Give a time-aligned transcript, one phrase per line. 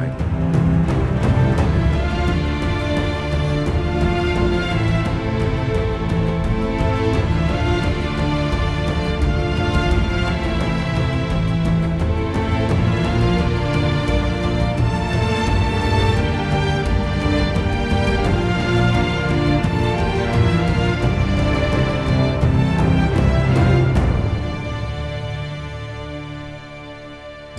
[0.00, 0.99] اومدید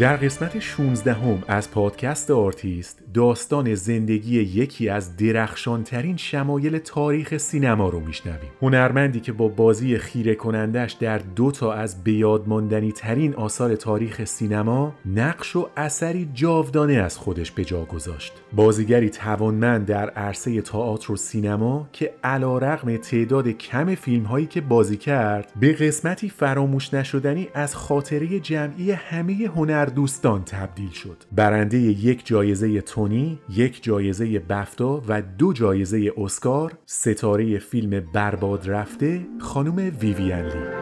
[0.02, 7.90] در قسمت 16 هم از پادکست آرتیست داستان زندگی یکی از درخشانترین شمایل تاریخ سینما
[7.90, 8.50] رو میشنویم.
[8.62, 14.96] هنرمندی که با بازی خیره کنندش در دو تا از بیادماندنی ترین آثار تاریخ سینما
[15.06, 18.34] نقش و اثری جاودانه از خودش به جا گذاشت.
[18.54, 24.62] بازیگری توانمند در عرصه تئاتر و سینما که علی رغم تعداد کم فیلم هایی که
[24.62, 31.18] بازی کرد به قسمتی فراموش نشدنی از خاطره جمعی همه هنر دوستان تبدیل شد.
[31.32, 39.26] برنده یک جایزه تونی یک جایزه بفتا و دو جایزه اسکار ستاره فیلم برباد رفته
[39.40, 40.82] خانم ویویان لی.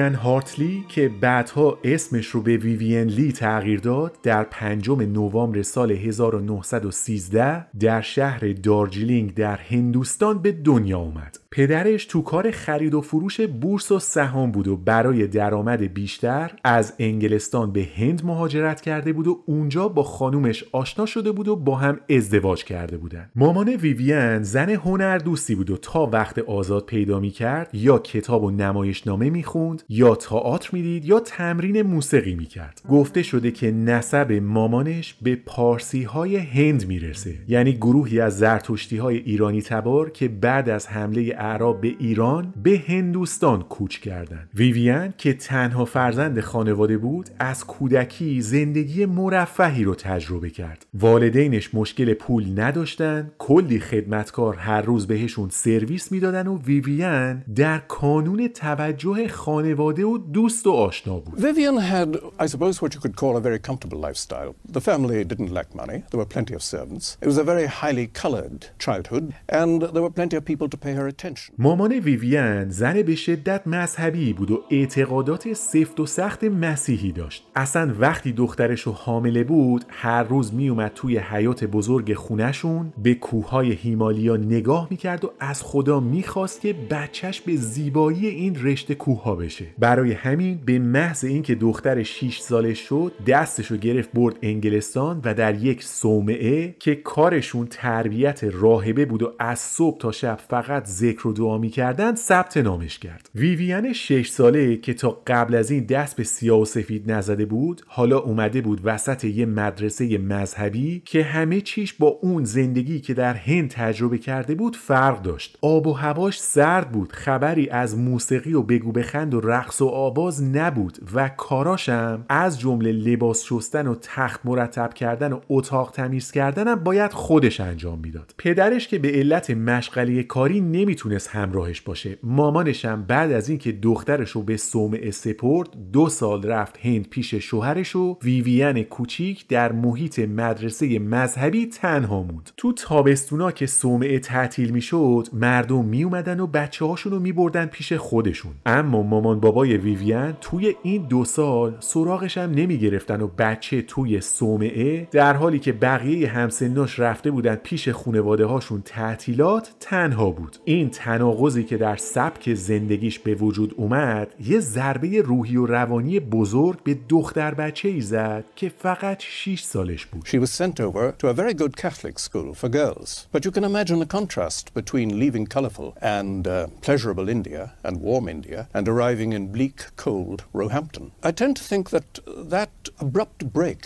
[0.00, 5.92] ویویان هارتلی که بعدها اسمش رو به ویویان لی تغییر داد در پنجم نوامبر سال
[5.92, 11.39] 1913 در شهر دارجیلینگ در هندوستان به دنیا آمد.
[11.52, 16.94] پدرش تو کار خرید و فروش بورس و سهام بود و برای درآمد بیشتر از
[16.98, 21.76] انگلستان به هند مهاجرت کرده بود و اونجا با خانومش آشنا شده بود و با
[21.76, 23.30] هم ازدواج کرده بودن.
[23.34, 28.44] مامان ویویان زن هنر دوستی بود و تا وقت آزاد پیدا می کرد یا کتاب
[28.44, 29.44] و نمایشنامه می
[29.88, 36.36] یا تئاتر می‌دید یا تمرین موسیقی می‌کرد گفته شده که نسب مامانش به پارسی های
[36.36, 41.94] هند می‌رسه یعنی گروهی از زرتشتی های ایرانی تبار که بعد از حمله اعراب به
[41.98, 49.84] ایران به هندوستان کوچ کردند ویویان که تنها فرزند خانواده بود از کودکی زندگی مرفهی
[49.84, 56.58] رو تجربه کرد والدینش مشکل پول نداشتن کلی خدمتکار هر روز بهشون سرویس می‌دادن و
[56.58, 61.40] ویویان در کانون توجه خانواده و دوست و آشنا بود.
[61.40, 64.54] Vivian had, I suppose, what you could call a very comfortable lifestyle.
[64.72, 65.98] The family didn't lack money.
[66.10, 67.16] There were plenty of servants.
[67.22, 69.24] It was a very highly colored childhood
[69.60, 71.29] and there were plenty of people to pay her attention.
[71.58, 77.46] مامان ویویان زن به شدت مذهبی بود و اعتقادات سفت و سخت مسیحی داشت.
[77.56, 83.72] اصلا وقتی دخترش رو حامله بود هر روز میومد توی حیات بزرگ خونشون به کوههای
[83.72, 89.66] هیمالیا نگاه می‌کرد و از خدا می‌خواست که بچهش به زیبایی این رشته کوه بشه
[89.78, 95.54] برای همین به محض اینکه دختر 6 سالش شد دستشو گرفت برد انگلستان و در
[95.54, 101.28] یک صومعه که کارشون تربیت راهبه بود و از صبح تا شب فقط ذکر ذکر
[101.28, 103.30] و دعا می‌کردن ثبت نامش کرد.
[103.34, 107.82] ویویان شش ساله که تا قبل از این دست به سیاه و سفید نزده بود
[107.86, 113.34] حالا اومده بود وسط یه مدرسه مذهبی که همه چیش با اون زندگی که در
[113.34, 115.58] هند تجربه کرده بود فرق داشت.
[115.60, 120.42] آب و هواش سرد بود خبری از موسیقی و بگو بخند و رقص و آواز
[120.42, 126.74] نبود و کاراشم از جمله لباس شستن و تخت مرتب کردن و اتاق تمیز کردنم
[126.74, 128.34] باید خودش انجام می‌داد.
[128.38, 130.60] پدرش که به علت مشغله کاری
[131.10, 132.18] نمی‌تونست همراهش باشه.
[132.22, 137.96] مامانشم بعد از اینکه دخترش رو به صومعه سپرد دو سال رفت هند پیش شوهرش
[137.96, 142.50] و ویویان کوچیک در محیط مدرسه مذهبی تنها موند.
[142.56, 148.52] تو تابستونا که صومعه تعطیل می‌شد مردم میومدن و بچه هاشون رو میبردن پیش خودشون.
[148.66, 155.08] اما مامان بابای ویویان توی این دو سال سراغش هم نمی‌گرفتن و بچه توی صومعه
[155.10, 160.56] در حالی که بقیه همسناش رفته بودن پیش خونواده هاشون تعطیلات تنها بود.
[160.64, 166.82] این تناقضی که در سبک زندگیش به وجود اومد یه ضربه روحی و روانی بزرگ
[166.82, 171.28] به دختر بچه ای زد که فقط 6 سالش بود She was sent over to
[171.28, 173.26] a very good Catholic school for girls.
[173.32, 175.88] But you can imagine the contrast between leaving colourful
[176.20, 181.06] and uh, pleasurable India and warm India and arriving in bleak, cold Roehampton.
[181.28, 182.08] I tend to think that
[182.56, 182.72] that
[183.04, 183.82] abrupt break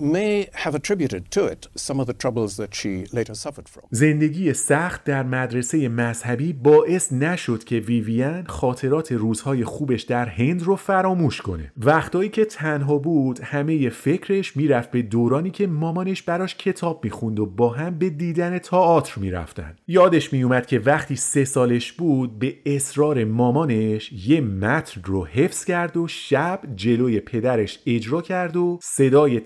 [0.00, 3.82] may have attributed to it some of the troubles that she later suffered from.
[3.90, 10.76] زندگی سخت در مدرسه مذهبی باعث نشد که ویویان خاطرات روزهای خوبش در هند رو
[10.76, 11.72] فراموش کنه.
[11.76, 17.46] وقتایی که تنها بود همه فکرش می‌رفت به دورانی که مامانش براش کتاب می‌خوند و
[17.46, 19.76] با هم به دیدن تئاتر می‌رفتن.
[19.88, 25.96] یادش میومد که وقتی سه سالش بود به اصرار مامانش یه متن رو حفظ کرد
[25.96, 29.40] و شب جلوی پدرش اجرا کرد و صدای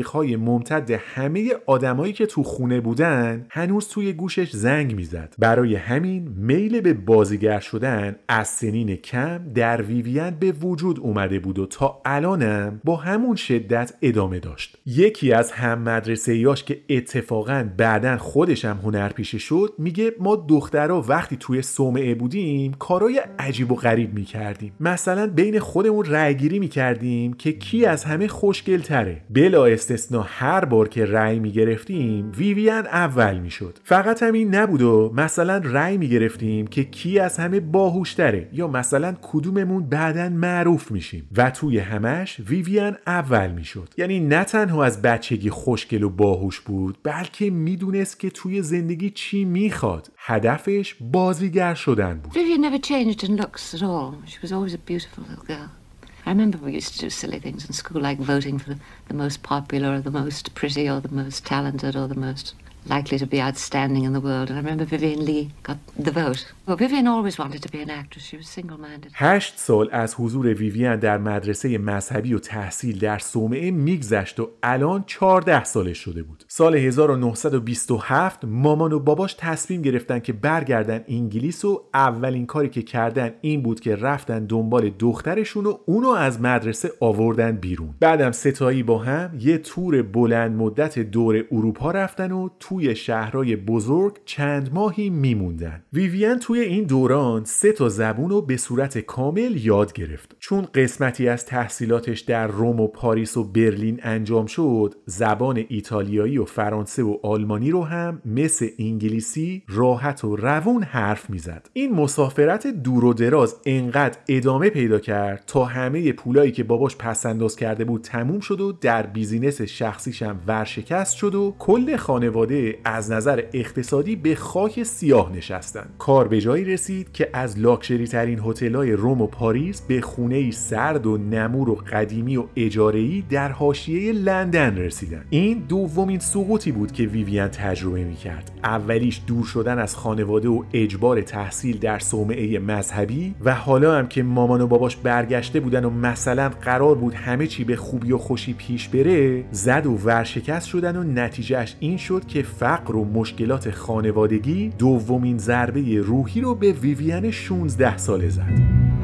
[0.00, 5.34] های ممتد همه آدمایی که تو خونه بودن هنوز توی گوشش زنگ می‌زد.
[5.38, 11.58] برای همین میل به بازیگر شدن از سنین کم در ویویان به وجود اومده بود
[11.58, 14.78] و تا الانم با همون شدت ادامه داشت.
[14.86, 21.04] یکی از هم مدرسه یاش که اتفاقا بعدا خودش هم هنرپیشه شد میگه ما دخترها
[21.08, 24.72] وقتی توی صومعه بودیم کارای عجیب و غریب می‌کردیم.
[24.80, 30.88] مثلا بین خودمون رأیگیری می‌کردیم که کی از همه خوشگل تره بلا استثنا هر بار
[30.88, 36.08] که رأی می گرفتیم ویویان اول می شد فقط همین نبود و مثلا رأی می
[36.08, 41.28] گرفتیم که کی از همه باهوشتره یا مثلا کدوممون بعدا معروف میشیم.
[41.36, 46.60] و توی همش ویویان اول می شد یعنی نه تنها از بچگی خوشگل و باهوش
[46.60, 50.08] بود بلکه می‌دونست که توی زندگی چی می‌خواد.
[50.16, 52.32] هدفش بازیگر شدن بود.
[52.32, 54.14] Vivian never changed in looks at all.
[54.26, 55.81] She was always a beautiful little girl.
[56.24, 58.76] I remember we used to do silly things in school, like voting for
[59.08, 62.54] the, most popular or the most pretty or the most talented or the most
[62.86, 64.50] likely to be outstanding in the world.
[64.50, 66.52] And I remember Vivian Lee got the vote.
[66.66, 68.24] Well, Vivian always wanted to be an actress.
[68.24, 69.10] She was single-minded.
[69.14, 75.04] هشت سال از حضور ویویان در مدرسه مذهبی و تحصیل در صومعه میگذشت و الان
[75.06, 76.44] 14 سالش شده بود.
[76.48, 83.34] سال 1927 مامان و باباش تصمیم گرفتن که برگردن انگلیس و اولین کاری که کردن
[83.40, 87.94] این بود که رفتن دنبال دخترشون و اونو از مدرسه آوردن بیرون.
[88.00, 94.18] بعدم ستایی با هم یه تور بلند مدت دور اروپا رفتن و توی شهرهای بزرگ
[94.24, 95.82] چند ماهی میموندن.
[95.92, 100.36] ویویان توی این دوران سه تا زبون رو به صورت کامل یاد گرفت.
[100.38, 106.44] چون قسمتی از تحصیلاتش در روم و پاریس و برلین انجام شد، زبان ایتالیایی و
[106.44, 111.70] فرانسه و آلمانی رو هم مثل انگلیسی راحت و روون حرف می‌زد.
[111.72, 117.26] این مسافرت دور و دراز انقدر ادامه پیدا کرد تا همه پولایی که باباش پس
[117.26, 123.12] انداز کرده بود تموم شد و در business شخصیشم ورشکست شد و کل خانواده از
[123.12, 125.86] نظر اقتصادی به خاک سیاه نشستن.
[125.98, 131.06] کار به جایی رسید که از لاکچری ترین هتل‌های روم و پاریس به خونه سرد
[131.06, 135.24] و نمور و قدیمی و اجاره‌ای در حاشیه لندن رسیدن.
[135.30, 138.50] این دومین سقوطی بود که ویویان تجربه می‌کرد.
[138.64, 144.22] اولیش دور شدن از خانواده و اجبار تحصیل در صومعه مذهبی و حالا هم که
[144.22, 148.52] مامان و باباش برگشته بودن و مثلا قرار بود همه چی به خوبی و خوشی
[148.52, 154.68] پیش بره زد و ورشکست شدن و نتیجهش این شد که فقر و مشکلات خانوادگی
[154.78, 159.01] دومین ضربه روحی رو به ویویان 16 ساله زد.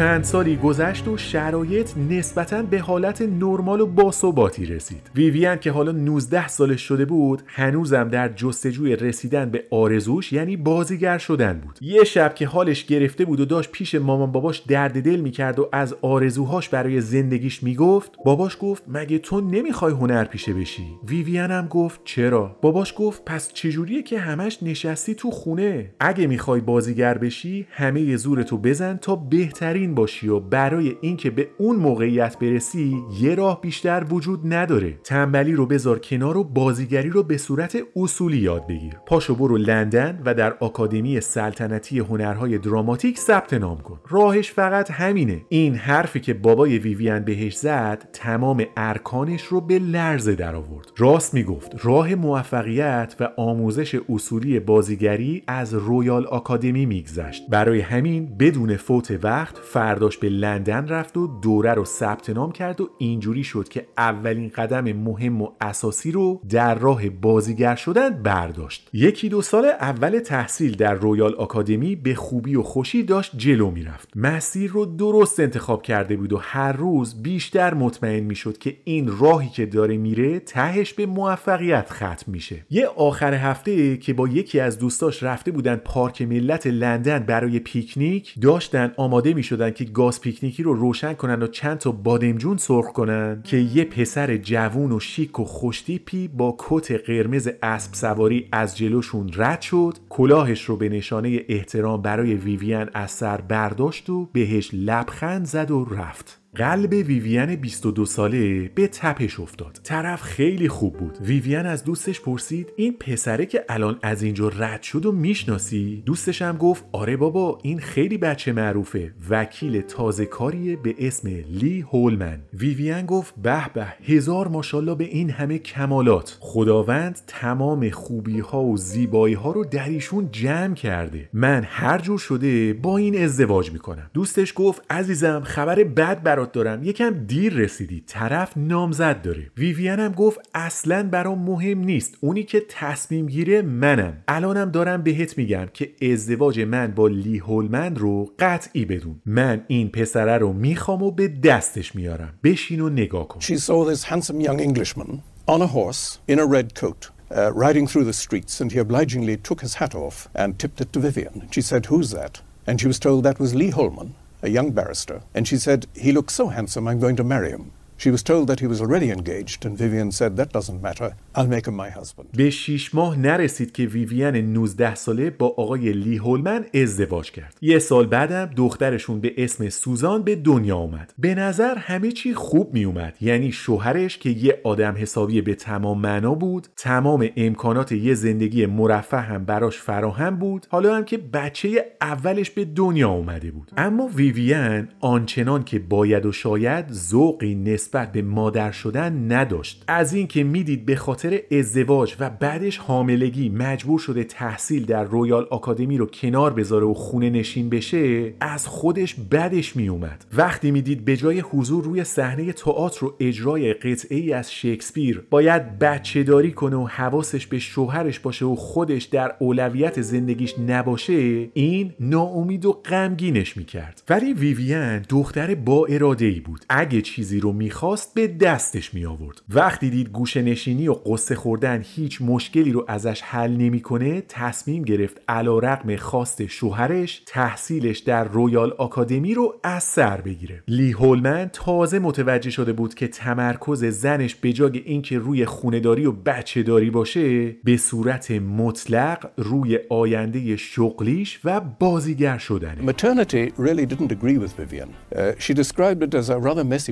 [0.00, 5.10] چند سالی گذشت و شرایط نسبتا به حالت نرمال و باثباتی رسید.
[5.14, 11.18] ویویان که حالا 19 سالش شده بود هنوزم در جستجوی رسیدن به آرزوش یعنی بازیگر
[11.18, 11.78] شدن بود.
[11.80, 15.68] یه شب که حالش گرفته بود و داشت پیش مامان باباش درد دل می‌کرد و
[15.72, 21.66] از آرزوهاش برای زندگیش می‌گفت باباش گفت مگه تو نمی‌خوای هنر پیشه بشی؟ ویویان هم
[21.66, 27.66] گفت چرا؟ باباش گفت پس چجوریه که همش نشستی تو خونه؟ اگه می‌خوای بازیگر بشی
[27.70, 33.60] همه زورتو بزن تا بهترین باشی و برای اینکه به اون موقعیت برسی یه راه
[33.60, 34.98] بیشتر وجود نداره.
[35.04, 38.94] تنبلی رو بذار کنار و بازیگری رو به صورت اصولی یاد بگیر.
[39.06, 44.00] پاشو برو لندن و در آکادمی سلطنتی هنرهای دراماتیک ثبت نام کن.
[44.08, 45.40] راهش فقط همینه.
[45.48, 50.86] این حرفی که بابای ویویان بهش زد تمام ارکانش رو به لرزه در آورد.
[50.96, 57.50] راست می‌گفت راه موفقیت و آموزش اصولی بازیگری از Royal Academy میگذشت.
[57.50, 62.80] برای همین بدون فوت وقت فرداش به لندن رفت و دوره رو ثبت نام کرد
[62.80, 68.88] و اینجوری شد که اولین قدم مهم و اساسی رو در راه بازیگر شدن برداشت.
[68.92, 74.08] یکی دو سال اول تحصیل در Royal Academy به خوبی و خوشی داشت جلو می‌رفت.
[74.16, 79.48] مسیر رو درست انتخاب کرده بود و هر روز بیشتر مطمئن می‌شد که این راهی
[79.48, 82.64] که داره میره تهش به موفقیت ختم میشه.
[82.70, 88.34] یه آخر هفته که با یکی از دوستاش رفته بودن پارک ملت لندن برای پیکنیک
[88.42, 93.42] داشتن آماده می‌شدن که گاز پیکنیکی رو روشن کنن و چند تا بادمجون سرخ کنن
[93.44, 99.30] که یه پسر جوون و شیک و خوشتیپی با کت قرمز اسب سواری از جلوشون
[99.34, 105.44] رد شد کلاهش رو به نشانه احترام برای ویویان از سر برداشت و بهش لبخند
[105.44, 106.39] زد و رفت.
[106.54, 109.80] قلب ویویان 22 ساله به تپش افتاد.
[109.84, 111.18] طرف خیلی خوب بود.
[111.20, 116.42] ویویان از دوستش پرسید این پسره که الان از اینجا رد شد و می‌شناسی؟ دوستش
[116.42, 119.14] هم گفت آره بابا این خیلی بچه معروفه.
[119.30, 122.38] وکیل تازه کاریه به اسم لی هولمن.
[122.54, 126.38] ویویان گفت به به هزار ماشالله به این همه کمالات.
[126.40, 131.28] خداوند تمام خوبی ها و زیبایی ها رو در ایشون جمع کرده.
[131.32, 134.10] من هر جور شده با این ازدواج می‌کنم.
[134.14, 140.00] دوستش گفت عزیزم خبر بد بر برات دارم یکم دیر رسیدی طرف نامزد داره ویویان
[140.00, 145.66] هم گفت اصلا برام مهم نیست اونی که تصمیم گیره منم الانم دارم بهت میگم
[145.74, 151.10] که ازدواج من با لی هولمن رو قطعی بدون من این پسره رو می‌خوام و
[151.10, 155.66] به دستش میارم بشین و نگاه کن She saw this handsome young Englishman on a
[155.66, 157.10] horse in a red coat.
[157.32, 160.92] Uh, riding through the streets, and he obligingly took his hat off and tipped it
[160.92, 161.36] to Vivian.
[161.54, 162.34] She said, Who's that?
[162.66, 164.10] And she was told that was Lee Holman,
[164.42, 167.72] a young barrister, and she said, He looks so handsome, I'm going to marry him.
[168.02, 171.46] She was told that he was already engaged, and Vivian said, That doesn't matter, I'll
[171.46, 172.28] make him my husband.
[172.36, 177.56] به شیش ماه نرسید که ویویان 19 ساله با آقای لی هولمن ازدواج کرد.
[177.60, 181.14] یه سال بعدم دخترشون به اسم سوزان به دنیا اومد.
[181.18, 183.16] به نظر همه چی خوب می اومد.
[183.20, 189.16] یعنی شوهرش که یه آدم حسابی به تمام معنا بود، تمام امکانات یه زندگی مرفه
[189.16, 190.66] هم براش فراهم بود.
[190.70, 193.70] حالا هم که بچه اولش به دنیا اومده بود.
[193.76, 199.84] اما ویویان آنچنان که باید و شاید ذوقی نسبت به مادر شدن نداشت.
[199.86, 205.98] از اینکه می‌دید به خاطر ازدواج و بعدش حاملگی مجبور شده تحصیل در رویال آکادمی
[205.98, 210.24] رو کنار بذاره و خونه نشین بشه از خودش بدش میومد.
[210.36, 215.78] وقتی می‌دید به جای حضور روی صحنه تئاتر و اجرای قطعه ای از شکسپیر باید
[215.78, 221.12] بچه داری کنه و حواسش به شوهرش باشه و خودش در اولویت زندگیش نباشه
[221.54, 224.02] این ناامید و غمگینش می‌کرد.
[224.08, 226.64] ولی ویویان دختر با اراده ای بود.
[226.68, 231.34] اگه چیزی رو می‌خواد می‌خواست به دستش می آورد وقتی دید گوشه نشینی و قصه
[231.34, 238.24] خوردن هیچ مشکلی رو ازش حل نمی‌کنه تصمیم گرفت علا رقم خواست شوهرش تحصیلش در
[238.24, 244.34] رویال آکادمی رو از سر بگیره لی هولمن تازه متوجه شده بود که تمرکز زنش
[244.34, 251.40] به جای اینکه روی خونهداری و بچه داری باشه به صورت مطلق روی آینده شغلیش
[251.44, 254.90] و بازیگر شدنه Maternity really didn't agree with Vivian.
[255.14, 256.90] Uh, she described it as a rather messy.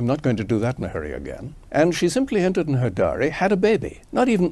[0.00, 1.54] I'm not going to do that in a hurry again.
[1.80, 3.94] And she simply entered in her diary, had a baby.
[4.18, 4.46] Not even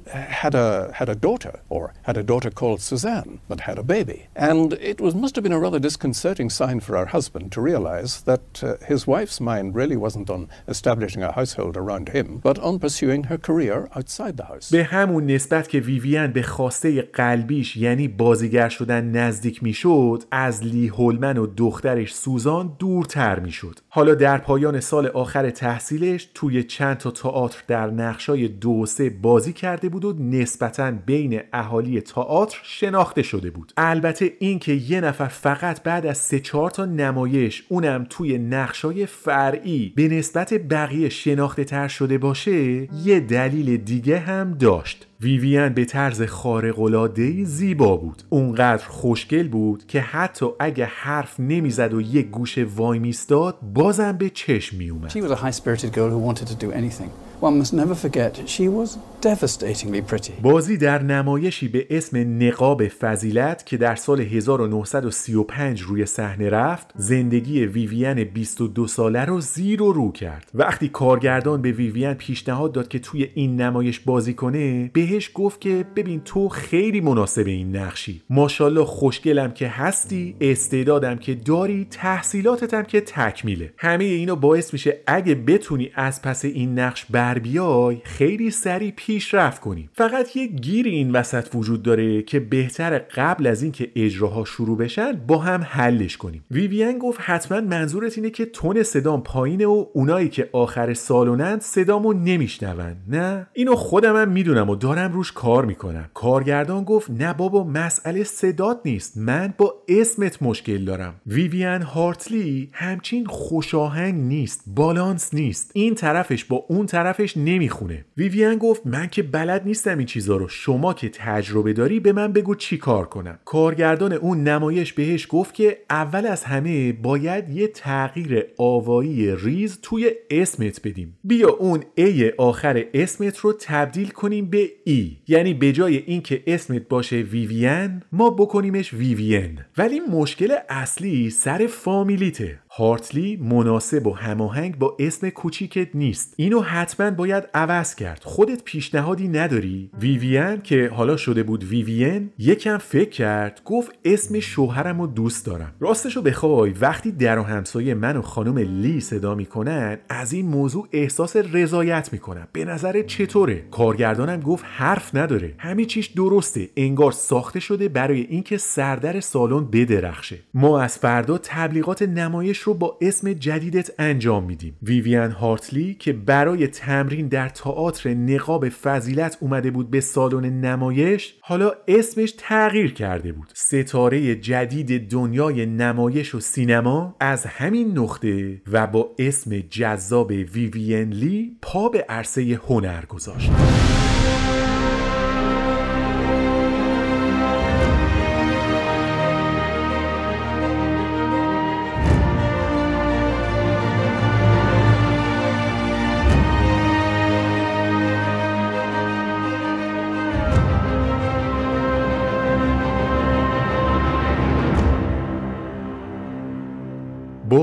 [0.45, 0.69] had a,
[1.01, 4.21] had a daughter, or had a daughter called Suzanne, but had a baby.
[4.51, 8.13] And it was, must have been a rather disconcerting sign for her husband to realize
[8.23, 12.79] that uh, his wife's mind really wasn't on establishing a household around him, but on
[12.79, 14.71] pursuing her career outside the house.
[14.71, 20.89] به همون نسبت که ویویان به خواسته قلبیش یعنی بازیگر شدن نزدیک میشد از لی
[20.89, 26.98] هولمن و دخترش سوزان دورتر میشد حالا در پایان سال آخر آخر تحصیلش توی چند
[26.98, 33.24] تا تئاتر در نقشای دو سه بازی کرده بود و نسبتا بین اهالی تئاتر شناخته
[33.24, 33.74] شده بود.
[33.78, 39.94] البته اینکه یه نفر فقط بعد از سه چهار تا نمایش اونم توی نقشای فرعی
[39.96, 45.09] به نسبت بقیه شناخته تر شده باشه یه دلیل دیگه هم داشت.
[45.22, 52.02] ویویان به طرز خارق‌العاده‌ای زیبا بود اونقدر خوشگل بود که حتی اگه حرف نمی‌زد و
[52.02, 56.48] یک گوشه وای میستاد بازم به چشم میومد She was a high-spirited girl who wanted
[56.48, 57.29] to do anything.
[57.42, 60.32] One must never forget she was devastatingly pretty.
[60.42, 67.66] بازی در نمایشی به اسم نقاب فضیلت که در سال 1935 روی صحنه رفت زندگی
[67.66, 70.52] ویویان 22 ساله رو زیر و رو کرد.
[70.54, 75.86] وقتی کارگردان به ویویان پیشنهاد داد که توی این نمایش بازی کنه بهش گفت که
[75.96, 78.22] ببین تو خیلی مناسب این نقشی.
[78.30, 83.74] ماشاءالله خوشگلم که هستی استعدادم که داری تحصیلاتتم که تکمیله.
[83.78, 89.62] همه اینا باعث میشه اگه بتونی از پس این نقش بر بیای خیلی سریع پیشرفت
[89.62, 94.78] کنی فقط یه گیری این وسط وجود داره که بهتر قبل از اینکه اجراها شروع
[94.78, 96.44] بشن با هم حلش کنیم.
[96.52, 102.14] ویویان گفت حتما منظورت اینه که تون صدام پایینه و اونایی که آخر سالونند صدامو
[102.14, 106.10] نمیشنون نه؟ اینو خودم هم می‌دونم و دارم روش کار می‌کنم.
[106.14, 109.18] کارگردان گفت نه بابا مسئله صدات نیست.
[109.18, 111.16] من با اسمت مشکل دارم.
[111.28, 115.72] ویویان هارتلی همچین خوشاهنگ نیست بالانس نیست.
[115.74, 116.86] این طرفش با اون
[117.20, 118.06] طرفش نمی‌خونه.
[118.18, 120.48] ویویان گفت من که بلد نیستم این چیزا رو.
[120.48, 123.40] شما که تجربه داری به من بگو چی کار کنم.
[123.46, 130.12] کارگردان اون نمایش بهش گفت که اول از همه باید یه تغییر آوایی ریز توی
[130.30, 131.18] اسمت بدیم.
[131.24, 136.88] بیا اون A آخر اسمت رو تبدیل کنیم به E یعنی به جای اینکه اسمت
[136.88, 139.60] باشه ویویان ما بکنیمش ویوین.
[139.78, 142.60] ولی مشکل اصلی سر فامیلیته.
[142.80, 146.34] هارتلی مناسب و هماهنگ با اسم کوچیکت نیست.
[146.38, 148.22] اینو حتما باید عوض کرد.
[148.24, 155.02] خودت پیشنهادی نداری؟ ویویان که حالا شده بود ویوین یکم فکر کرد گفت اسم شوهرم
[155.02, 155.74] رو دوست دارم.
[155.80, 160.88] راستشو بخوای وقتی در و همسایه من و خانم لی صدا می‌کنن از این موضوع
[160.92, 162.48] احساس رضایت می‌کنم.
[162.54, 165.54] به نظر چطوره؟ کارگردانم گفت حرف نداره.
[165.58, 166.70] همه چیش درسته.
[166.78, 170.40] انگار ساخته شده برای اینکه سردر سالن بدرخشه.
[170.54, 174.78] ما از فردا تبلیغات نمایش رو با اسم جدیدت انجام میدیم.
[174.84, 181.72] ویویان هارتلی که برای تمرین در تئاتر نقاب فضیلت اومده بود به سالن نمایش حالا
[181.88, 183.52] اسمش تغییر کرده بود.
[183.54, 191.58] ستاره جدید دنیای نمایش و سینما از همین نقطه و با اسم جذاب ویوین لی
[191.62, 193.52] پا به عرصه هنر گذاشت.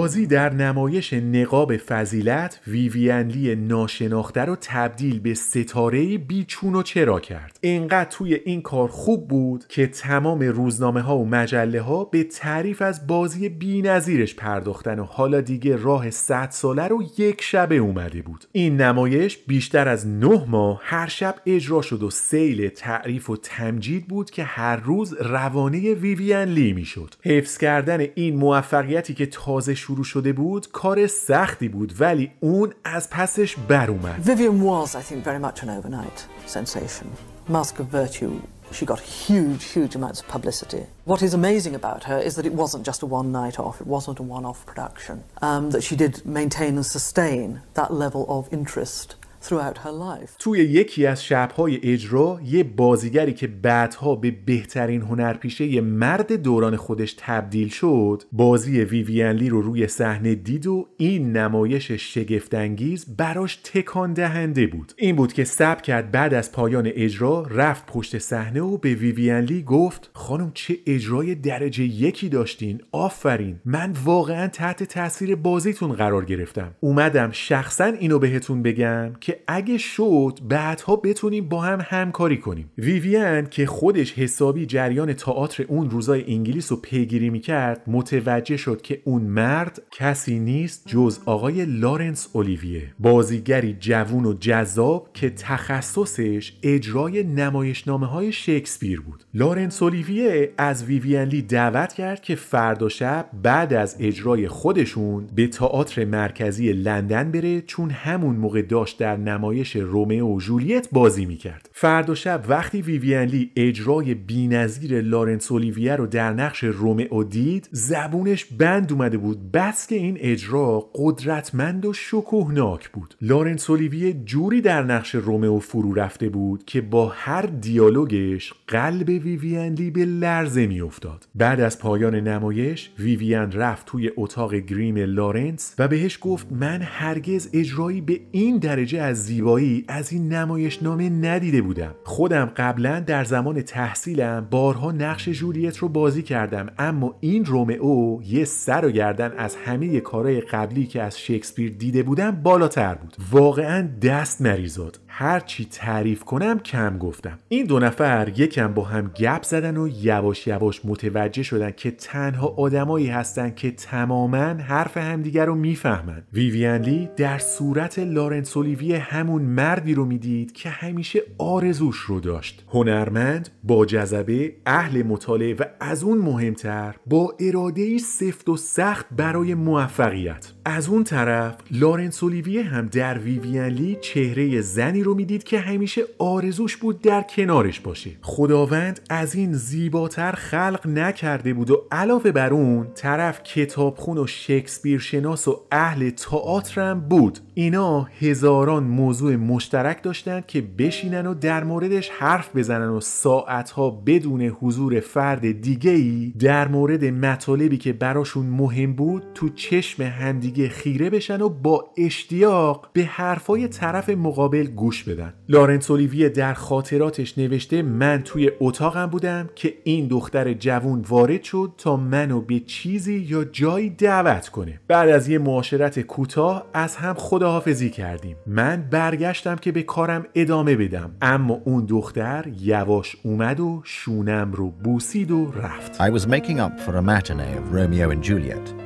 [0.07, 7.59] بازی در نمایش نقاب فضیلت ویویانلی ناشناخته رو تبدیل به ستاره بیچون و چرا کرد.
[7.61, 12.83] اینقدر توی این کار خوب بود که تمام روزنامه ها و مجله ها به تعریف
[12.83, 18.45] از بازی بینظیرش پرداختن و حالا دیگه راه 100 ساله رو یک شبه اومده بود.
[18.53, 24.09] این نمایش بیشتر از نه ماه هر شب اجرا شد و سیل تعریف و تمجید
[24.09, 27.15] بود که هر روز روانه ویویان لی می‌شد.
[27.23, 33.11] حفظ کردن این موفقیتی که تازه شروع شده بود کار سختی بود ولی اون از
[33.11, 37.07] پسش بر اومد Vivian was, I think, very much an overnight sensation.
[37.49, 38.33] Mask of Virtue,
[38.73, 40.87] she got huge, huge amounts of publicity.
[41.05, 43.87] What is amazing about her is that it wasn't just a one night off, it
[43.87, 48.53] wasn't a one off production, um, that she did maintain and sustain that level of
[48.53, 49.15] interest
[49.47, 50.31] throughout her life.
[50.39, 57.15] توی یکی از شبهای اجرا یه بازیگری که بعدها به بهترین هنرپیشه مرد دوران خودش
[57.19, 64.13] تبدیل شد بازی ویویان لی رو روی صحنه دید و این نمایش شگفتانگیز براش تکان
[64.13, 64.93] دهنده بود.
[64.97, 69.45] این بود که سب کرد بعد از پایان اجرا رفت پشت صحنه و به ویویان
[69.45, 73.61] لی گفت خانم چه اجرای درجه یکی داشتین آفرین!
[73.65, 76.75] من واقعا تحت تاثیر بازیتون قرار گرفتم.
[76.81, 82.71] اومدم شخصا اینو بهتون بگم که که اگه شد بعدها بتونیم با هم همکاری کنیم.
[82.79, 89.03] ویوین که خودش حسابی جریان تئاتر اون روزای انگلیس رو پیگیری می‌کرد متوجه شد که
[89.05, 92.95] اون مرد کسی نیست جز آقای لارنس اولیویه.
[92.99, 99.25] بازیگری جوون و جذاب که تخصصش اجرای نمایشنامه های شکسپیر بود.
[99.39, 105.47] لارنس اولیویه از ویوین لی دعوت کرد که فردا شب بعد از اجرای خودشون به
[105.47, 111.71] تئاتر مرکزی لندن بره چون همون موقع داشت در نمایش رومئو و جولیت بازی می‌کرد.
[111.79, 118.45] فردا شب وقتی ویوین لی اجرای بینظیر لارنس اولیویه رو در نقش رومئو دید زبونش
[118.45, 119.53] بند اومده بود.
[119.53, 123.15] بس که این اجرا قدرتمند و شکوهناک بود.
[123.21, 129.75] لارنس اولیویه جوری در نقش رومئو فرو رفته بود که با هر دیالوگش قلب ویوین
[129.75, 131.29] لی به لرزه میافتاد.
[131.35, 137.51] بعد از پایان نمایش ویوین رفت توی اتاق گریم لارنس و بهش گفت من هرگز
[137.53, 141.95] اجرایی به این درجه از زیبایی از این نمایشنامه ندیده بودم.
[142.05, 148.45] خودم قبلا در زمان تحصیلم بارها نقش جولیت رو بازی کردم اما این رومئو یه
[148.45, 153.17] سر و گردن از همه کارهای قبلی که از شکسپیر دیده بودم بالاتر بود.
[153.31, 157.39] واقعا دست مریزاد هر چی تعریف کنم کم گفتم.
[157.49, 162.47] این دو نفر یکم با هم گپ زدن و یواش یواش متوجه شدن که تنها
[162.47, 166.23] آدمایی هستن که تماما حرف همدیگر رو می‌فهمن.
[166.33, 172.65] ویوین لی در صورت لارنس اولیویه همون مردی رو می‌دید که همیشه آرزوش رو داشت.
[172.69, 179.55] هنرمند با جذبه اهل مطالعه و از اون مهمتر با اراده سفت و سخت برای
[179.55, 180.53] موفقیت.
[180.69, 186.03] از اون طرف لارنس اولیویه هم در ویوین لی چهره زنی رو می‌دید که همیشه
[186.19, 188.11] آرزوش بود در کنارش باشه.
[188.23, 194.99] خداوند از این زیباتر خلق نکرده بود و علاوه بر اون طرف کتابخون و شکسپیر
[194.99, 197.39] شناس و اهل تئاترم بود.
[197.55, 204.43] اینا هزاران موضوع مشترک داشتند که بشینن و در موردش حرف بزنن و ساعتها بدون
[204.43, 211.11] حضور فرد دیگه ای در مورد مطالبی که براشون مهم بود تو چشم همدیگه خیره
[211.11, 215.35] بشن و با اشتیاق به حرفای طرف مقابل گوش بدن.
[215.49, 221.73] لارنس اولیویه در خاطراتش نوشته من توی اتاقم بودم که این دختر جوون وارد شد
[221.79, 224.81] تا منو به چیزی یا جایی دعوت کنه.
[224.89, 228.37] بعد از یه معاشرت کوتاه از هم خداحافظی کردیم.
[228.47, 231.11] من برگشتم که به کارم ادامه بدم.
[231.23, 236.03] اما اون دختر یواش اومد و شونم رو بوسید و رفت.
[236.03, 238.86] I was making up for a matinee of Romeo and Juliet.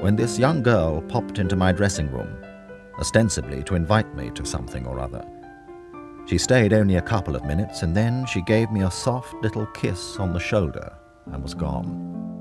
[0.00, 2.42] When this young girl popped into my dressing room,
[2.98, 5.24] ostensibly to invite me to something or other.
[6.26, 9.66] She stayed only a couple of minutes and then she gave me a soft little
[9.66, 10.92] kiss on the shoulder
[11.26, 12.39] and was gone.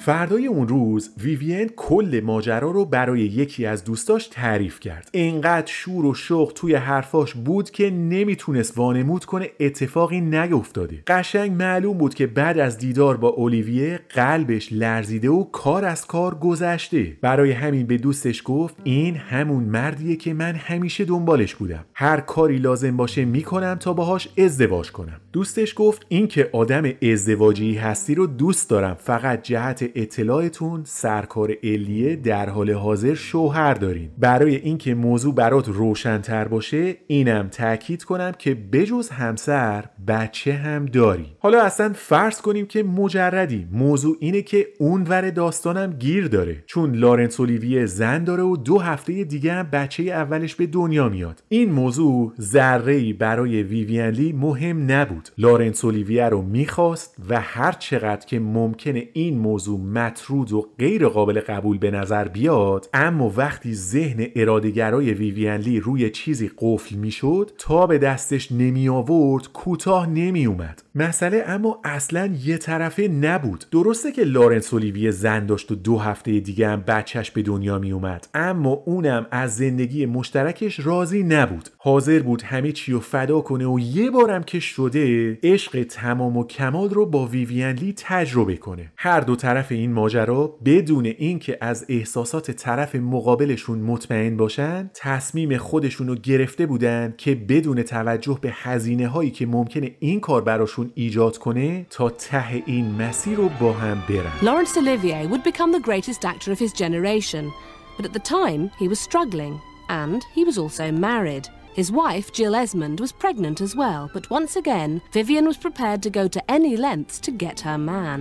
[0.00, 5.08] فردای اون روز ویوین کل ماجرا رو برای یکی از دوستاش تعریف کرد.
[5.12, 11.02] اینقدر شور و شوق توی حرفاش بود که نمی‌تونست وانمود کنه اتفاقی نیفتاده.
[11.06, 16.34] قشنگ معلوم بود که بعد از دیدار با اولیویه قلبش لرزیده و کار از کار
[16.34, 17.16] گذشته.
[17.20, 21.84] برای همین به دوستش گفت این همون مردیه که من همیشه دنبالش بودم.
[21.94, 25.20] هر کاری لازم باشه می‌کنم تا باهاش ازدواج کنم.
[25.32, 32.16] دوستش گفت این که آدم ازدواجی هستی رو دوست دارم فقط جهت اطلاعتون سرکار الیه
[32.16, 38.54] در حال حاضر شوهر دارین برای اینکه موضوع برات روشنتر باشه اینم تاکید کنم که
[38.54, 41.36] بجز همسر بچه هم داری.
[41.48, 43.66] حالا اصلا فرض کنیم که مجردی.
[43.72, 46.64] موضوع اینه که اونور داستانم گیر داره.
[46.66, 51.42] چون لارنس اولیویه زن داره و دو هفته دیگه هم بچه اولش به دنیا میاد.
[51.48, 55.28] این موضوع ذره برای ویوین لی مهم نبود.
[55.38, 61.40] لارنس اولیویه رو می‌خواست و هر چقدر که ممکنه این موضوع مطرود و غیر قابل
[61.40, 67.86] قبول به نظر بیاد اما وقتی ذهن ارادهگرای ویوین لی روی چیزی قفل می‌شد تا
[67.86, 73.64] به دستش نمی آورد کوتاه نمی اومد مسئله اما اصلا یه طرفه نبود.
[73.70, 77.92] درسته که لارنس اولیویه زن داشت و دو هفته دیگه هم بچهش به دنیا می
[77.92, 81.68] اومد اما اونم از زندگی مشترکش راضی نبود.
[81.78, 86.46] حاضر بود همه چی رو فدا کنه و یه بارم که شده عشق تمام و
[86.46, 88.92] کمال رو با ویوین لی تجربه کنه.
[88.96, 96.08] هر دو طرف این ماجرا بدون اینکه از احساسات طرف مقابلشون مطمئن باشن تصمیم خودشون
[96.08, 101.17] رو گرفته بودن که بدون توجه به هزینه هایی که ممکنه این کار براشون ایجاد
[101.37, 106.25] کنه تا ته این مسیر رو با هم برن Laurence Olivier would become the greatest
[106.25, 107.51] actor of his generation,
[107.97, 111.47] but at the time he was struggling, and he was also married.
[111.73, 116.09] His wife, Jill Esmond, was pregnant as well, but once again, Vivian was prepared to
[116.19, 118.19] go to any lengths to get her man.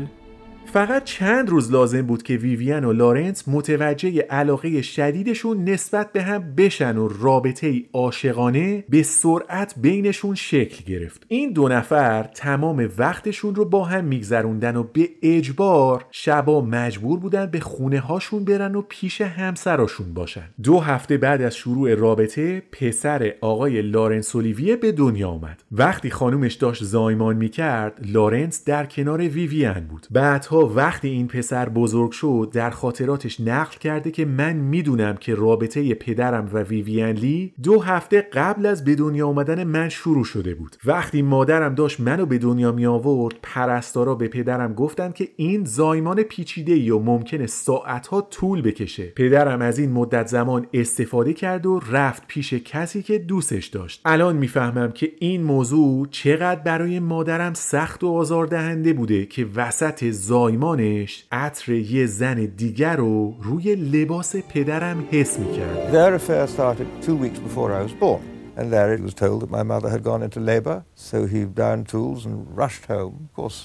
[0.78, 6.56] فقط چند روز لازم بود که ویوین و لارنس متوجه علاقه شدیدشون نسبت به هم
[6.56, 11.26] بشن و رابطه عاشقانه به سرعت بینشون شکل گرفت.
[11.28, 17.46] این دو نفر تمام وقتشون رو با هم میگذروندن و به اجبار شبا مجبور بودن
[17.46, 20.50] به خونه هاشون برن و پیش همسراشون باشن.
[20.64, 25.64] دو هفته بعد از شروع رابطه پسر آقای لارنس اولیویه به دنیا آمد.
[25.72, 30.08] وقتی خانومش داشت زایمان می‌کرد لارنس در کنار ویوین بود.
[30.12, 35.94] بعدها وقتی این پسر بزرگ شد در خاطراتش نقل کرده که من می‌دونم که رابطه
[35.94, 40.76] پدرم و ویوین لی دو هفته قبل از به دنیا آمدن من شروع شده بود.
[40.86, 46.24] وقتی مادرم داشت منو به دنیا می آورد پرستارا به پدرم گفتند که این زایمان
[46.24, 49.06] پیچیده ای و ممکنه ساعتها طول بکشه.
[49.06, 54.02] پدرم از این مدت زمان استفاده کرد و رفت پیش کسی که دوستش داشت.
[54.06, 60.12] الان می‌فهمم که این موضوع چقدر برای مادرم سخت و آزاردهنده بوده که وسط
[60.48, 67.16] زایمانش عطر یه زن دیگر رو روی لباس پدرم حس می‌کرد Their affair started two
[67.16, 68.22] weeks before I was born.
[68.58, 72.26] And Larry was told that my mother had gone into labour, so he downed tools
[72.26, 73.16] and rushed home.
[73.28, 73.60] Of course,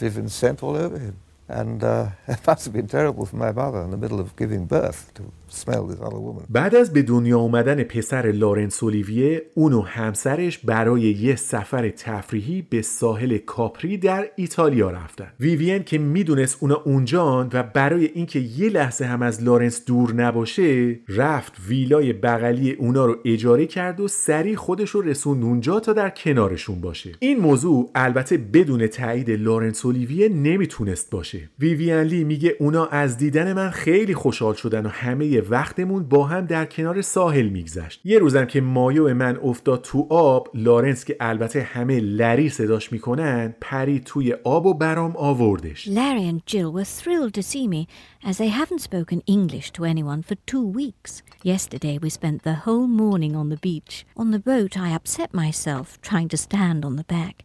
[0.00, 1.16] Vivian sent all over him.
[1.60, 4.62] And uh, it must have been terrible for my mother in the middle of giving
[4.78, 5.22] birth to
[6.50, 12.66] بعد از به دنیا آمدن پسر لارنس اولیویه اون و همسرش برای یه سفر تفریحی
[12.70, 15.32] به ساحل کاپری در ایتالیا رفتن.
[15.40, 20.98] ویوین که می‌دونست اونا اونجان و برای اینکه یه لحظه هم از لارنس دور نباشه
[21.08, 26.10] رفت ویلای بغلی اونا رو اجاره کرد و سریع خودش رو رسوند اونجا تا در
[26.10, 27.12] کنارشون باشه.
[27.18, 31.50] این موضوع البته بدون تایید لارنس اولیویه نمی‌تونست باشه.
[31.58, 36.46] ویوین لی میگه اونا از دیدن من خیلی خوشحال شدن و همه وقتمون با هم
[36.46, 41.62] در کنار ساحل میگذشت یه روزم که مایو من افتاد تو آب لارنس که البته
[41.62, 47.34] همه لری صداش می‌کنن پری توی آب و برام آوردش Larry and Jill were thrilled
[47.34, 47.86] to see me,
[48.24, 51.22] as they haven't spoken English to anyone for two weeks.
[51.42, 54.04] Yesterday we spent the whole morning on the beach.
[54.16, 57.36] On the boat, I upset myself trying to stand on the back,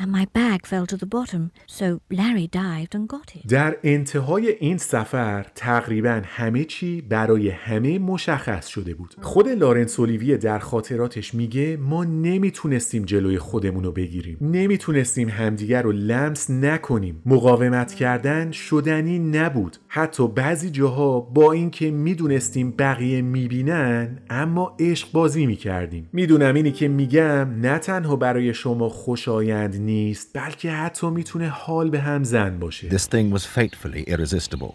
[0.00, 1.42] and my bag fell to the bottom,
[1.78, 3.48] so Larry dived and got it.
[3.48, 9.14] در انتهای این سفر تقریبا همه چی برای همه مشخص شده بود.
[9.22, 14.38] خود لارنس اولیویه در خاطراتش میگه ما نمی‌تونستیم جلوی خودمون رو بگیریم.
[14.40, 17.22] نمی‌تونستیم همدیگر رو لمس نکنیم.
[17.26, 19.76] مقاومت کردن شدنی نبود.
[19.92, 26.08] حتی بعضی جاها با اینکه می‌دونستیم بقیه می‌بینن اما عشق بازی می‌کردیم.
[26.12, 32.00] می‌دونم اینی که میگم نه تنها برای شما خوشایند نیست بلکه حتی می‌تونه حال به
[32.00, 32.88] هم زن باشه.
[32.88, 34.74] This thing was fatefully irresistible.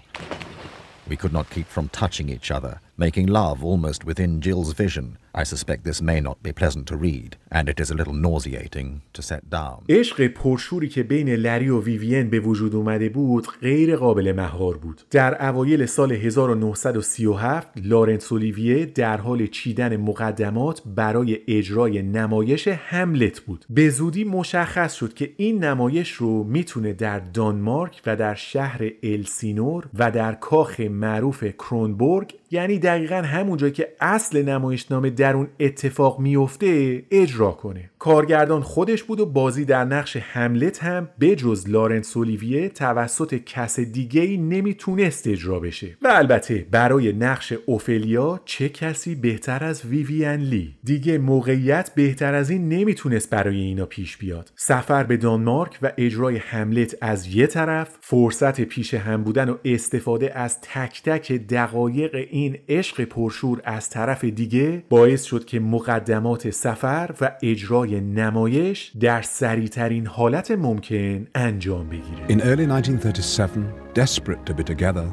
[1.09, 5.17] We could not keep from touching each other, making love almost within Jill's vision.
[5.33, 9.01] I suspect this may not be pleasant to read, and it is a little nauseating
[9.13, 9.83] to set down.
[9.89, 15.01] عشق پرشوری که بین لری و ویوین به وجود اومده بود غیر قابل مهار بود
[15.11, 23.65] در اوایل سال 1937 لارنس اولیویه در حال چیدن مقدمات برای اجرای نمایش هملت بود
[23.69, 29.89] به زودی مشخص شد که این نمایش رو می‌تونه در دانمارک و در شهر السینور
[29.93, 37.03] و در کاخ معروف کرونبورگ یعنی دقیقا همونجا که اصل نمایشنامه در اون اتفاق میفته
[37.11, 37.89] اجرا کنه.
[37.99, 44.21] کارگردان خودش بود و بازی در نقش هملت هم بجز لارنس اولیویه توسط کس دیگه
[44.21, 45.97] ای نمی‌تونست اجرا بشه.
[46.01, 52.49] و البته برای نقش اوفلیا چه کسی بهتر از ویوین لی؟ دیگه موقعیت بهتر از
[52.49, 54.51] این نمی‌تونست برای اینا پیش بیاد.
[54.55, 60.37] سفر به دانمارک و اجرای هملت از یه طرف فرصت پیش هم بودن و استفاده
[60.37, 67.15] از تک تک دقایق این عشق پرشور از طرف دیگه باعث شد که مقدمات سفر
[67.21, 74.63] و اجرای نمایش در سریعترین حالت ممکن انجام بگیره In early 1937, desperate to be
[74.63, 75.07] together,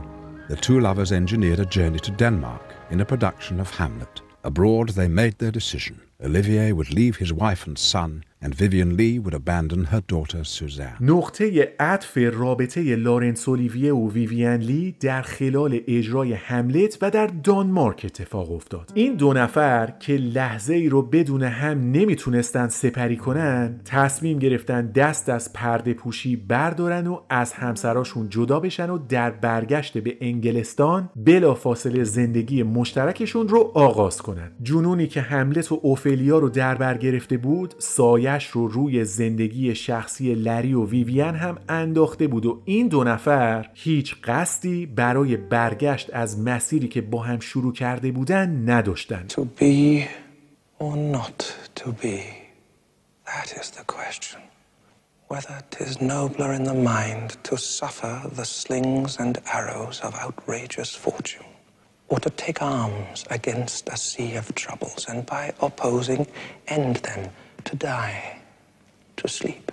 [0.49, 4.23] the two lovers engineered a journey to Denmark in a production of Hamlet.
[4.45, 5.95] Abroad, they made their decision.
[6.25, 10.97] Olivier would leave his wife and son, and Vivian Lee would abandon her daughter Suzanne.
[11.01, 18.03] نقطه عطف رابطه لارنس اولیویه و ویوین لی در خلال اجرای هملت و در دانمارک
[18.05, 24.39] اتفاق افتاد این دو نفر که لحظه ای رو بدون هم نمی‌تونستن سپری کنن تصمیم
[24.39, 30.17] گرفتن دست از پرده پوشی بردارن و از همسراشون جدا بشن و در برگشت به
[30.21, 36.75] انگلستان بلا فاصله زندگی مشترکشون رو آغاز کنن جنونی که هملت و اوفلیا رو در
[36.75, 42.63] بر گرفته بود سایه رو روی زندگی شخصی لری و ویوین هم انداخته بود و
[42.65, 48.71] این دو نفر هیچ قصدی برای برگشت از مسیری که با هم شروع کرده بودن
[48.71, 50.03] نداشتن To be
[50.81, 52.19] or not to be,
[53.27, 54.41] that is the question.
[55.33, 61.51] whether 'tis nobler in the mind to suffer the slings and arrows of outrageous fortune,
[62.11, 66.23] or to take arms against a sea of troubles, and by opposing
[66.79, 67.23] end them
[67.65, 68.39] to die,
[69.17, 69.73] to sleep.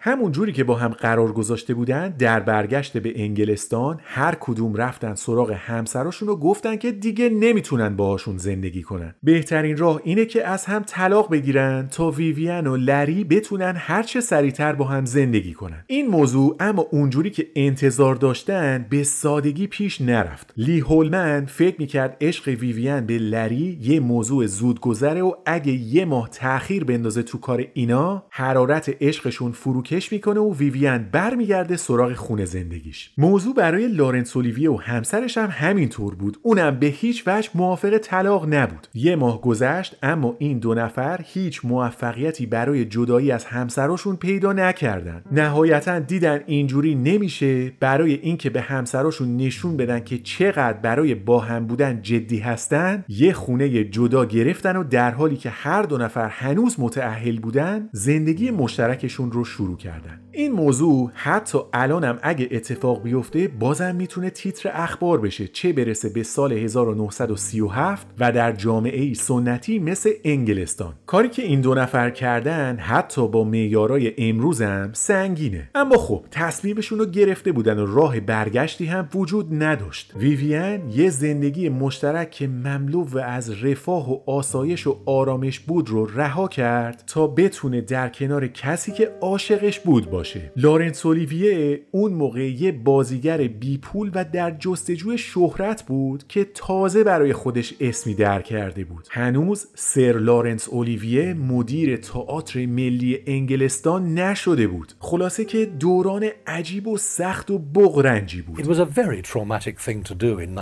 [0.00, 5.14] همون جوری که با هم قرار گذاشته بودن در برگشت به انگلستان هر کدوم رفتن
[5.14, 9.14] سراغ همسراشون و گفتن که دیگه نمی‌تونن باهاشون زندگی کنن.
[9.22, 14.72] بهترین راه اینه که از هم طلاق بگیرن تا ویویان و لری بتونن هرچه سریعتر
[14.72, 15.84] با هم زندگی کنن.
[15.86, 20.52] این موضوع اما اونجوری که انتظار داشتن به سادگی پیش نرفت.
[20.56, 26.28] لی هولمن فکر می‌کرد عشق ویویان به لری یه موضوع زودگذره و اگه یه ماه
[26.28, 28.96] تاخیر بندازه تو کار اینا حرارت
[29.32, 33.10] عشقشون فروکش می‌کنه و ویویان برمیگرده سراغ خونه زندگیش.
[33.18, 36.38] موضوع برای لارنس اولیویه و همسرش هم همینطور بود.
[36.42, 38.88] اونم به هیچ وجه موافق طلاق نبود.
[38.94, 45.22] یه ماه گذشت اما این دو نفر هیچ موفقیتی برای جدایی از همسراشون پیدا نکردن.
[45.32, 51.66] نهایتا دیدن اینجوری نمیشه برای اینکه به همسراشون نشون بدن که چقدر برای با هم
[51.66, 53.04] بودن جدی هستن.
[53.08, 58.50] یه خونه جدا گرفتن و در حالی که هر دو نفر هنوز متأهل بودن زندگی
[58.50, 60.20] مشترکشون رو شروع کردن.
[60.34, 66.22] این موضوع حتی الانم اگه اتفاق بیفته بازم می‌تونه تیتر اخبار بشه چه برسه به
[66.22, 70.94] سال 1937 و در جامعه سنتی مثل انگلستان.
[71.06, 75.70] کاری که این دو نفر کردن حتی با معیارای امروزم سنگینه.
[75.74, 80.12] اما خب تصمیمشون رو گرفته بودن و راه برگشتی هم وجود نداشت.
[80.16, 86.48] ویویان یه زندگی مشترک که مملو از رفاه و آسایش و آرامش بود رو رها
[86.48, 90.21] کرد تا بتونه در کنار کسی که عاشقش بود باشه.
[90.56, 97.04] لارنس اولیویه اون موقع یه بازیگر بی پول و در جستجوی شهرت بود که تازه
[97.04, 99.08] برای خودش اسمی در کرده بود.
[99.10, 104.92] هنوز سر لارنس اولیویه مدیر تئاتر ملی انگلستان نشده بود.
[104.98, 108.62] خلاصه که دوران عجیب و سخت و بغرنجی بود.
[108.62, 110.52] It was a very traumatic thing to do in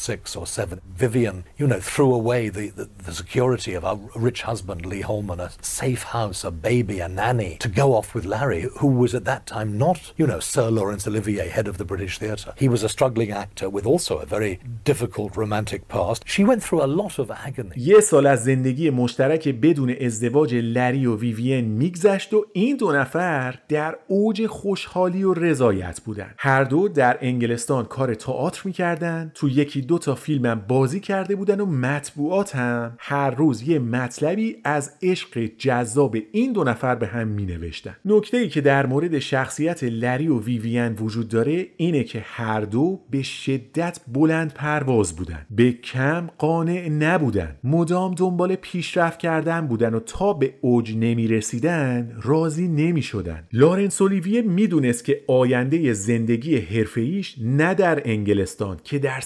[0.00, 0.80] 1936 or 7.
[0.96, 5.40] Vivian, you know, threw away the, the, the security of a rich husband, Lee Holman,
[5.40, 9.24] a safe house, a baby, a nanny, to go off with Larry, who was at
[9.26, 12.54] that time not, you know, Sir Laurence Olivier, head of the British Theatre.
[12.56, 16.22] He was a struggling actor with also a very difficult romantic past.
[16.26, 17.74] She went through a lot of agony.
[17.76, 23.58] یه سال از زندگی مشترک بدون ازدواج لری و ویوین میگذشت و این دو نفر
[23.68, 29.82] در اوج خوشحالی و رضایت بودن هر دو در انگلستان کار تئاتر می‌کردن تو یکی
[29.90, 35.50] دو تا فیلمم بازی کرده بودن و مطبوعات هم هر روز یه مطلبی از عشق
[35.58, 40.28] جذاب این دو نفر به هم می نوشتن نکته ای که در مورد شخصیت لری
[40.28, 45.46] و ویویان وجود داره اینه که هر دو به شدت بلند پرواز بودن.
[45.50, 47.56] به کم قانع نبودن.
[47.64, 54.02] مدام دنبال پیشرفت کردن بودن و تا به اوج نمی رسیدن راضی نمی شدن لارنس
[54.02, 59.20] اولیویه می‌دونست که آینده زندگی حرفه‌ایش نه در انگلستان که در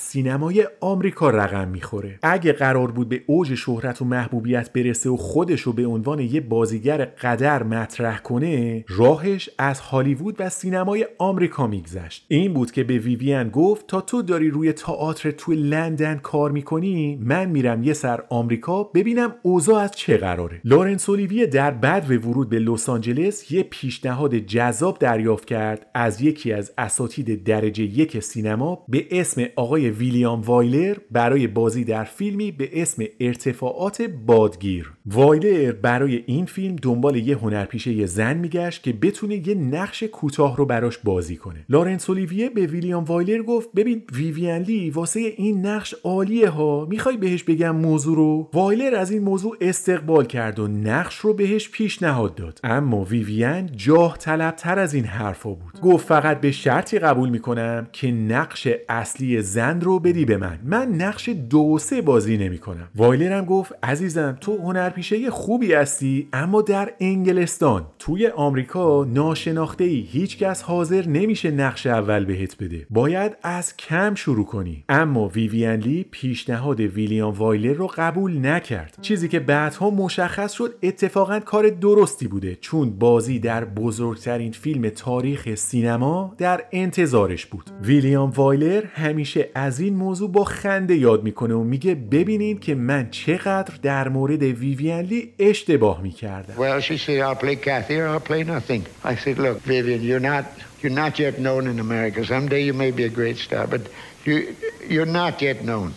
[0.45, 2.19] سینمای آمریکا رقم می‌خوره.
[2.23, 6.41] اگه قرار بود به اوج شهرت و محبوبیت برسه و خودش رو به عنوان یه
[6.41, 12.27] بازیگر قدر مطرح کنه راهش از هالیوود و سینمای آمریکا میگذشت.
[12.29, 17.19] این بود که به ویویان گفت تا تو داری روی تئاتر تو لندن کار می‌کنی
[17.23, 20.61] من میرم یه سر آمریکا ببینم اوضاع از چه قراره.
[20.65, 26.53] لورنس اولیویه در بدو ورود به لس آنجلس یه پیشنهاد جذاب دریافت کرد از یکی
[26.53, 32.83] از اساتید درجه یک سینما به اسم آقای ویلیام وایلر برای بازی در فیلمی به
[32.83, 34.93] اسم ارتفاعات بادگیر.
[35.07, 40.67] وایلر برای این فیلم دنبال یه هنرپیشه زن میگشت که بتونه یه نقش کوتاه رو
[40.67, 41.65] براش بازی کنه.
[41.69, 47.17] لارنس اولیویه به ویلیام وایلر گفت ببین ویویان لی واسه این نقش عالیه ها می‌خوای
[47.17, 52.35] بهش بگم موضوع رو؟ وایلر از این موضوع استقبال کرد و نقش رو بهش پیشنهاد
[52.35, 52.61] داد.
[52.65, 55.81] اما ویویان جاه طلبتر از این حرفا بود.
[55.83, 60.59] گفت فقط به شرطی قبول می‌کنم که نقش اصلی زن رو بدی به من.
[60.65, 66.63] من نقش دو سه بازی نمی‌کنم وایلر هم گفت عزیزم تو هنرپیشه خوبی هستی اما
[66.63, 67.87] در انگلستان.
[67.99, 72.87] توی آمریکا ناشناخته ای هیچکس حاضر نمیشه نقش اول بهت بده.
[72.91, 74.85] باید از کم شروع کنی.
[74.89, 78.99] اما ویویان لی پیشنهاد ویلیام وایلر رو قبول نکرد.
[79.03, 82.59] چیزی که بعدها مشخص شد اتفاقا کار درستی بوده.
[82.61, 87.71] چون بازی در بزرگترین فیلم تاریخ سینما در انتظارش بود.
[87.83, 93.11] ویلیام وایلر همیشه از این موضوع با خنده یاد می‌کنه و میگه ببینید که من
[93.11, 98.21] چقدر در مورد ویویان لی اشتباه می‌کردم Well, she said, I'll play Kathy or I'll
[98.21, 98.87] play nothing.
[99.05, 100.45] I said, look, Vivian, you're not,
[100.81, 102.25] you're not yet known in America.
[102.25, 103.83] Someday you may be a great star, but
[104.25, 104.55] you,
[104.89, 105.95] you're not yet known.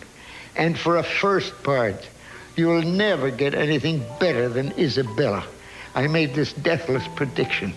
[0.56, 2.08] And for a first part,
[2.56, 5.44] you'll never get anything better than Isabella.
[5.94, 7.74] I made this deathless prediction.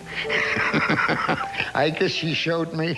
[1.74, 2.88] I guess she showed me.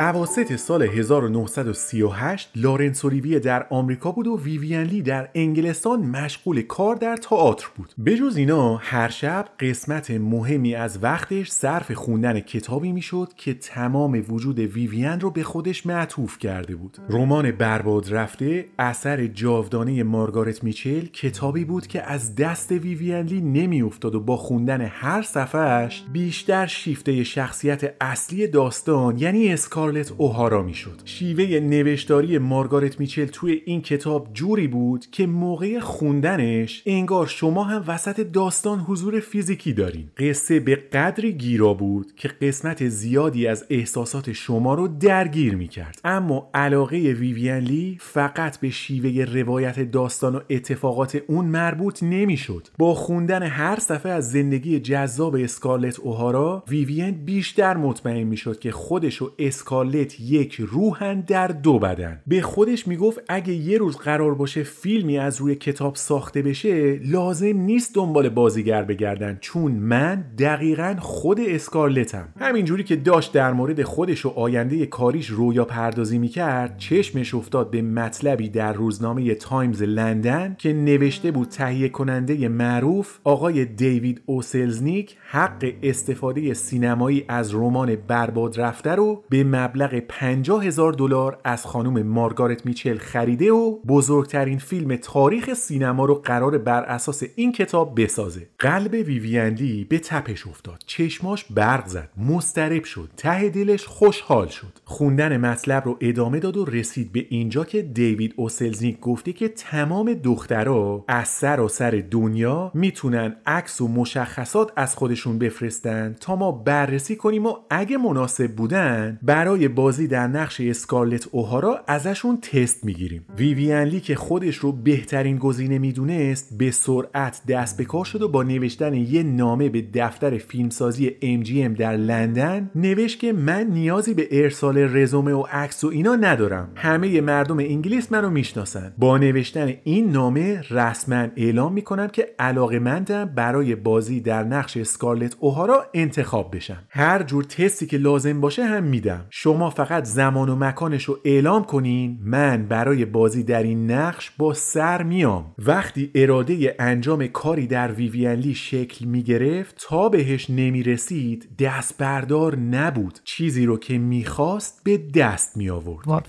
[0.00, 6.96] اواسط سال 1938 لارنس اولیویه در آمریکا بود و ویویان لی در انگلستان مشغول کار
[6.96, 7.94] در تئاتر بود.
[8.06, 14.58] بجز اینا هر شب قسمت مهمی از وقتش صرف خوندن کتابی می‌شد که تمام وجود
[14.58, 16.98] ویویان رو به خودش معطوف کرده بود.
[17.10, 24.14] رمان برباد رفته اثر جاودانه مارگارت میچل کتابی بود که از دست ویویان لی نمیافتاد
[24.14, 31.00] و با خوندن هر صفحش بیشتر شیفته شخصیت اصلی داستان یعنی اسکار اسکارلت اوهارا می‌شد.
[31.04, 37.84] شیوه نوشتاری مارگارت میچل توی این کتاب جوری بود که موقع خوندنش انگار شما هم
[37.86, 40.10] وسط داستان حضور فیزیکی دارین.
[40.18, 46.00] قصه به قدری گیرا بود که قسمت زیادی از احساسات شما رو درگیر می‌کرد.
[46.04, 52.68] اما علاقه ویویان لی فقط به شیوه روایت داستان و اتفاقات اون مربوط نمی‌شد.
[52.78, 59.22] با خوندن هر صفحه از زندگی جذاب اسکارلت اوهارا ویویان بیشتر مطمئن می‌شد که خودش
[59.22, 59.77] و اسکارلت
[60.20, 62.20] یک روحن در دو بدن.
[62.26, 67.56] به خودش می‌گفت اگه یه روز قرار باشه فیلمی از روی کتاب ساخته بشه لازم
[67.56, 72.28] نیست دنبال بازیگر بگردن چون من دقیقا خود اسکارلتم.
[72.40, 77.82] همینجوری که داشت در مورد خودش و آینده کاریش رویا پردازی می‌کرد چشمش افتاد به
[77.82, 85.16] مطلبی در روزنامه تایمز لندن که نوشته بود تهیه کننده معروف آقای دیوید او سلزنیک
[85.30, 92.02] حق استفاده سینمایی از رمان برباد رفته رو به مبلغ 50 هزار دلار از خانم
[92.02, 98.46] مارگارت میچل خریده و بزرگترین فیلم تاریخ سینما رو قراره بر اساس این کتاب بسازه.
[98.58, 100.82] قلب ویویندی به تپش افتاد.
[100.86, 102.10] چشماش برق زد.
[102.16, 103.10] مسترب شد.
[103.16, 104.78] ته دلش خوشحال شد.
[104.84, 110.14] خوندن مطلب رو ادامه داد و رسید به اینجا که دیوید اوسلزنیک گفته که تمام
[110.14, 117.46] دخترها از سر دنیا می‌تونن عکس و مشخصات از خودشون بفرستن تا ما بررسی کنیم
[117.46, 123.24] و اگه مناسب بودن برای بازی در نقش اسکارلت اوهارا ازشون تست می‌گیریم.
[123.38, 128.28] ویویان لی که خودش رو بهترین گزینه می‌دونست به سرعت دست به کار شد و
[128.28, 134.28] با نوشتن یه نامه به دفتر فیلمسازی MGM در لندن نوشت که من نیازی به
[134.30, 136.72] ارسال رزومه و عکس و اینا ندارم.
[136.74, 138.92] همه مردم انگلیس منو می‌شناسن.
[138.98, 145.36] با نوشتن این نامه رسما اعلام می‌کنم که علاقه مندم برای بازی در نقش اسکارلت
[145.40, 146.84] اوهارا انتخاب بشم.
[146.88, 149.26] هر جور تستی که لازم باشه هم میدم.
[149.48, 154.54] شما فقط زمان و مکانش رو اعلام کنین من برای بازی در این نقش با
[154.54, 155.54] سر میام.
[155.58, 163.18] وقتی اراده انجام کاری در ویویانلی شکل می‌گرفت تا بهش نمی‌رسید دست بردار نبود.
[163.24, 166.28] چیزی رو که می‌خواست به دست می آورد.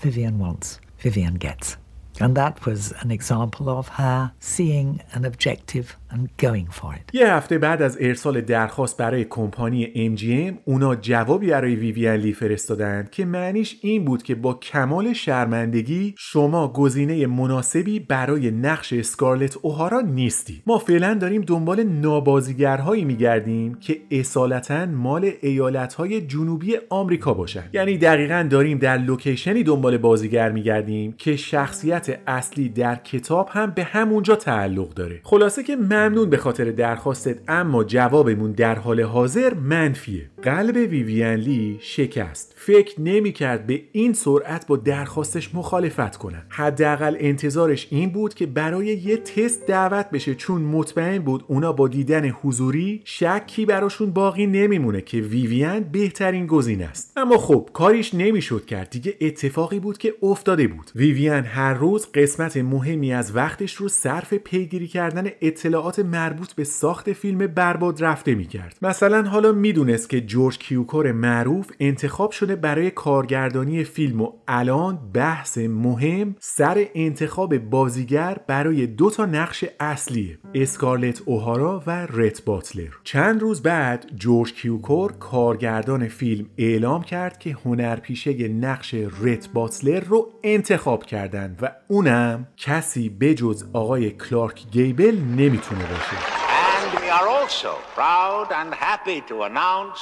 [2.20, 4.20] And that was an example of her
[4.54, 7.14] seeing an objective and going for it.
[7.14, 13.10] یه هفته بعد از ارسال درخواست برای کمپانی MGM اونا جوابی برای ویویان لی فرستادند
[13.10, 20.00] که معنیش این بود که با کمال شرمندگی شما گزینه مناسبی برای نقش اسکارلت اوهارا
[20.00, 27.64] نیستی ما فعلا داریم دنبال نابازیگرهایی میگردیم که اصالتا مال ایالتهای جنوبی آمریکا باشن.
[27.72, 33.84] یعنی دقیقا داریم در لوکیشنی دنبال بازیگر میگردیم که شخصیت اصلی در کتاب هم به
[33.84, 35.20] همونجا تعلق داره.
[35.24, 40.30] خلاصه که ممنون به خاطر درخواستت اما جوابمون در حال حاضر منفیه.
[40.42, 42.54] قلب ویویان لی شکست.
[42.56, 46.42] فکر نمی‌کرد به این سرعت با درخواستش مخالفت کنن.
[46.48, 50.34] حداقل انتظارش این بود که برای یه تست دعوت بشه.
[50.34, 56.84] چون مطمئن بود اونا با دیدن حضوری شکی براشون باقی نمیمونه که ویویان بهترین گزینه
[56.84, 57.12] است.
[57.16, 58.90] اما خب کاریش نمی‌شد کرد.
[58.90, 60.90] دیگه اتفاقی بود که افتاده بود.
[60.94, 67.12] ویویان هر روز قسمت مهمی از وقتش رو صرف پیگیری کردن اطلاعات مربوط به ساخت
[67.12, 68.78] فیلم برباد رفته می‌کرد.
[68.82, 75.58] مثلا حالا می‌دونست که جورج کیوکور معروف انتخاب شده برای کارگردانی فیلم و الان بحث
[75.58, 82.90] مهم سر انتخاب بازیگر برای دو تا نقش اصلیه اسکارلت اوهارا و رت باتلر.
[83.04, 90.28] چند روز بعد جورج کیوکور کارگردان فیلم اعلام کرد که هنرپیشه نقش رت باتلر رو
[90.44, 98.52] انتخاب کردند و اونم کسی بجز آقای کلارک گیبل نمی‌تونه And we are also proud
[98.52, 100.00] and happy to announce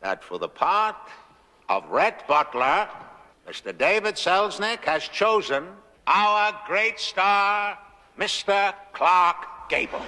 [0.00, 0.96] that for the part
[1.68, 2.88] of Rhett Butler,
[3.48, 3.76] Mr.
[3.76, 5.66] David Selznick has chosen
[6.06, 7.78] our great star,
[8.18, 8.74] Mr.
[8.92, 10.02] Clark Gable.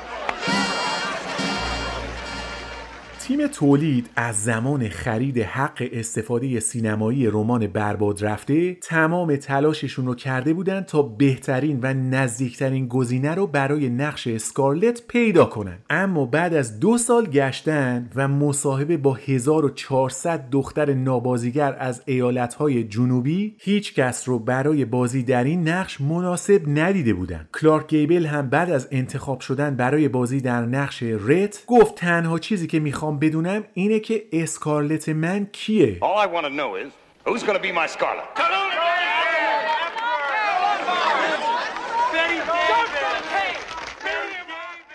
[3.31, 10.53] تیم تولید از زمان خرید حق استفاده سینمایی رمان برباد رفته تمام تلاششون رو کرده
[10.53, 15.79] بودن تا بهترین و نزدیکترین گزینه رو برای نقش اسکارلت پیدا کنن.
[15.91, 23.57] اما بعد از دو سال گشتن و مصاحبه با 1400 دختر نابازیگر از ایالتهای جنوبی
[23.59, 27.49] هیچ کس رو برای بازی در این نقش مناسب ندیده بودن.
[27.61, 32.67] کلارک گیبل هم بعد از انتخاب شدن برای بازی در نقش رت گفت تنها چیزی
[32.67, 36.91] که می‌خوام بدونم اینه که اسکارلت من کیه All I want to know is
[37.27, 38.27] who's going to be my Scarlet?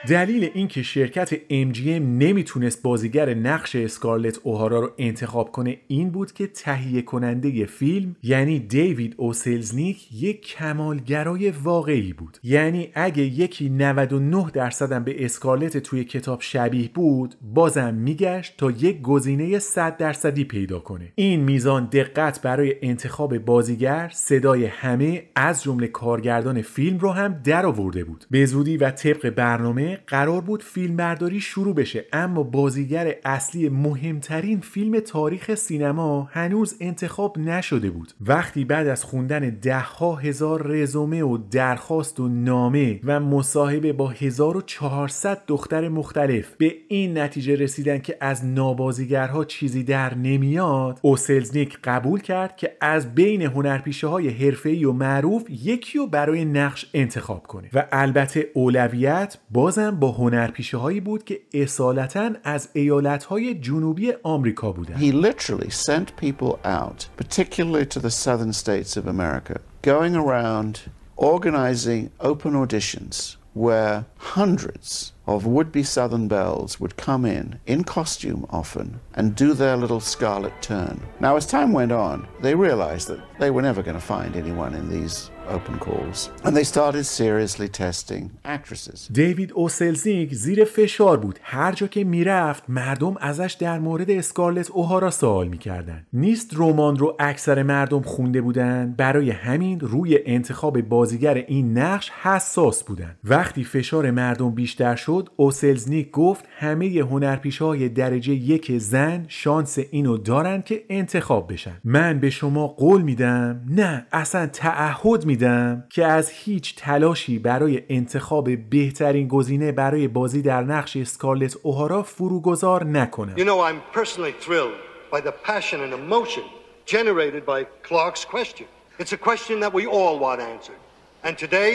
[0.08, 6.48] دلیل اینکه شرکت MGM نمی‌تونست بازیگر نقش اسکارلت اوهارا رو انتخاب کنه این بود که
[6.48, 12.38] تهیه کننده فیلم یعنی دیوید اوسلزنیک یک کمالگرای واقعی بود.
[12.44, 19.02] یعنی اگه یکی 99 درصدم به اسکارلت توی کتاب شبیه بود بازم میگشت تا یک
[19.02, 21.12] گزینه 100 درصدی پیدا کنه.
[21.16, 27.66] این میزان دقت برای انتخاب بازیگر صدای همه از جمله کارگردان فیلم رو هم در
[27.66, 28.26] آورده بود.
[28.32, 34.60] به زودی و طبق برنامه قرار بود فیلم برداری شروع بشه اما بازیگر اصلی مهمترین
[34.60, 38.14] فیلم تاریخ سینما هنوز انتخاب نشده بود.
[38.22, 44.10] وقتی بعد از خوندن ده ها هزار رزومه و درخواست و نامه و مصاحبه با
[44.10, 52.20] 1400 دختر مختلف به این نتیجه رسیدن که از نابازیگرها چیزی در نمیاد اوسلزنیک قبول
[52.20, 57.70] کرد که از بین هنرپیشه های حرفه‌ای و معروف یکی رو برای نقش انتخاب کنه.
[57.74, 64.72] و البته اولویت بازم با هنرپیشه هایی بود که اصالتا از ایالت های جنوبی آمریکا
[64.72, 70.80] بودن He literally sent people out, particularly to the southern states of America, going around
[71.18, 78.46] organizing open auditions where hundreds of would be Southern belles would come in, in costume
[78.50, 81.02] often, and do their little scarlet turn.
[81.22, 84.74] Now, as time went on, they realized that they were never going to find anyone
[84.76, 89.12] in these open calls, and they started seriously testing actresses.
[89.14, 91.40] دیوید اوسلزینگ زیر فشار بود.
[91.44, 96.06] هر جا که می‌رفت مردم ازش در مورد اسکارلت اوهارا سوال می‌کردن.
[96.14, 102.84] نیست رمان رو اکثر مردم خونده بودن؟ برای همین روی انتخاب بازیگر این نقش حساس
[102.84, 103.16] بودن.
[103.24, 110.18] وقتی فشار مردم بیشتر شد اوسلزنیک گفت همه هنرپیشه های درجه یک زن شانس اینو
[110.18, 111.78] دارن که انتخاب بشن.
[111.84, 118.71] من به شما قول میدم نه اصلا تعهد میدم که از هیچ تلاشی برای انتخاب
[118.71, 124.79] بهترین گزینه برای بازی در نقش اسکارلت اوهارا فروگذار نکنم You know, I'm personally thrilled
[125.13, 126.45] by the passion and emotion
[126.87, 128.67] generated by Clark's question.
[128.99, 130.81] It's a question that we all want answered.
[131.25, 131.71] And today,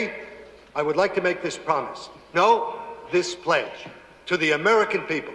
[0.78, 2.00] I would like to make this promise.
[2.34, 2.46] No,
[3.16, 3.80] this pledge
[4.30, 5.34] to the American people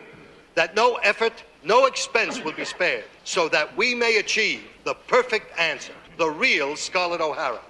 [0.56, 5.48] that no effort, no expense will be spared so that we may achieve the perfect
[5.72, 7.62] answer, the real Scarlett O'Hara.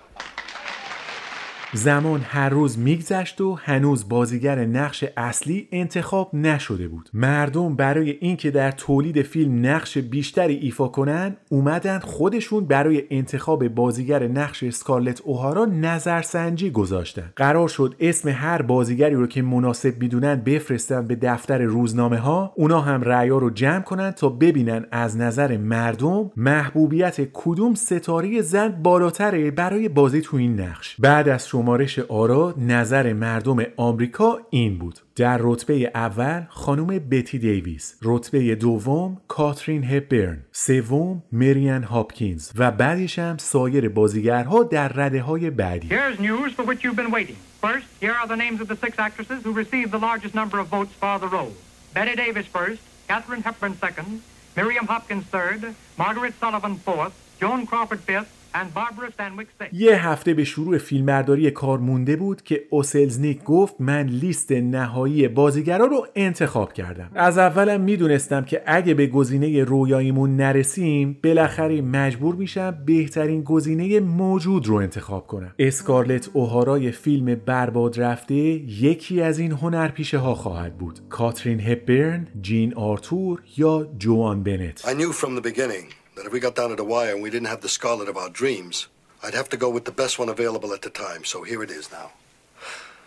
[1.77, 7.11] زمان هر روز میگذشت و هنوز بازیگر نقش اصلی انتخاب نشده بود.
[7.15, 14.29] مردم برای اینکه در تولید فیلم نقش بیشتری ایفا کنن اومدن خودشون برای انتخاب بازیگر
[14.29, 17.33] نقش اسکارلت اوهارا نظرسنجی گذاشتن.
[17.37, 22.81] قرار شد اسم هر بازیگری رو که مناسب می‌دونن بفرستن به دفتر روزنامه ها اونا
[22.81, 29.51] هم رأیا رو جمع کنن تا ببینن از نظر مردم محبوبیت کدوم ستاره زن بالاتره
[29.51, 30.97] برای بازی تو این نقش.
[30.99, 37.99] بعد از شمارش آرا نظر مردم آمریکا این بود در رتبه اول خانم بتی دیویس
[38.03, 45.51] رتبه دوم کاترین هپبرن سوم مریان هاپکینز و بعدش هم سایر بازیگرها در رده های
[45.51, 47.37] بعدی Here's news for which you've been waiting.
[47.61, 50.67] First, here are the names of the six actresses who received the largest number of
[50.69, 51.55] votes for the role.
[51.95, 54.23] Betty Davis first, Katherine Hepburn second,
[54.57, 55.61] Miriam Hopkins third,
[56.05, 59.69] Margaret Sullivan fourth, Joan Crawford fifth, and Barbara Stanwyck sixth.
[59.73, 65.87] یه هفته به شروع فیلمبرداری کار مونده بود که اوسلزنیک گفت من لیست نهایی بازیگرا
[65.87, 67.11] رو انتخاب کردم.
[67.15, 74.67] از اولم می‌دونستم که اگه به گزینه رویاییمون نرسیم بالاخره مجبور میشم بهترین گزینه موجود
[74.67, 75.55] رو انتخاب کنم.
[75.59, 81.01] اسکارلت اوهارای فیلم برباد رفته یکی از این هنرپیشه ها خواهد بود.
[81.09, 86.41] کاترین هپبرن جین آرتور یا جوان بنت؟ I knew from the beginning that if we
[86.41, 88.89] got down to the wire and we didn't have the Scarlet of our dreams,
[89.23, 91.25] I'd have to go with the best one available at the time.
[91.25, 92.13] So here it is now.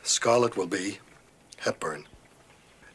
[0.03, 0.99] Scarlet will be
[1.57, 2.05] Hepburn,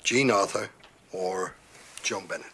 [0.02, 0.70] Jean Arthur,
[1.12, 1.54] or
[2.02, 2.46] Joan Bennett.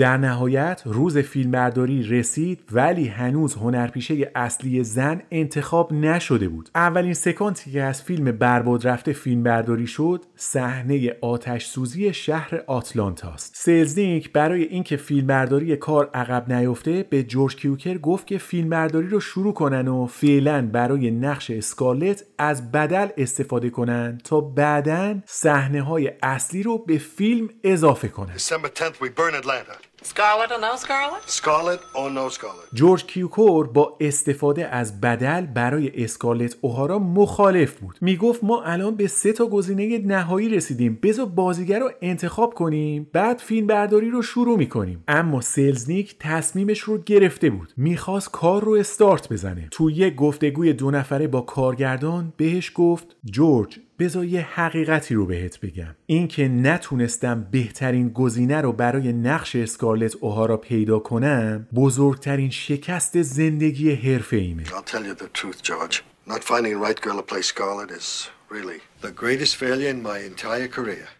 [0.00, 6.70] در نهایت روز فیلمبرداری رسید ولی هنوز هنرپیشه اصلی زن انتخاب نشده بود.
[6.74, 13.52] اولین سکانسی که از فیلم برباد رفته فیلمبرداری شد صحنه آتش سوزی شهر آتلانتاست.
[13.56, 19.54] سلزنیک برای اینکه فیلمبرداری کار عقب نیفته به جورج کیوکر گفت که فیلمبرداری رو شروع
[19.54, 26.62] کنن و فعلا برای نقش اسکارلت از بدل استفاده کنن تا بعدا صحنه های اصلی
[26.62, 28.36] رو به فیلم اضافه کنن.
[28.36, 29.89] December 10th, we burn Atlanta.
[30.02, 31.22] Scarlet or no Scarlet?
[31.26, 32.74] Scarlet or no Scarlet?
[32.74, 37.98] جورج کیوکور با استفاده از بدل برای اسکارلت اوهارا مخالف بود.
[38.00, 40.98] می‌گفت ما الان به سه تا گزینه نهایی رسیدیم.
[41.02, 45.04] بذار بازیگر رو انتخاب کنیم بعد فیلم برداری رو شروع می‌کنیم.
[45.08, 47.72] اما سلزنیک تصمیمش رو گرفته بود.
[47.76, 49.68] می‌خواست کار رو استارت بزنه.
[49.70, 55.60] تو یک گفتگوی دو نفره با کارگردان بهش گفت جورج بذار یه حقیقتی رو بهت
[55.60, 63.92] بگم اینکه نتونستم بهترین گزینه رو برای نقش اسکارلت اوهارا پیدا کنم بزرگترین شکست زندگی
[63.92, 66.02] حرفه ایمه I'll tell you the truth, George.
[66.26, 68.80] Not finding the right girl to play Scarlet is really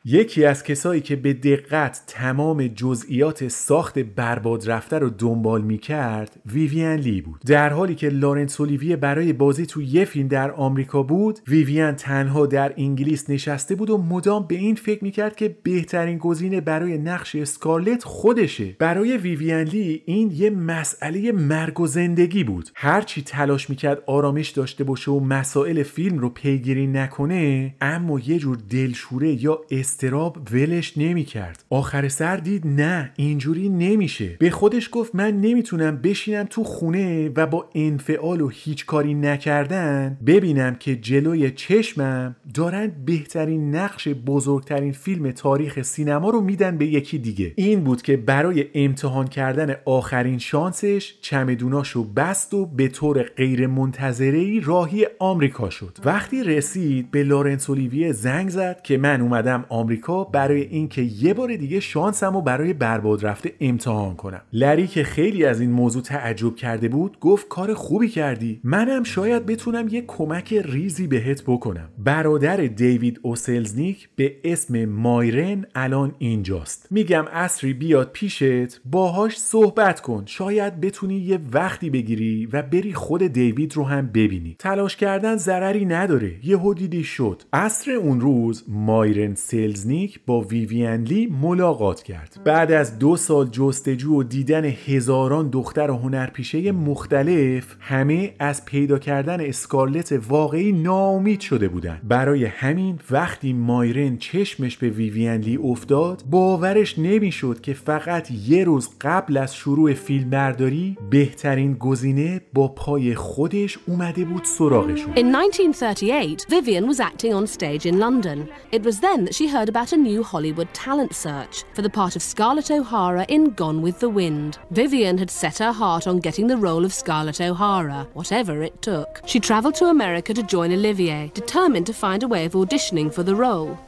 [0.05, 6.41] یکی از کسایی که به دقت تمام جزئیات ساخت برباد رفته رو دنبال می کرد
[6.47, 7.41] ویویان لی بود.
[7.47, 12.47] در حالی که لارنس اولیویه برای بازی تو یه فیلم در آمریکا بود ویویان تنها
[12.47, 16.99] در انگلیس نشسته بود و مدام به این فکر می کرد که بهترین گزینه برای
[16.99, 18.77] نقش اسکارلت خودشه.
[18.79, 22.71] برای ویویان لی این یه مسئله مرگ و زندگی بود.
[22.75, 28.59] هرچی تلاش می‌کرد آرامش داشته باشه و مسائل فیلم رو پیگیری نکنه اما یه جور
[28.71, 31.65] دلشوره یا استراب ولش نمی‌کرد.
[31.71, 34.37] آخر سر دید نه اینجوری نمیشه.
[34.39, 40.19] به خودش گفت من نمی‌تونم بشینم تو خونه و با انفعال و هیچ کاری نکردن
[40.27, 47.19] ببینم که جلوی چشمم دارن بهترین نقش بزرگترین فیلم تاریخ سینما رو میدن به یکی
[47.19, 47.53] دیگه.
[47.57, 54.61] این بود که برای امتحان کردن آخرین شانسش چمدوناشو بست و به طور غیر منتظره
[54.61, 55.99] راهی آمریکا شد.
[56.05, 61.57] وقتی رسید به لارنس اولیویه زنگ زد که من اومدم آمریکا برای اینکه یه بار
[61.57, 64.41] دیگه شانسم رو برای برباد رفته امتحان کنم.
[64.53, 68.61] لری که خیلی از این موضوع تعجب کرده بود گفت کار خوبی کردی.
[68.65, 71.89] منم شاید بتونم یه کمک ریزی بهت بکنم.
[71.99, 76.87] برادر دیوید اوسلزنیک به اسم مایرن الان اینجاست.
[76.91, 80.23] میگم اصری بیاد پیشت باهاش صحبت کن.
[80.27, 84.57] شاید بتونی یه وقتی بگیری و بری خود دیوید رو هم ببینی.
[84.59, 86.47] تلاش کردن ضرری نداره.
[86.47, 87.43] یه دیدی شد.
[87.53, 92.41] عصر اون روز مایرن سلزنیک با ویویان لی ملاقات کرد.
[92.45, 99.41] بعد از دو سال جستجو و دیدن هزاران دختر هنرپیشه مختلف همه از پیدا کردن
[99.41, 106.99] اسکارلت واقعی ناامید شده بودند برای همین وقتی مایرن چشمش به ویویان لی افتاد باورش
[106.99, 113.79] نمی‌شد که فقط یه روز قبل از شروع فیلم برداری بهترین گزینه با پای خودش
[113.87, 115.15] اومده بود سراغشون.
[115.15, 118.51] In 1938, Vivian was acting on stage in London.
[118.71, 122.15] It was then that she heard about a new Hollywood talent search for the part
[122.15, 124.59] of Scarlett O'Hara in Gone with the Wind.
[124.71, 129.23] Vivian had set her heart on getting the role of Scarlett O'Hara, whatever it took.
[129.25, 133.23] She travelled to America to join Olivier, determined to find a way of auditioning for
[133.23, 133.79] the role.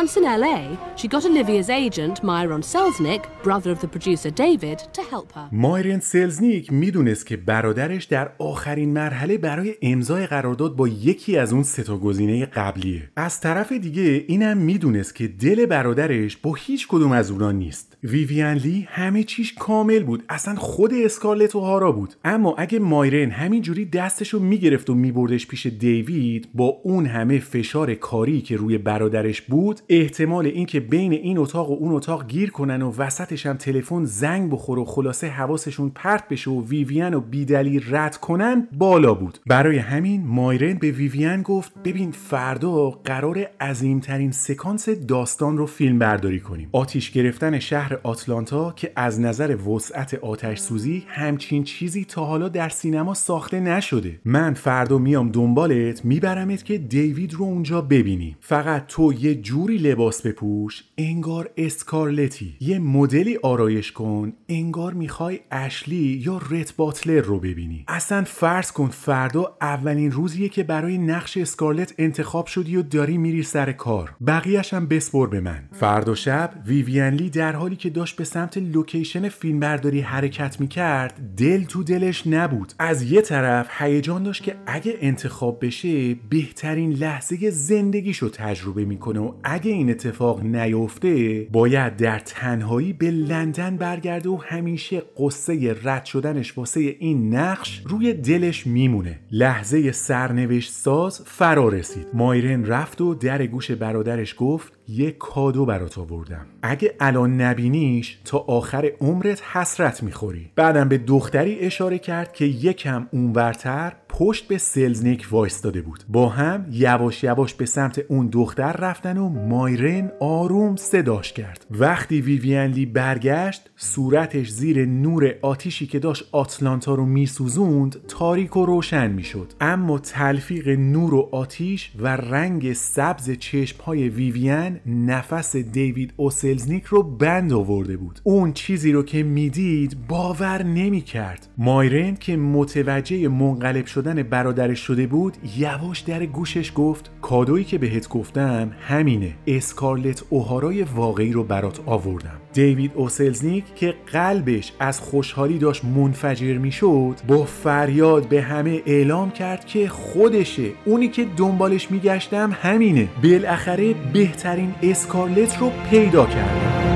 [0.00, 0.58] Once in LA,
[0.96, 5.48] she got Olivia's agent, Myron Selznick, brother of the producer David, to help her.
[5.52, 11.62] مایرن سلزنیک می‌دونست که برادرش در آخرین مرحله برای امضای قرارداد با یکی از اون
[11.62, 13.10] سه گزینه قبلیه.
[13.16, 17.93] از طرف دیگه اینم می‌دونست که دل برادرش با هیچ کدوم از اونا نیست.
[18.04, 20.24] ویویان لی همه چیش کامل بود.
[20.28, 22.14] اصلا خود اسکارلت اوهارا بود.
[22.24, 28.40] اما اگه مایرن همینجوری دستشو می‌گرفت و میبردش پیش دیوید با اون همه فشار کاری
[28.40, 32.92] که روی برادرش بود احتمال اینکه بین این اتاق و اون اتاق گیر کنن و
[32.98, 38.16] وسطش هم تلفن زنگ بخوره و خلاصه حواسشون پرت بشه و ویویان و بیدلیل رد
[38.16, 45.58] کنن بالا بود برای همین مایرن به ویویان گفت ببین فردا قرار عظیمترین سکانس داستان
[45.58, 51.64] رو فیلم برداری کنیم آتیش گرفتن شهر آتلانتا که از نظر وسعت آتش سوزی همچین
[51.64, 54.20] چیزی تا حالا در سینما ساخته نشده.
[54.24, 60.26] من فردا میام دنبالت میبرمت که دیوید رو اونجا ببینی فقط تو یه جوری لباس
[60.26, 62.56] بپوش انگار اسکارلتی.
[62.60, 67.84] یه مدلی آرایش کن انگار می‌خوای اشلی یا رت باتلر رو ببینی.
[67.88, 73.42] اصلا فرض کن فردا اولین روزیه که برای نقش اسکارلت انتخاب شدی و داری میری
[73.42, 74.14] سر کار.
[74.26, 75.68] بقیهش هم بسپر به من.
[75.72, 81.64] فردا شب ویویان لی در حالی که داشت به سمت لوکیشن فیلمبرداری حرکت می‌کرد دل
[81.64, 82.72] تو دلش نبود.
[82.78, 89.32] از یه طرف هیجان داشت که اگه انتخاب بشه بهترین لحظه زندگیشو تجربه می‌کنه و
[89.44, 96.58] اگه این اتفاق نیفته باید در تنهایی به لندن برگرده و همیشه قصه رد شدنش
[96.58, 99.18] واسه این نقش روی دلش میمونه.
[99.30, 105.98] لحظه سرنوشت ساز فرا رسید مایرن رفت و در گوش برادرش گفت یه کادو برات
[105.98, 106.46] آوردم.
[106.62, 110.50] اگه الان نبینیش تا آخر عمرت حسرت می‌خوری.
[110.56, 116.04] بعدم به دختری اشاره کرد که یکم اونورتر پشت به سلزنیک وایستاده بود.
[116.08, 121.66] با هم یواش یواش به سمت اون دختر رفتن و مایرن آروم صداش کرد.
[121.70, 128.66] وقتی ویوین لی برگشت صورتش زیر نور آتیشی که داشت آتلانتا رو میسوزوند تاریک و
[128.66, 129.52] روشن می‌شد.
[129.60, 137.52] اما تلفیق نور و آتیش و رنگ سبز چشمهای ویوین نفس دیوید اوسلزنیک رو بند
[137.52, 138.20] آورده بود.
[138.24, 141.48] اون چیزی رو که می‌دید باور نمی‌کرد.
[141.58, 148.08] مایرن که متوجه منقلب شدن برادرش شده بود یواش در گوشش گفت کادویی که بهت
[148.08, 149.34] گفتم همینه.
[149.46, 152.40] اسکارلت اوهارای واقعی رو برات آوردم.
[152.52, 159.66] دیوید اوسلزنیک که قلبش از خوشحالی داشت منفجر می‌شد با فریاد به همه اعلام کرد
[159.66, 160.70] که خودشه.
[160.84, 163.08] اونی که دنبالش میگشتم همینه.
[163.22, 166.93] بالاخره بهترین اسکارلت رو پیدا کردم.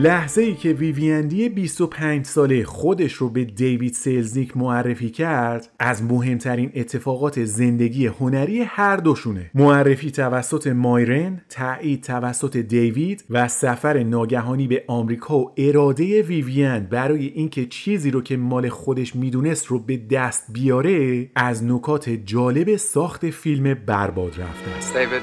[0.00, 6.72] لحظه ای که ویویندی 25 ساله خودش رو به دیوید سیلزنیک معرفی کرد از مهمترین
[6.74, 14.84] اتفاقات زندگی هنری هر دوشونه معرفی توسط مایرن تایید توسط دیوید و سفر ناگهانی به
[14.86, 20.44] آمریکا و اراده ویوین برای اینکه چیزی رو که مال خودش می‌دونست رو به دست
[20.52, 25.22] بیاره از نکات جالب ساخت فیلم برباد رفته است David,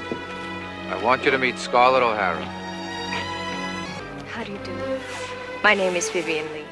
[0.92, 2.55] I want you to meet Scarlett O'Hara.
[5.66, 6.65] My name is Vivian Lee.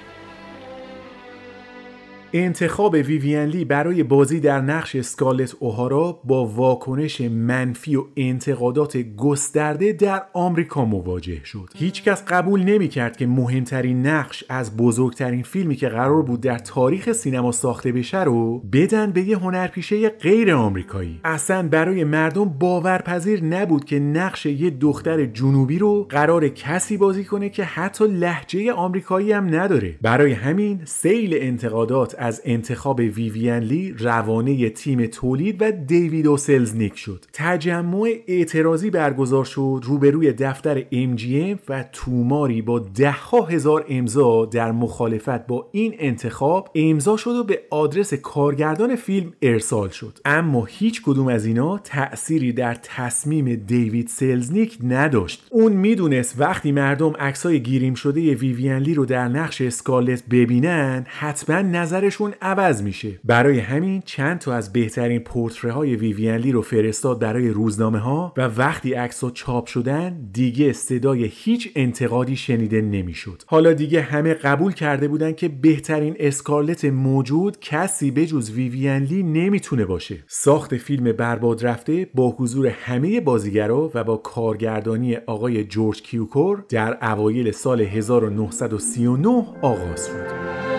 [2.36, 9.92] انتخاب ویوین لی برای بازی در نقش اسکالت اوهارا با واکنش منفی و انتقادات گسترده
[9.92, 11.70] در آمریکا مواجه شد.
[11.76, 17.12] هیچکس قبول نمی کرد که مهمترین نقش از بزرگترین فیلمی که قرار بود در تاریخ
[17.12, 21.20] سینما ساخته بشه رو بدن به یه هنرپیشه غیر آمریکایی.
[21.24, 27.48] اصلا برای مردم باورپذیر نبود که نقش یه دختر جنوبی رو قرار کسی بازی کنه
[27.48, 29.98] که حتی لحجه آمریکایی هم نداره.
[30.02, 37.24] برای همین سیل انتقادات از انتخاب ویوین لی روانه تیم تولید و دیوید اوسلزنیک شد.
[37.32, 43.14] تجمع اعتراضی برگزار شد روبروی دفتر MGM و توماری با ده
[43.48, 49.88] هزار امضا در مخالفت با این انتخاب امضا شد و به آدرس کارگردان فیلم ارسال
[49.88, 50.18] شد.
[50.24, 55.46] اما هیچ کدوم از اینا تأثیری در تصمیم دیوید سلزنیک نداشت.
[55.50, 61.62] اون می‌دونست وقتی مردم عکسای گیریم شده ویوین لی رو در نقش اسکالت ببینن حتما
[62.14, 63.20] نظرشون عوض میشه.
[63.24, 68.34] برای همین چند تا از بهترین پورتره های ویوین لی رو فرستاد برای روزنامه ها
[68.36, 73.42] و وقتی عکس چاپ شدن دیگه صدای هیچ انتقادی شنیده نمی‌شد.
[73.46, 79.84] حالا دیگه همه قبول کرده بودن که بهترین اسکارلت موجود کسی بجز ویوین لی نمی‌تونه
[79.84, 80.24] باشه.
[80.26, 87.12] ساخت فیلم برباد رفته با حضور همه بازیگرا و با کارگردانی آقای جورج کیوکور در
[87.12, 90.73] اوایل سال 1939 آغاز شد.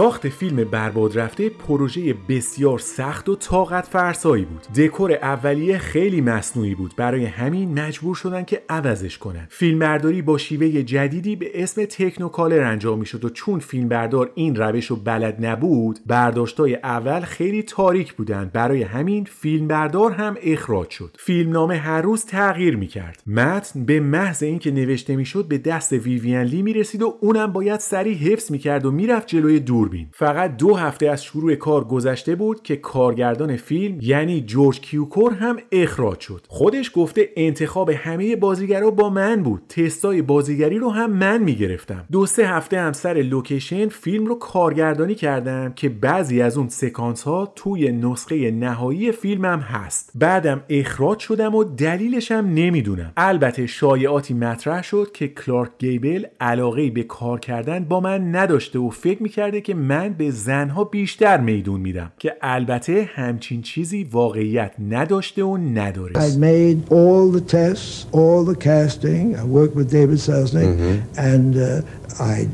[0.00, 4.62] ساخت فیلم برباد رفته پروژه بسیار سخت و طاقت فرسایی بود.
[4.62, 6.94] دکور اولیه خیلی مصنوعی بود.
[6.96, 9.46] برای همین مجبور شدن که عوضش کنن.
[9.50, 14.96] فیلمبرداری با شیوه جدیدی به اسم Technicolor انجام می‌شد و چون فیلمبردار این روش رو
[14.96, 21.16] بلد نبود برداشتای اول خیلی تاریک بودن برای همین فیلمبردار هم اخراج شد.
[21.18, 23.22] فیلمنامه هر روز تغییر می‌کرد.
[23.26, 28.16] متن به محض اینکه نوشته می‌شد به دست ویوین لی می‌رسید و اونم باید سریع
[28.16, 32.62] حفظ می‌کرد و می‌رفت جلوی دور دوربین فقط دو هفته از شروع کار گذشته بود
[32.62, 36.46] که کارگردان فیلم یعنی جورج کیوکور هم اخراج شد.
[36.48, 39.62] خودش گفته انتخاب همه بازیگرا با من بود.
[39.68, 42.04] تستای بازیگری رو هم من می‌گرفتم.
[42.12, 47.22] دو سه هفته هم سر لوکیشن فیلم رو کارگردانی کردم که بعضی از اون سکانس
[47.22, 50.12] ها توی نسخه نهایی فیلمم هست.
[50.14, 53.12] بعدم اخراج شدم و دلیلش هم نمی‌دونم.
[53.16, 58.90] البته شایعاتی مطرح شد که کلارک گیبل علاقه به کار کردن با من نداشته و
[58.90, 65.44] فکر می‌کرده که من به زنها بیشتر میدون میدم که البته همچین چیزی واقعیت نداشته
[65.44, 69.36] و نداره I made all the tests, all the casting.
[69.36, 70.72] I worked with David Selznick,
[71.16, 72.48] and uh, I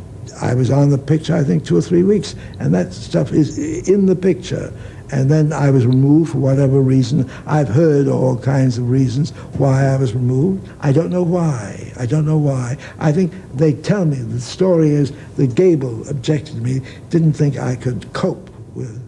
[0.51, 3.49] I was on the picture I think two or three weeks, and that stuff is
[3.95, 4.73] in the picture.
[5.11, 7.31] And then I was removed for whatever reason.
[7.47, 10.69] I've heard all kinds of reasons why I was removed.
[10.81, 11.93] I don't know why.
[11.99, 12.77] I don't know why.
[12.99, 16.81] I think they tell me the story is that Gable objected to me,
[17.11, 19.06] didn't think I could cope with.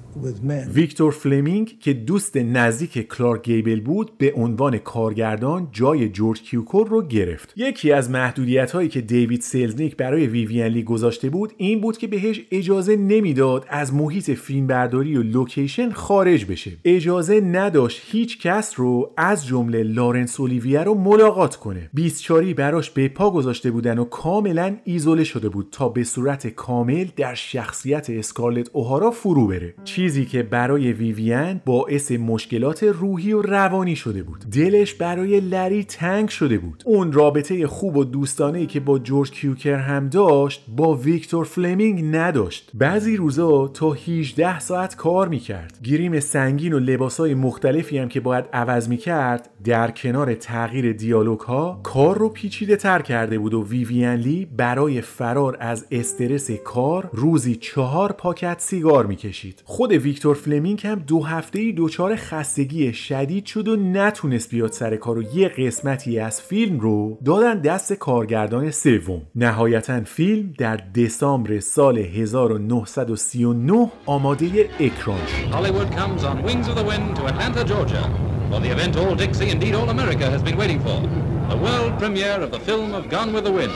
[0.75, 7.03] ویکتور فلمینگ که دوست نزدیک کلارک گیبل بود به عنوان کارگردان جای جورج کیوکور رو
[7.03, 7.53] گرفت.
[7.57, 12.07] یکی از محدودیت هایی که دیوید سلزنیک برای ویوین لی گذاشته بود این بود که
[12.07, 16.71] بهش اجازه نمی‌داد از محیط فیلمبرداری و لوکیشن خارج بشه.
[16.85, 21.91] اجازه نداشت هیچ کس رو از جمله لارنس اولیویه رو ملاقات کنه.
[21.95, 27.35] بیست‌چاری براش بپا گذاشته بودن و کاملا ایزوله شده بود تا به صورت کامل در
[27.35, 29.75] شخصیت اسکارلت اوهارا فرو بره.
[30.09, 34.45] چیزی که برای ویوین باعث مشکلات روحی و روانی شده بود.
[34.53, 36.83] دلش برای لری تنگ شده بود.
[36.87, 42.71] اون رابطه خوب و دوستانه که با جورج کیوکر هم داشت با ویکتور فلمینگ نداشت.
[42.75, 45.79] بعضی روزا تا 18 ساعت کار می‌کرد.
[45.85, 51.81] گریم سنگین و لباسای مختلفی هم که باید عوض می‌کرد در کنار تغییر دیالوگ ها
[51.83, 57.55] کار رو پیچیده تر کرده بود و ویوین لی برای فرار از استرس کار روزی
[57.57, 59.63] چهار پاکت سیگار می‌کشید.
[59.65, 64.97] خود ویکتور فلمینگ هم دو هفته ای دچار خستگی شدید شد و نتونست بیاد سر
[64.97, 71.61] کار و یه قسمتی از فیلم رو دادن دست کارگردان سوم نهایتا فیلم در دسامبر
[71.61, 75.59] سال 1939 آماده اکران شد
[78.51, 81.01] for the event all Dixie, indeed all America, has been waiting for.
[81.51, 83.73] The world premiere of the film of Gone with the Wind,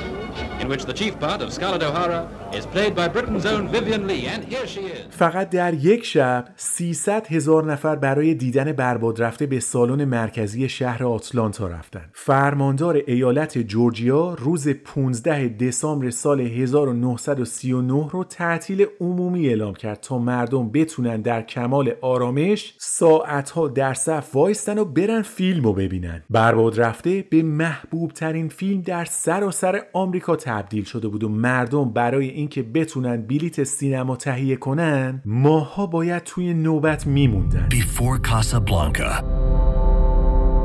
[0.61, 2.21] in which the chief part of Scarlett O'Hara
[2.59, 5.03] is played by Britain's own Vivian Lee, and here she is.
[5.11, 11.05] فقط در یک شب 300 هزار نفر برای دیدن برباد رفته به سالن مرکزی شهر
[11.05, 12.11] آتلانتا رفتن.
[12.13, 20.71] فرماندار ایالت جورجیا روز 15 دسامبر سال 1939 رو تعطیل عمومی اعلام کرد تا مردم
[20.71, 26.23] بتونن در کمال آرامش ساعتها در صف وایستن و برن فیلم رو ببینن.
[26.31, 31.91] برباد رفته به محبوب ترین فیلم در سراسر آمریکا آمریکا تبدیل شده بود و مردم
[31.91, 37.69] برای اینکه بتونن بلیت سینما تهیه کنن ماها باید توی نوبت میموندن.
[37.71, 39.23] Before Casablanca.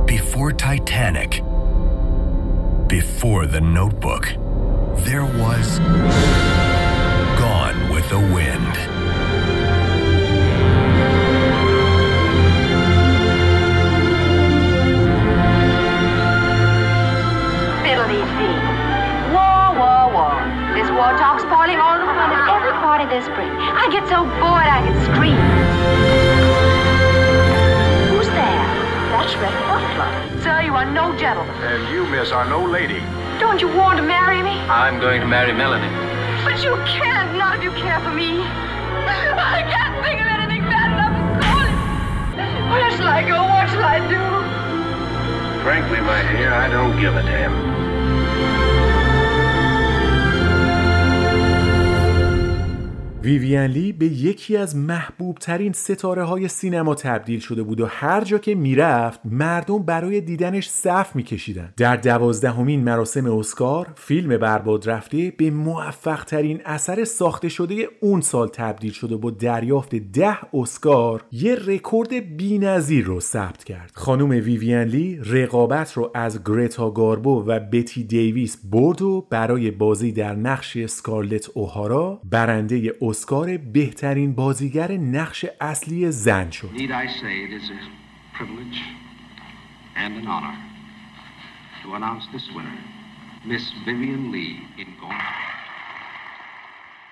[0.08, 1.32] Before Titanic.
[2.88, 4.26] Before the Notebook.
[5.08, 5.68] There was
[7.42, 8.97] Gone with the Wind.
[20.98, 23.54] This war talk spoiling all the fun at every party this spring.
[23.54, 25.38] I get so bored I could scream.
[28.10, 28.66] Who's there?
[29.14, 30.10] That's Red Butler.
[30.42, 31.54] Sir, you are no gentleman.
[31.62, 32.98] And you, miss, are no lady.
[33.38, 34.58] Don't you want to marry me?
[34.74, 35.86] I'm going to marry Melanie.
[36.42, 37.38] But you can't.
[37.38, 38.42] None of you care for me.
[38.42, 41.78] I can't think of anything bad enough to call it.
[42.74, 43.38] Where shall I go?
[43.46, 45.62] What shall I do?
[45.62, 48.77] Frankly, my dear, I don't give a damn.
[53.28, 58.24] ویوین لی به یکی از محبوب ترین ستاره های سینما تبدیل شده بود و هر
[58.24, 61.74] جا که می‌رفت مردم برای دیدنش صف میکشیدن.
[61.78, 68.48] در دوازدهمین مراسم اسکار فیلم برباد رفته به موفق ترین اثر ساخته شده اون سال
[68.48, 73.92] تبدیل شده و با دریافت ده اسکار یه رکورد بی‌نظیر رو ثبت کرد.
[73.94, 80.12] خانم ویوین لی رقابت رو از گرتا گاربو و بتی دیویس برد و برای بازی
[80.12, 82.94] در نقش سکارلت اوهارا برنده
[83.58, 86.70] بهترین بازیگر نقش اصلی زن شد
[91.88, 92.78] to announce this winner,
[93.46, 95.57] Miss Vivian Lee in Gone.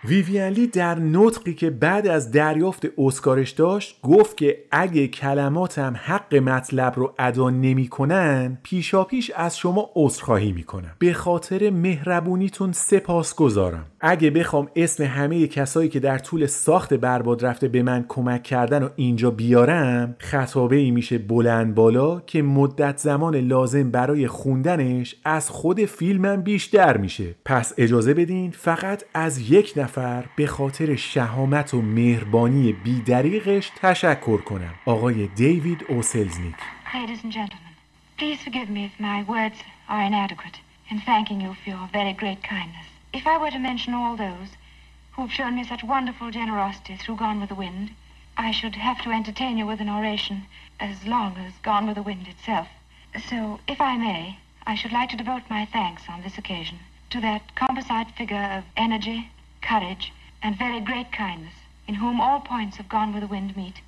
[0.07, 6.35] ویویان لی در نطقی که بعد از دریافت اسکارش داشت گفت که اگه کلماتم حق
[6.35, 10.91] مطلب رو ادا نمی‌کنن پیشا پیش از شما عذرخواهی می‌کنم.
[10.99, 17.45] به خاطر مهربونیتون سپاس گذارم اگه بخوام اسم همه کسایی که در طول ساخت برباد
[17.45, 22.97] رفته به من کمک کردن و اینجا بیارم خطابه ای میشه بلند بالا که مدت
[22.97, 27.35] زمان لازم برای خوندنش از خود فیلمم بیشتر میشه.
[27.45, 29.94] پس اجازه بدین فقط از یک نفر
[30.35, 36.55] به خاطر شهامت و مهربانی بیدریقش تشکر کنم آقای دیوید اوسلزنیک
[36.93, 37.73] Ladies and gentlemen,
[38.17, 40.57] please forgive me if my words are inadequate
[40.89, 42.87] in thanking you for your very great kindness.
[43.13, 44.49] If I were to mention all those
[45.13, 47.91] who've shown me such wonderful generosity through Gone with the Wind,
[48.37, 50.37] I should have to entertain you with an oration
[50.79, 52.67] as long as Gone with the Wind itself.
[53.29, 56.79] So, if I may, I should like to devote my thanks on this occasion
[57.11, 59.29] to that composite figure of energy,
[59.65, 61.55] courage, and very great kindness,
[61.87, 63.81] in whom all points of Gone with the Wind meet.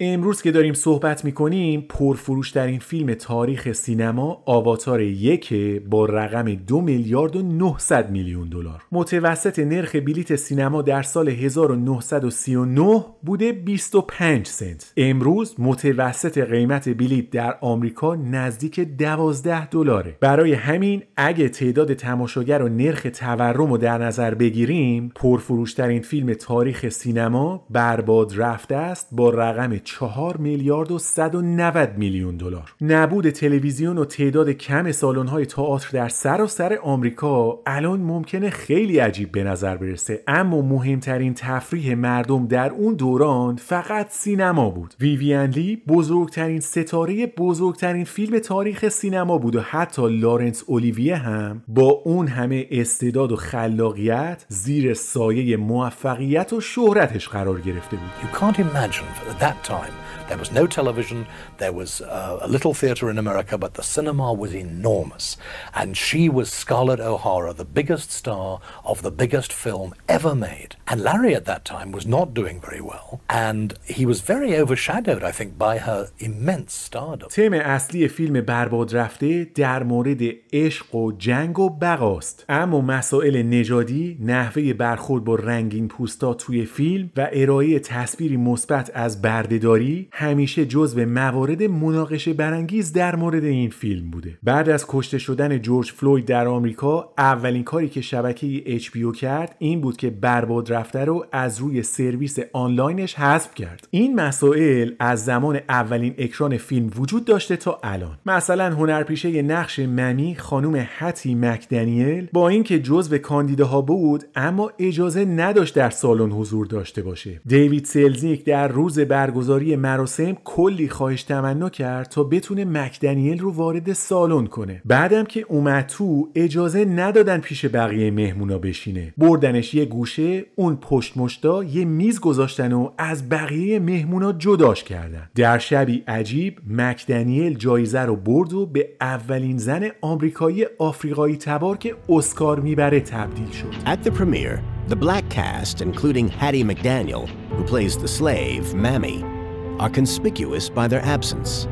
[0.00, 5.54] امروز که داریم صحبت می‌کنیم پرفروشترین فیلم تاریخ سینما آواتار یک
[5.90, 8.82] با رقم دو میلیارد و 900 میلیون دلار.
[8.92, 14.92] متوسط نرخ بلیت سینما در سال 1939 بوده 25 سنت.
[14.96, 20.16] امروز متوسط قیمت بلیت در آمریکا نزدیک 12 دلاره.
[20.20, 26.88] برای همین اگه تعداد تماشاگر و نرخ تورم رو در نظر بگیریم پرفروشترین فیلم تاریخ
[26.88, 32.74] سینما برباد رفته است با رقم 4 میلیارد و 190 میلیون دلار.
[32.80, 39.44] نبود تلویزیون و تعداد کم سالن‌های تئاتر در سراسر آمریکا الان ممکنه خیلی عجیب به
[39.44, 44.94] نظر برسه اما مهمترین تفریح مردم در اون دوران فقط سینما بود.
[45.00, 51.88] ویویان لی بزرگترین ستاره بزرگترین فیلم تاریخ سینما بود و حتی لارنس اولیویه هم با
[52.04, 58.10] اون همه استعداد و خلاقیت زیر سایه موفقیت و شهرتش قرار گرفته بود.
[58.22, 59.94] You can't imagine at that time
[60.28, 61.26] there was no television,
[61.58, 65.36] there was uh, a little theatre in America, but the cinema was enormous.
[65.74, 70.76] And she was Scarlett O'Hara, the biggest star of the biggest film ever made.
[70.88, 73.20] And Larry at that time was not doing very well.
[73.28, 77.28] And he was very overshadowed, I think, by her immense stardom.
[77.28, 80.20] تم اصلی فیلم برباد رفته در مورد
[80.52, 87.10] عشق و جنگ و بقاست اما مسائل نژادی نحوه برخورد با رنگین پوستا توی فیلم
[87.16, 94.10] و ارائه تصویری مثبت از بردهداری همیشه جزو موارد مناقشه برانگیز در مورد این فیلم
[94.10, 94.38] بوده.
[94.42, 99.80] بعد از کشته شدن جورج فلوید در آمریکا اولین کاری که شبکه HBO کرد این
[99.80, 103.88] بود که برباد رفته رو از روی سرویس آنلاینش حذف کرد.
[103.90, 108.18] این مسائل از زمان اولین اکران فیلم وجود داشته تا الان.
[108.26, 115.74] مثلا هنرپیشه نقش ممی خانم هتی مکدنیل با اینکه جزو کاندیداها بود اما اجازه نداشت
[115.74, 117.40] در سالن حضور داشته باشه.
[117.46, 123.92] دیوید سلزنیک در روز برگزاری مراسم کلی خواهش تمنا کرد تا بتونه مکدنیل رو وارد
[123.92, 124.82] سالن کنه.
[124.84, 129.14] بعدم که اومد تو اجازه ندادن پیش بقیه مهمونا بشینه.
[129.18, 135.30] بردنش یه گوشه اون پشت مشتا یه میز گذاشتن و از بقیه مهمونا جداش کردن.
[135.34, 141.94] در شبی عجیب مکدنیل جایزه رو برد و به اولین زن آمریکایی آفریقایی تبار که
[142.08, 143.74] اسکار می‌بره تبدیل شد.
[143.86, 147.24] At the premiere, the black cast, including Hattie McDaniel,
[147.56, 149.33] who plays the slave, Mammy,
[149.78, 151.66] are conspicuous by their absence.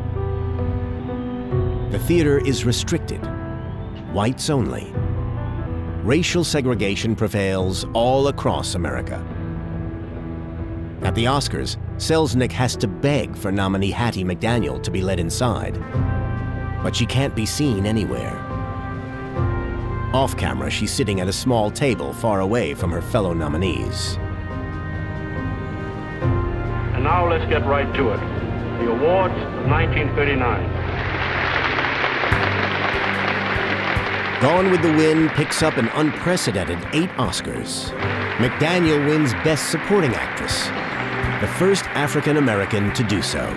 [1.91, 3.21] The theater is restricted,
[4.13, 4.93] whites only.
[6.03, 9.25] Racial segregation prevails all across America.
[11.03, 15.79] At the Oscars, Selznick has to beg for nominee Hattie McDaniel to be let inside,
[16.83, 18.39] but she can't be seen anywhere.
[20.13, 24.19] Off camera, she's sitting at a small table far away from her fellow nominees.
[27.03, 28.21] And now let's get right to it.
[28.79, 30.39] The awards of 1939.
[34.41, 37.91] Gone with the Wind picks up an unprecedented eight Oscars.
[38.37, 40.67] McDaniel wins Best Supporting Actress,
[41.41, 43.53] the first African American to do so.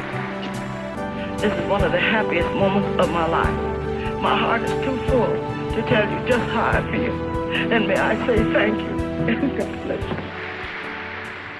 [1.38, 4.22] This is one of the happiest moments of my life.
[4.24, 5.36] My heart is too full
[5.76, 7.14] to tell you just how I feel.
[7.72, 8.98] And may I say thank you.
[9.60, 10.25] God bless you.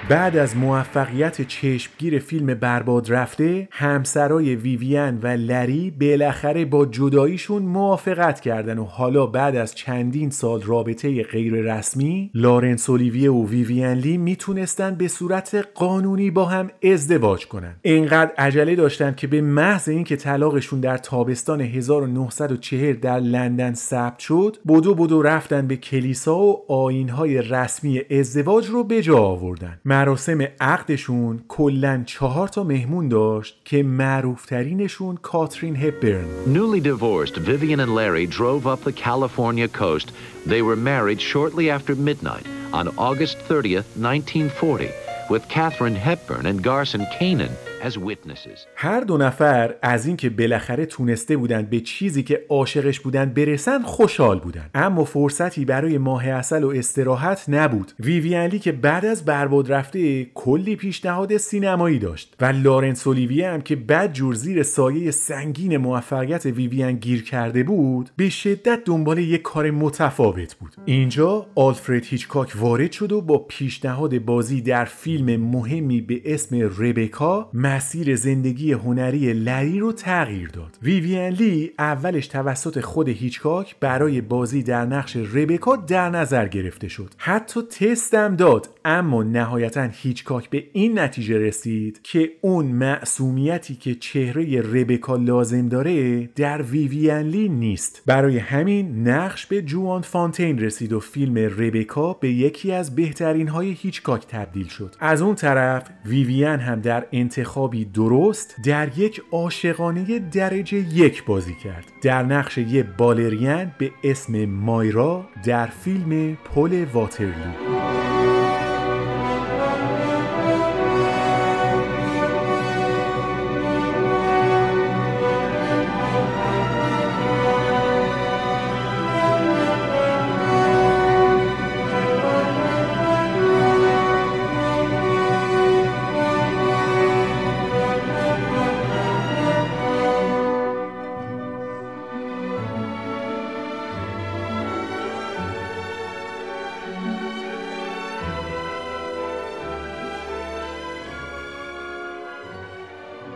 [0.10, 8.40] بعد از موفقیت چشمگیر فیلم برباد رفته همسرای ویویان و لری بالاخره با جداییشون موافقت
[8.40, 14.18] کردن و حالا بعد از چندین سال رابطه غیر رسمی لارنس اولیویه و ویویان لی
[14.18, 17.76] می‌تونستن به صورت قانونی با هم ازدواج کنن.
[17.82, 24.58] اینقدر عجله داشتن که به محض اینکه طلاقشون در تابستان 1940 در لندن ثبت شد
[24.68, 29.80] بدو بدو رفتن به کلیسا و آینهای رسمی ازدواج رو به جا آوردن.
[29.95, 37.95] مراسم عقدشون کلا چهار تا مهمون داشت که معروفترینشون کاترین هپبرن Newly divorced, Vivian and
[37.95, 40.13] Larry drove up the California coast.
[40.47, 44.91] They were married shortly after midnight on August 30th, 1940,
[45.31, 47.55] with Catherine Hepburn and Garson Kanan
[47.88, 48.60] as witnesses.
[48.76, 54.40] هر دو نفر از اینکه بالاخره تونسته بودن به چیزی که عاشقش بودن برسن خوشحال
[54.40, 57.92] بودن اما فرصتی برای ماه اصل و استراحت نبود.
[58.00, 62.36] ویویان لی که بعد از برباد رفته کلی پیشنهاد سینمایی داشت.
[62.42, 68.10] و لارنس اولیویه هم که بعد جور زیر سایه سنگین موفقیت ویویان گیر کرده بود
[68.16, 70.76] به شدت دنبال یک کار متفاوت بود.
[70.86, 77.50] اینجا آلفرد هیچکاک وارد شد و با پیشنهاد بازی در فیلم مهمی به اسم ربکا
[77.76, 80.78] مسیر زندگی هنری لری رو تغییر داد.
[80.84, 87.14] ویویان لی اولش توسط خود هیچکاک برای بازی در نقش ربکا در نظر گرفته شد.
[87.18, 94.62] حتی تستم داد اما نهایتا هیچکاک به این نتیجه رسید که اون معصومیتی که چهره
[94.62, 98.04] ربکا لازم داره در ویویان لی نیست.
[98.06, 103.72] برای همین نقش به جوان فانتین رسید و فیلم ربکا به یکی از بهترین های
[103.72, 104.96] هیچکاک تبدیل شد.
[105.00, 111.86] از اون طرف ویویان هم در انتخابی درست در یک عاشقانه درجه یک بازی کرد.
[112.02, 118.25] در نقش یه بالرین به اسم مایرا در فیلم پل واترلو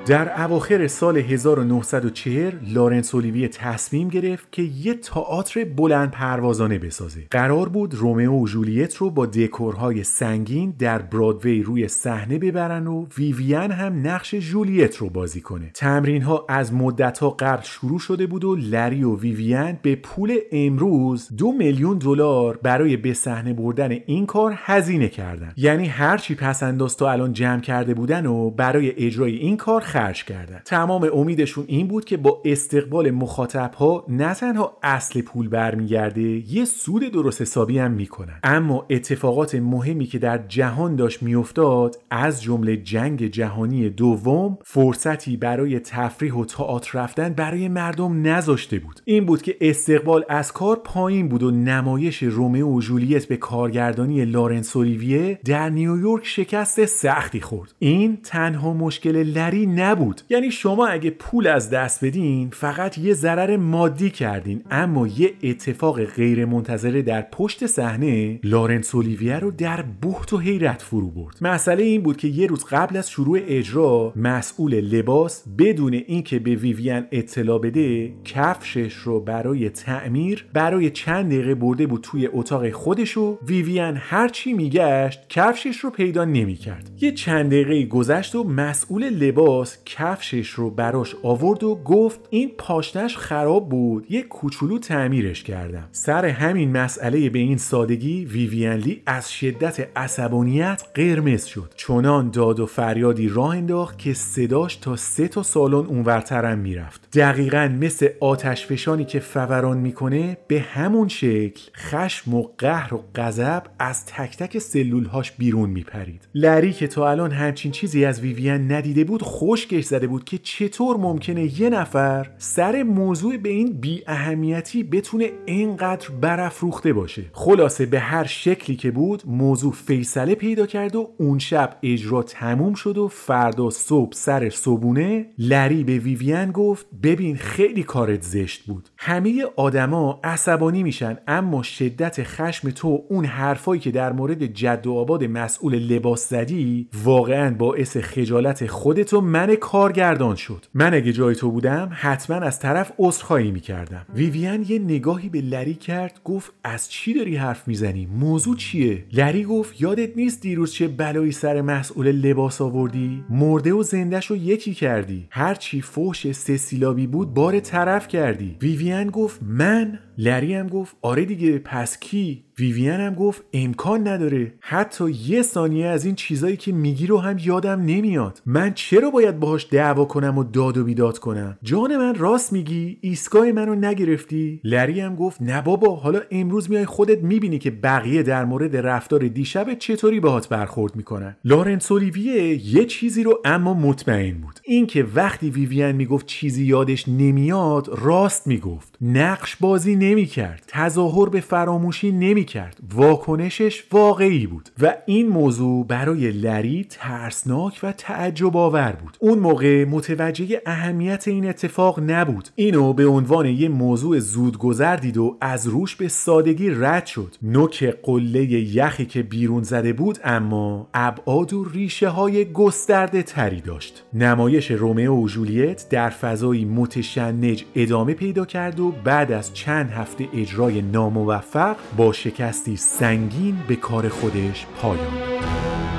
[0.09, 7.27] در اواخر سال 1940 لارنس اولیویه تصمیم گرفت که یه تئاتر بلند پروازانه بسازه.
[7.31, 13.05] قرار بود رومئو و جولیت رو با دکورهای سنگین در برادوی روی صحنه ببرن و
[13.17, 15.71] ویویان هم نقش جولیت رو بازی کنه.
[15.73, 20.37] تمرین ها از مدت ها قبل شروع شده بود و لری و ویویان به پول
[20.51, 25.53] امروز دو میلیون دلار برای به صحنه بردن این کار هزینه کردن.
[25.57, 30.23] یعنی هرچی پس انداز تا الان جمع کرده بودن و برای اجرای این کار خرج
[30.23, 30.61] کردن.
[30.65, 36.65] تمام امیدشون این بود که با استقبال مخاطب ها نه تنها اصل پول برمیگرده یه
[36.65, 38.39] سود درست حسابی هم می‌کنن.
[38.43, 45.79] اما اتفاقات مهمی که در جهان داشت میافتاد از جمله جنگ جهانی دوم فرصتی برای
[45.79, 49.01] تفریح و تئاتر رفتن برای مردم نذاشته بود.
[49.05, 54.25] این بود که استقبال از کار پایین بود و نمایش رومئو و جولیت به کارگردانی
[54.25, 57.73] لارنس اولیویه در نیویورک شکست سختی خورد.
[57.79, 60.21] این تنها مشکل لری نبود.
[60.29, 64.61] یعنی شما اگه پول از دست بدین فقط یه ضرر مادی کردین.
[64.71, 70.81] اما یه اتفاق غیر منتظره در پشت صحنه لارنس اولیویه رو در بحت و حیرت
[70.81, 71.37] فرو برد.
[71.41, 76.55] مسئله این بود که یه روز قبل از شروع اجرا مسئول لباس بدون اینکه به
[76.55, 83.17] ویویان اطلاع بده کفشش رو برای تعمیر برای چند دقیقه برده بود توی اتاق خودش
[83.17, 86.91] و ویویان هرچی میگشت کفشش رو پیدا نمی‌کرد.
[87.01, 93.17] یه چند دقیقه گذشت و مسئول لباس کفشش رو براش آورد و گفت این پاشنش
[93.17, 94.05] خراب بود.
[94.09, 95.87] یه کوچولو تعمیرش کردم.
[95.91, 101.73] سر همین مسئله به این سادگی ویویان لی از شدت عصبانیت قرمز شد.
[101.75, 107.17] چنان داد و فریادی راه انداخت که صداش تا سه تا سالن اونورترم می‌رفت.
[107.17, 113.63] دقیقا مثل آتش فشانی که فوران می‌کنه به همون شکل خشم و قهر و غضب
[113.79, 116.27] از تک تک سلولهاش بیرون میپرید.
[116.35, 120.37] لری که تا الان همچین چیزی از ویویان ندیده بود خوش خشکش زده بود که
[120.37, 127.23] چطور ممکنه یه نفر سر موضوع به این بی اهمیتی بتونه اینقدر برافروخته باشه.
[127.33, 132.73] خلاصه به هر شکلی که بود موضوع فیصله پیدا کرد و اون شب اجرا تموم
[132.73, 138.89] شد و فردا صبح سر صبونه لری به ویوین گفت ببین خیلی کارت زشت بود.
[138.97, 144.93] همه آدما عصبانی میشن اما شدت خشم تو اون حرفایی که در مورد جد و
[144.93, 150.65] آباد مسئول لباس زدی واقعا باعث خجالت خودت و من کارگردان شد.
[150.73, 154.05] من اگه جای تو بودم حتما از طرف عذرخواهی می‌کردم.
[154.15, 159.43] ویوین یه نگاهی به لری کرد گفت از چی داری حرف می‌زنی؟ موضوع چیه؟ لری
[159.43, 164.73] گفت یادت نیست دیروز چه بلایی سر مسئول لباس آوردی؟ مرده و زندش رو یکی
[164.73, 165.27] کردی.
[165.31, 166.79] هرچی فوش سه
[167.11, 168.57] بود بار طرف کردی.
[168.61, 174.53] ویوین گفت من لری هم گفت آره دیگه پس کی؟ ویوین هم گفت امکان نداره.
[174.59, 178.41] حتی یه ثانیه از این چیزایی که میگی رو هم یادم نمیاد.
[178.45, 182.97] من چرا باید باهاش دعوا کنم و داد و بیداد کنم؟ جان من راست میگی
[183.01, 188.23] ایستگاه منو نگرفتی؟ لری هم گفت نه بابا حالا امروز میای خودت می‌بینی که بقیه
[188.23, 191.35] در مورد رفتار دیشب چطوری باهات برخورد می‌کنن.
[191.45, 194.59] لارنس اولیویه یه چیزی رو اما مطمئن بود.
[194.63, 198.88] اینکه وقتی ویوین می‌گفت چیزی یادش نمیاد راست می‌گفت.
[199.01, 206.85] نقش بازی نمی‌کرد تظاهر به فراموشی نمی‌کرد واکنشش واقعی بود و این موضوع برای لری
[206.89, 209.17] ترسناک و تعجب آور بود.
[209.19, 212.49] اون موقع متوجه اهمیت این اتفاق نبود.
[212.55, 217.35] اینو به عنوان یه موضوع زودگذر دید و از روش به سادگی رد شد.
[217.41, 224.03] نوک قله یخی که بیرون زده بود اما ابعاد و ریشه های گسترده تری داشت.
[224.13, 230.27] نمایش رومئو و جولیت در فضایی متشنج ادامه پیدا کرد و بعد از چند هفته
[230.33, 235.98] اجرای ناموفق با شکستی سنگین به کار خودش پایان داد.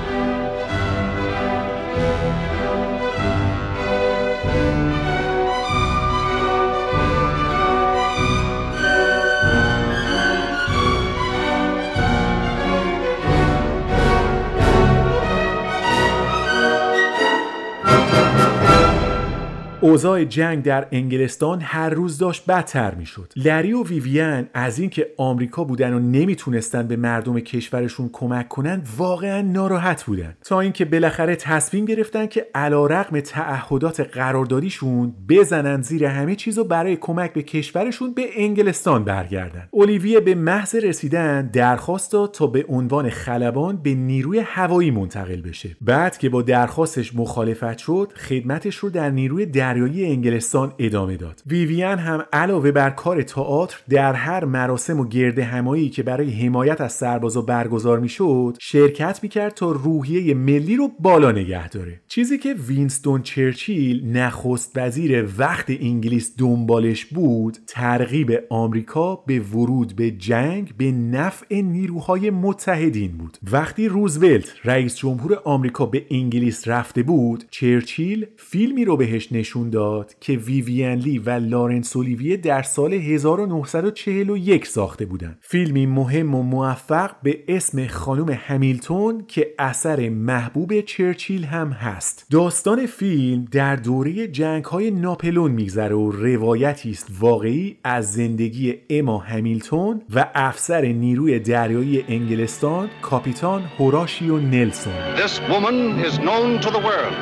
[19.83, 23.33] اوضاع جنگ در انگلستان هر روز داشت بدتر می‌شد.
[23.37, 29.43] لری و ویوین از اینکه آمریکا بودن و نمی‌تونستن به مردم کشورشون کمک کنن واقعا
[29.43, 30.35] ناراحت بودن.
[30.45, 36.97] تا اینکه بالاخره تصمیم گرفتن که علیرغم تعهدات قراردادیشون بزنن زیر همه چیز و برای
[36.97, 39.69] کمک به کشورشون به انگلستان برگردن.
[39.71, 45.77] اولیویه به محض رسیدن درخواست داد تا به عنوان خلبان به نیروی هوایی منتقل بشه.
[45.81, 51.43] بعد که با درخواستش مخالفت شد خدمتش رو در نیروی دریایی انگلستان ادامه داد.
[51.47, 56.81] ویوین هم علاوه بر کار تئاتر در هر مراسم و گرد همایی که برای حمایت
[56.81, 62.01] از سربازا برگزار می‌شد شرکت می‌کرد تا روحیه ملی رو بالا نگه داره.
[62.09, 70.11] چیزی که وینستون چرچیل نخست وزیر وقت انگلیس دنبالش بود ترغیب آمریکا به ورود به
[70.11, 73.39] جنگ به نفع نیروهای متحدین بود.
[73.53, 80.15] وقتی روزولت رئیس جمهور آمریکا به انگلیس رفته بود چرچیل فیلمی رو بهش نشون داد
[80.21, 85.39] که ویوین لی و لارنس اولیویه در سال 1941 ساخته بودند.
[85.41, 92.27] فیلمی مهم و موفق به اسم خانم همیلتون که اثر محبوب چرچیل هم هست.
[92.31, 99.19] داستان فیلم در دوره جنگ های ناپلئون میگذره و روایتی است واقعی از زندگی اما
[99.19, 105.17] همیلتون و افسر نیروی دریایی انگلستان کاپیتان هوراشیو نلسون.
[105.17, 107.15] This woman is known to the world.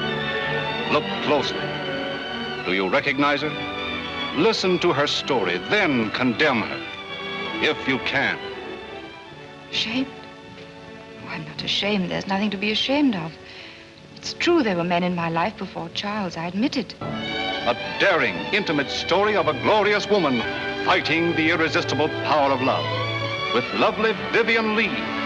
[0.93, 1.78] Look closely.
[2.69, 4.37] Do you recognize her?
[4.37, 6.87] Listen to her story, then condemn her,
[7.63, 8.39] if you can.
[9.71, 10.07] Ashamed?
[11.25, 12.11] Oh, I'm not ashamed.
[12.11, 13.33] There's nothing to be ashamed of.
[14.17, 16.37] It's true there were men in my life before Charles.
[16.37, 16.95] I admit it.
[17.01, 20.43] A daring, intimate story of a glorious woman
[20.85, 22.85] fighting the irresistible power of love.
[23.55, 25.18] With lovely Vivian Lee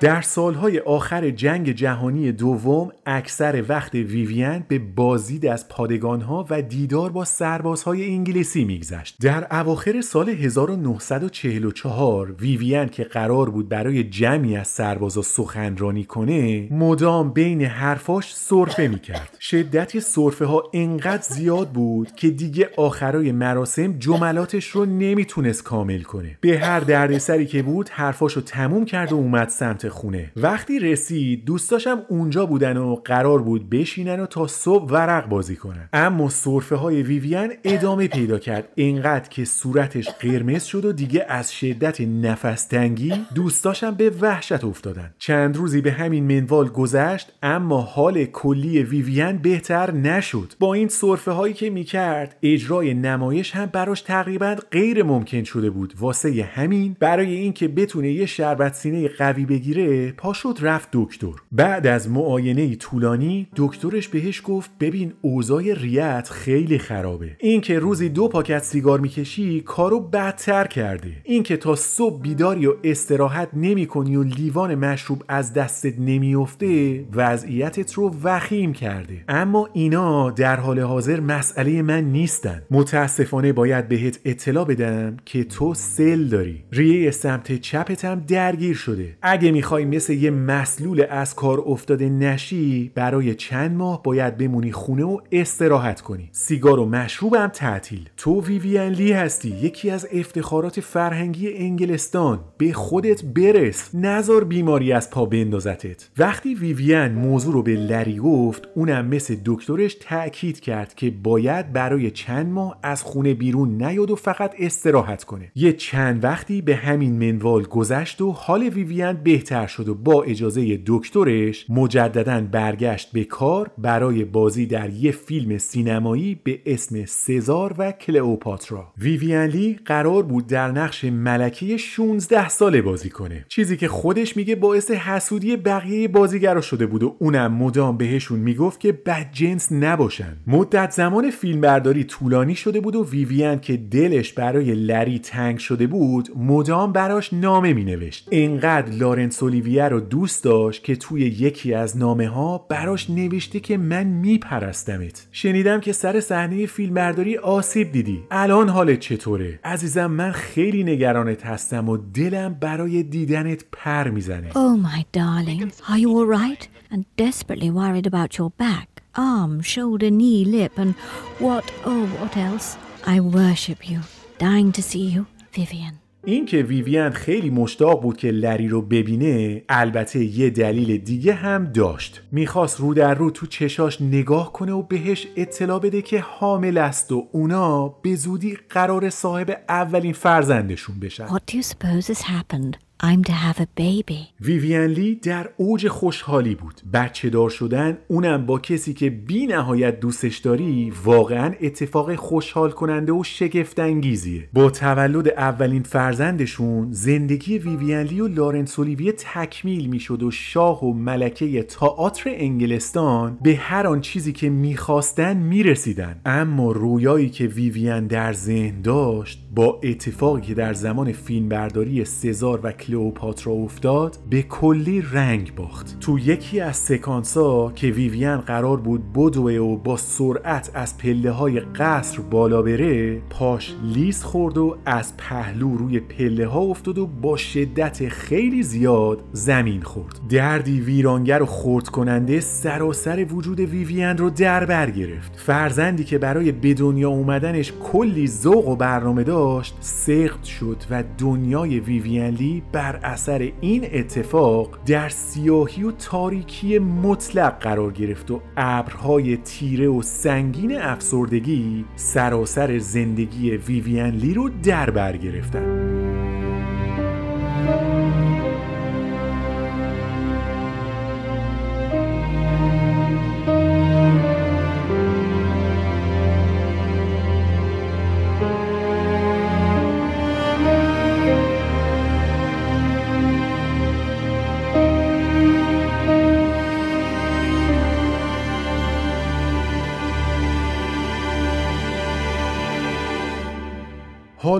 [0.00, 7.10] در سالهای آخر جنگ جهانی دوم اکثر وقت ویوین به بازدید از پادگانها و دیدار
[7.10, 9.16] با سربازهای انگلیسی میگذشت.
[9.20, 17.32] در اواخر سال 1944 ویوین که قرار بود برای جمعی از سربازا سخنرانی کنه مدام
[17.32, 19.36] بین حرفاش سرفه می‌کرد.
[19.40, 26.38] شدت سرفه ها انقدر زیاد بود که دیگه آخرای مراسم جملاتش رو نمی‌تونست کامل کنه.
[26.40, 30.32] به هر دردسری که بود حرفاشو تموم کرد و اومد سمت خونه.
[30.36, 35.88] وقتی رسید دوستاشم اونجا بودن و قرار بود بشینن و تا صبح ورق بازی کنن.
[35.92, 38.68] اما صرفه های ویویان ادامه پیدا کرد.
[38.74, 45.14] اینقدر که صورتش قرمز شد و دیگه از شدت نفس تنگی دوستاشم به وحشت افتادن.
[45.18, 50.52] چند روزی به همین منوال گذشت اما حال کلی ویویان بهتر نشد.
[50.58, 55.94] با این صرفه هایی که می‌کرد اجرای نمایش هم براش تقریبا غیر ممکن شده بود.
[56.00, 61.32] واسه همین برای اینکه بتونه یه شربت سینه قوی بگیره پاشد رفت دکتر.
[61.52, 67.36] بعد از معاینه طولانی دکترش بهش گفت ببین اوضاع ریت خیلی خرابه.
[67.38, 71.12] اینکه روزی دو پاکت سیگار می‌کشی کارو بدتر کرده.
[71.24, 78.14] اینکه تا صبح بیداری و استراحت نمی‌کنی و لیوان مشروب از دستت نمیافته وضعیتت رو
[78.22, 79.24] وخیم کرده.
[79.28, 82.62] اما اینا در حال حاضر مسئله من نیستن.
[82.70, 86.64] متاسفانه باید بهت اطلاع بدم که تو سل داری.
[86.72, 89.16] ریه سمت چپتم درگیر شده.
[89.22, 95.04] اگه می‌خوای مثل یه مسلول از کار افتاده نشی برای چند ماه باید بمونی خونه
[95.04, 96.28] و استراحت کنی.
[96.32, 98.08] سیگار و مشروبم تعطیل.
[98.16, 99.48] تو ویویان لی هستی.
[99.48, 102.40] یکی از افتخارات فرهنگی انگلستان.
[102.58, 103.90] به خودت برس.
[103.94, 106.08] نزار بیماری از پا بندازتت.
[106.18, 112.10] وقتی ویویان موضوع رو به لری گفت اونم مثل دکترش تاکید کرد که باید برای
[112.10, 115.52] چند ماه از خونه بیرون نیاد و فقط استراحت کنه.
[115.54, 120.80] یه چند وقتی به همین منوال گذشت و حال ویویان بهتر شد و با اجازه
[120.86, 127.92] دکترش مجددا برگشت به کار برای بازی در یه فیلم سینمایی به اسم سزار و
[127.92, 128.92] کلئوپاترا.
[128.98, 133.44] ویویان لی قرار بود در نقش ملکه 16 ساله بازی کنه.
[133.48, 138.80] چیزی که خودش میگه باعث حسودی بقیه بازیگرا شده بود و اونم مدام بهشون می‌گفت
[138.80, 140.36] که بدجنس نباشن.
[140.46, 145.99] مدت زمان فیلمبرداری طولانی شده بود و ویویان که دلش برای لری تنگ شده بود
[146.36, 148.28] مدام براش نامه مینوشت.
[148.30, 153.76] اینقدر لارنس اولیویه رو دوست داشت که توی یکی از نامه ها براش نوشته که
[153.76, 155.26] من میپرستمت.
[155.32, 158.22] شنیدم که سر صحنه فیلمبرداری آسیب دیدی.
[158.30, 164.50] الان حالت چطوره؟ عزیزم من خیلی نگرانت هستم و دلم برای دیدنت پر می‌زنه.
[164.50, 166.68] Oh, my darling, are you all right?
[166.92, 170.92] And desperately worried about your back, arm, shoulder, knee, lip, and
[171.38, 172.76] what, oh, what else?
[173.14, 174.00] I worship you.
[174.48, 175.22] Dying to see you,
[175.56, 175.94] Vivian.
[176.24, 181.64] این که ویویان خیلی مشتاق بود که لری رو ببینه البته یه دلیل دیگه هم
[181.64, 186.78] داشت می‌خواست رو در رو تو چشاش نگاه کنه و بهش اطلاع بده که حامله
[186.78, 192.22] است و اونا به زودی قراره صاحب اولین فرزندشون بشن What do you suppose has
[192.22, 192.89] happened?
[193.02, 194.18] I'm to have a baby.
[194.40, 196.80] ویویان لی در اوج خوشحالی بود.
[196.92, 203.12] بچه دار شدن اونم با کسی که بی نهایت دوستش داری واقعا اتفاق خوشحال کننده
[203.12, 210.22] و شگفت انگیزیه با تولد اولین فرزندشون زندگی ویویان لی و لارنس اولیویه تکمیل می‌شد
[210.22, 216.20] و شاه و ملکه تئاتر انگلستان به هر آن چیزی که می‌خواستن می‌رسیدن.
[216.24, 222.72] اما رویایی که ویویان در ذهن داشت با اتفاقی که در زمان فیلمبرداری سزار و
[222.90, 226.00] کلئوپاترا افتاد به کلی رنگ باخت.
[226.00, 231.60] تو یکی از سکانسا که ویویان قرار بود بدوه و با سرعت از پله های
[231.60, 237.36] قصر بالا بره پاش لیز خورد و از پهلو روی پله ها افتاد و با
[237.36, 240.20] شدت خیلی زیاد زمین خورد.
[240.28, 245.36] دردی ویرانگر و خورد کننده سراسر وجود ویویان رو در بر گرفت.
[245.36, 251.80] فرزندی که برای به دنیا اومدنش کلی ذوق و برنامه داشت سخت شد و دنیای
[251.80, 259.36] ویویان لی بر اثر این اتفاق در سیاهی و تاریکی مطلق قرار گرفت و ابرهای
[259.36, 265.90] تیره و سنگین افسردگی سراسر زندگی ویویان لی رو در بر گرفتن.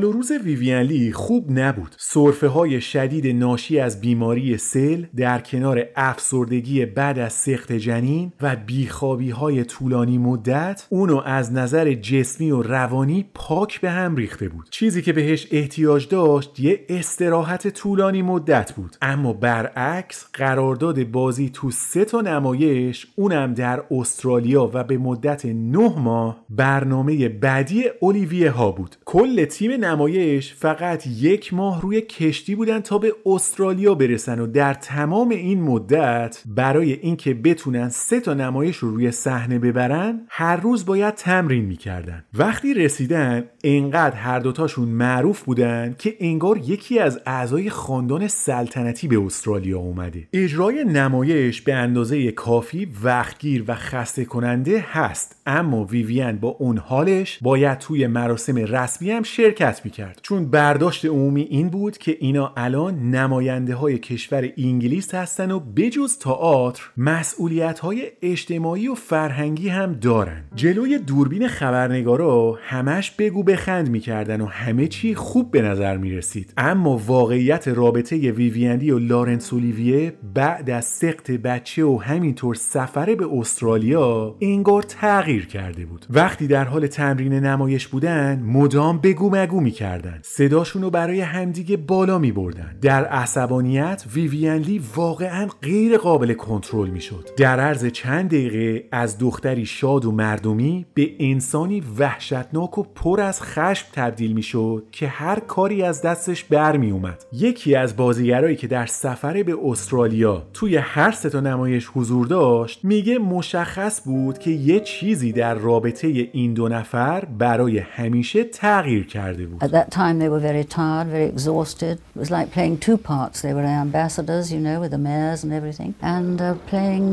[0.01, 1.95] حال و روز ویویان لی خوب نبود.
[1.99, 8.57] سرفه های شدید ناشی از بیماری سل در کنار افسردگی بعد از سخت جنین و
[8.57, 14.69] بیخوابی های طولانی مدت اونو از نظر جسمی و روانی پاک به هم ریخته بود.
[14.71, 18.97] چیزی که بهش احتیاج داشت یه استراحت طولانی مدت بود.
[19.03, 25.99] اما برعکس قرارداد بازی تو سه تا نمایش اونم در استرالیا و به مدت نه
[25.99, 28.97] ماه برنامه بعدی اولیویه ها بود.
[29.13, 34.75] کل تیم نمایش فقط یک ماه روی کشتی بودن تا به استرالیا برسن و در
[34.75, 40.87] تمام این مدت برای اینکه بتونن سه تا نمایش رو روی صحنه ببرن هر روز
[40.87, 42.25] باید تمرین می‌کردن.
[42.35, 49.25] وقتی رسیدن انقدر هر دوتاشون معروف بودن که انگار یکی از اعضای خاندان سلطنتی به
[49.25, 50.29] استرالیا اومده.
[50.33, 57.39] اجرای نمایش به اندازه کافی وقتگیر و خسته کننده هست اما ویوین با اون حالش
[57.43, 58.65] باید توی مراسم
[59.01, 60.21] رسمی هم شرکت می‌کرد.
[60.23, 66.19] چون برداشت عمومی این بود که اینا الان نماینده های کشور انگلیس هستن و بجز
[66.19, 70.45] تئاتر مسئولیت های اجتماعی و فرهنگی هم دارن.
[70.55, 76.53] جلوی دوربین خبرنگارا همش بگو بخند می‌کردن و همه چی خوب به نظر می‌رسید.
[76.57, 83.15] اما واقعیت رابطه ویوین لی و لارنس اولیویه بعد از سقط بچه و همینطور سفره
[83.15, 86.07] به استرالیا انگار تغییر کرده بود.
[86.11, 90.19] وقتی در حال تمرین نمایش بودن مدام بگو مگو می‌کردن.
[90.23, 92.77] صداشون رو برای همدیگه بالا میبردن.
[92.83, 97.29] در عصبانیت ویوین لی واقعا غیر قابل کنترل می‌شد.
[97.37, 103.43] در عرض چند دقیقه از دختری شاد و مردمی به انسانی وحشتناک و پر از
[103.43, 108.87] خشم تبدیل می‌شد که هر کاری از دستش برمی اومد یکی از بازیگرایی که در
[108.87, 114.81] سفر به استرالیا توی هر سه تا نمایش حضور داشت میگه مشخص بود که یه
[114.81, 118.45] چیزی در رابطه این دو نفر برای همیشه
[118.80, 121.96] تغییر کرده بود At that time they were very tired, very exhausted.
[122.16, 123.42] It was like playing two parts.
[123.42, 127.08] They were ambassadors, you know, with the mayors and everything, and uh, playing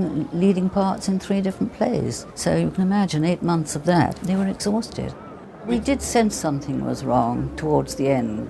[0.44, 2.14] leading parts in three different plays.
[2.42, 4.12] So you can imagine eight months of that.
[4.28, 5.10] They were exhausted.
[5.72, 8.46] We did sense something was wrong towards the end.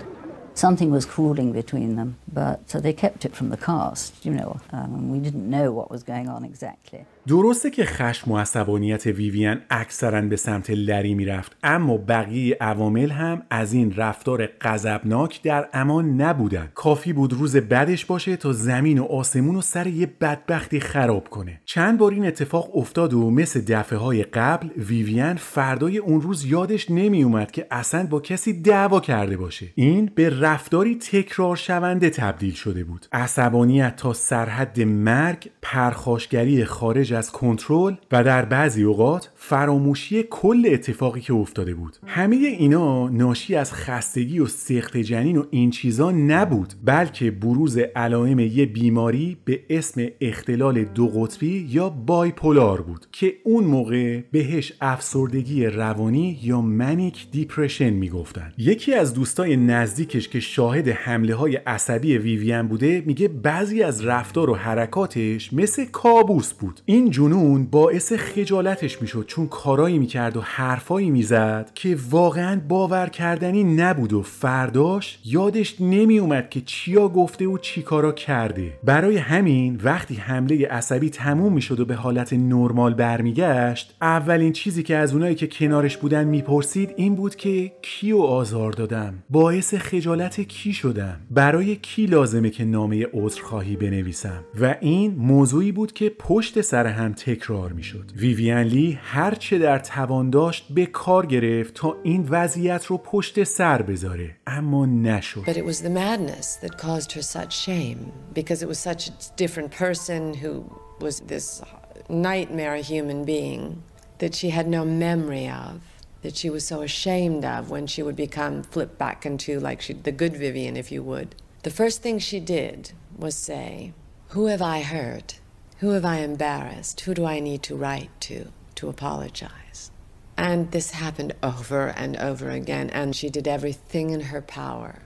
[0.54, 4.59] Something was cooling between them, But they kept it from the cast, you know.
[4.71, 7.05] Um, we didn't know what was going on exactly.
[7.27, 13.41] درسته که خشم و عصبانیت ویوین اکثرا به سمت لری می‌رفت اما بقیه عوامل هم
[13.49, 19.03] از این رفتار غضبناک در امان نبودن کافی بود روز بدش باشه تا زمین و
[19.03, 23.99] آسمون و سر یه بدبختی خراب کنه چند بار این اتفاق افتاد و مثل دفعه
[23.99, 29.37] های قبل ویوین فردای اون روز یادش نمی اومد که اصلا با کسی دعوا کرده
[29.37, 33.07] باشه این به رفتاری تکرار شونده تبدیل شده بود.
[33.11, 41.21] عصبانیت تا سرحد مرگ پرخاشگری خارج از کنترل و در بعضی اوقات فراموشی کل اتفاقی
[41.21, 41.97] که افتاده بود.
[42.05, 48.39] همه اینا ناشی از خستگی و سقط جنین و این چیزا نبود بلکه بروز علائم
[48.39, 55.65] یه بیماری به اسم اختلال دو قطبی یا bipolar بود که اون موقع بهش افسردگی
[55.65, 58.53] روانی یا manic depression می‌گفتن.
[58.57, 64.49] یکی از دوستای نزدیکش که شاهد حمله های عصبی ویوین بوده میگه بعضی از رفتار
[64.49, 66.81] و حرکاتش مثل کابوس بود.
[66.85, 73.63] این جنون باعث خجالتش می‌شد چون کارایی می‌کرد و حرفایی می‌زد که واقعا باور کردنی
[73.63, 78.79] نبود و فرداش یادش نمیومد که چیا گفته و چی کارا کرده.
[78.83, 84.95] برای همین وقتی حمله عصبی تموم می‌شد و به حالت نرمال برمیگشت اولین چیزی که
[84.95, 90.73] از اونایی که کنارش بودن می‌پرسید این بود که کیو آزار دادم؟ باعث خجالت کی
[90.73, 96.87] شدم؟ برای کی لازمه که نامه عذرخواهی بنویسم؟ و این موضوعی بود که پشت سر
[96.87, 98.11] هم تکرار می‌شد.
[98.15, 103.44] ویوین لی هر چه در توان داشت به کار گرفت تا این وضعیت رو پشت
[103.44, 108.62] سر بذاره اما نشد But it was the madness that caused her such shame because
[108.62, 110.64] it was such a different person who
[111.00, 111.62] was this
[112.08, 113.82] nightmare human being
[114.18, 115.80] that she had no memory of.
[116.22, 119.92] That she was so ashamed of when she would become flipped back into like she,
[119.94, 121.34] the good Vivian, if you would.
[121.64, 123.92] The first thing she did was say,
[124.28, 125.40] Who have I hurt?
[125.80, 127.00] Who have I embarrassed?
[127.00, 129.91] Who do I need to write to To apologize?
[130.37, 134.99] And this happened over and over again, and she did everything in her power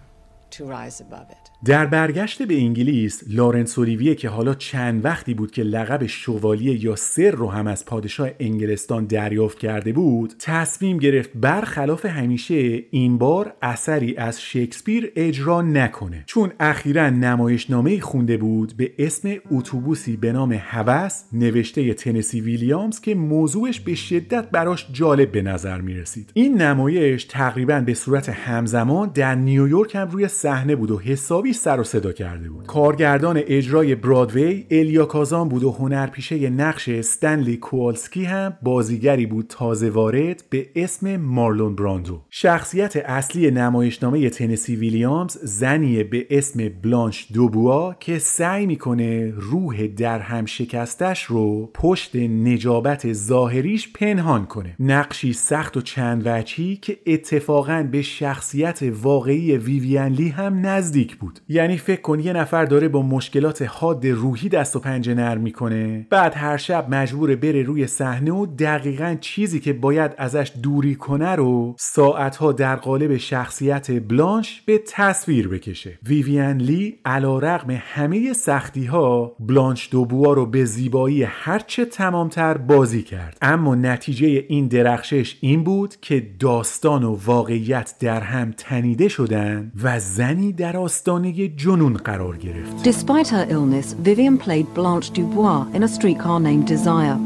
[0.52, 1.40] to rise above it.
[1.65, 6.95] در برگشت به انگلیس لارنس اولیویه که حالا چند وقتی بود که لقب شوالیه یا
[6.95, 13.53] سر رو هم از پادشاه انگلستان دریافت کرده بود تصمیم گرفت برخلاف همیشه این بار
[13.61, 16.23] اثری از شکسپیر اجرا نکنه.
[16.25, 23.15] چون اخیرا نمایشنامه خونده بود به اسم اتوبوسی به نام هوس نوشته تنسی ویلیامز که
[23.15, 29.11] موضوعش به شدت براش جالب به نظر می رسید این نمایش تقریبا به صورت همزمان
[29.13, 32.68] در نیویورک هم روی صحنه بود و حسابی کمی سر و صدا کرده بود.
[32.68, 39.90] کارگردان اجرای برادوی الیا کازان بود و هنرپیشه نقش استنلی کوالسکی هم بازیگری بود تازه
[39.90, 42.22] وارد به اسم مارلون براندو.
[42.30, 50.19] شخصیت اصلی نمایشنامه تنسی ویلیامز زنیه به اسم بلانش دوبوا که سعی می‌کنه روح در
[50.19, 54.76] هم شکستش رو پشت نجابت ظاهریش پنهان کنه.
[54.80, 61.40] نقشی سخت و چند وجهی که اتفاقا به شخصیت واقعی ویویان لی هم نزدیک بود.
[61.49, 66.07] یعنی فکر کن یه نفر داره با مشکلات حاد روحی دست و پنجه نرم می‌کنه.
[66.09, 71.35] بعد هر شب مجبور بره روی صحنه و دقیقا چیزی که باید ازش دوری کنه
[71.35, 75.99] رو ساعتها در قالب شخصیت بلانش به تصویر بکشه.
[76.07, 83.01] ویویان لی علا رقم همه سختی ها بلانش دوبوا رو به زیبایی هرچه تمامتر بازی
[83.01, 83.38] کرد.
[83.41, 89.99] اما نتیجه این درخشش این بود که داستان و واقعیت در هم تنیده شدن و
[89.99, 95.88] زنی در آستانه جنون قرار گرفت Despite her illness, Vivian played Blanche Dubois in a
[95.88, 97.18] streetcar named Desire.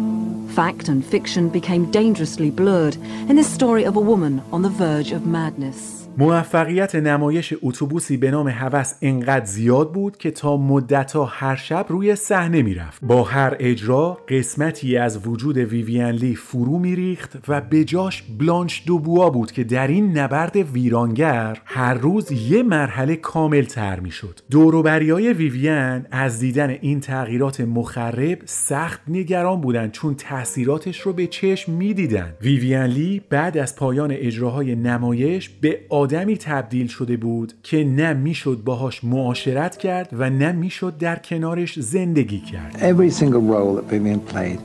[0.55, 2.97] Fact and fiction became dangerously blurred
[3.29, 5.94] in this story of a woman on the verge of madness.
[6.18, 12.16] موفقیت نمایش اتوبوسی به نام هوس انقدر زیاد بود که تا مدتها هر شب روی
[12.16, 13.06] صحنه می‌رفت.
[13.06, 19.52] با هر اجرا قسمتی از وجود ویویان لی فرو میریخت و بجاش بلانش دوبوا بود
[19.52, 24.40] که در این نبرد ویرانگر هر روز یه مرحله کامل تر می‌شد.
[24.52, 31.28] دوروبری های ویویان از دیدن این تغییرات مخرب سخت نگران بودند چون تاثیراتش رو به
[31.28, 37.84] چشم می‌دیدن ویویان لی بعد از پایان اجراهای نمایش به آدمی تبدیل شده بود که
[37.84, 42.77] نه می‌شد باهاش معاشرت کرد و نه می‌شد در کنارش زندگی کرد.
[42.77, 44.60] Every single role that Vivian played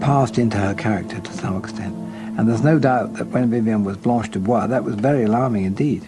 [0.00, 1.94] passed into her character to some extent.
[2.36, 6.02] And there's no doubt that when Vivian was Blanche Dubois, that was very alarming indeed.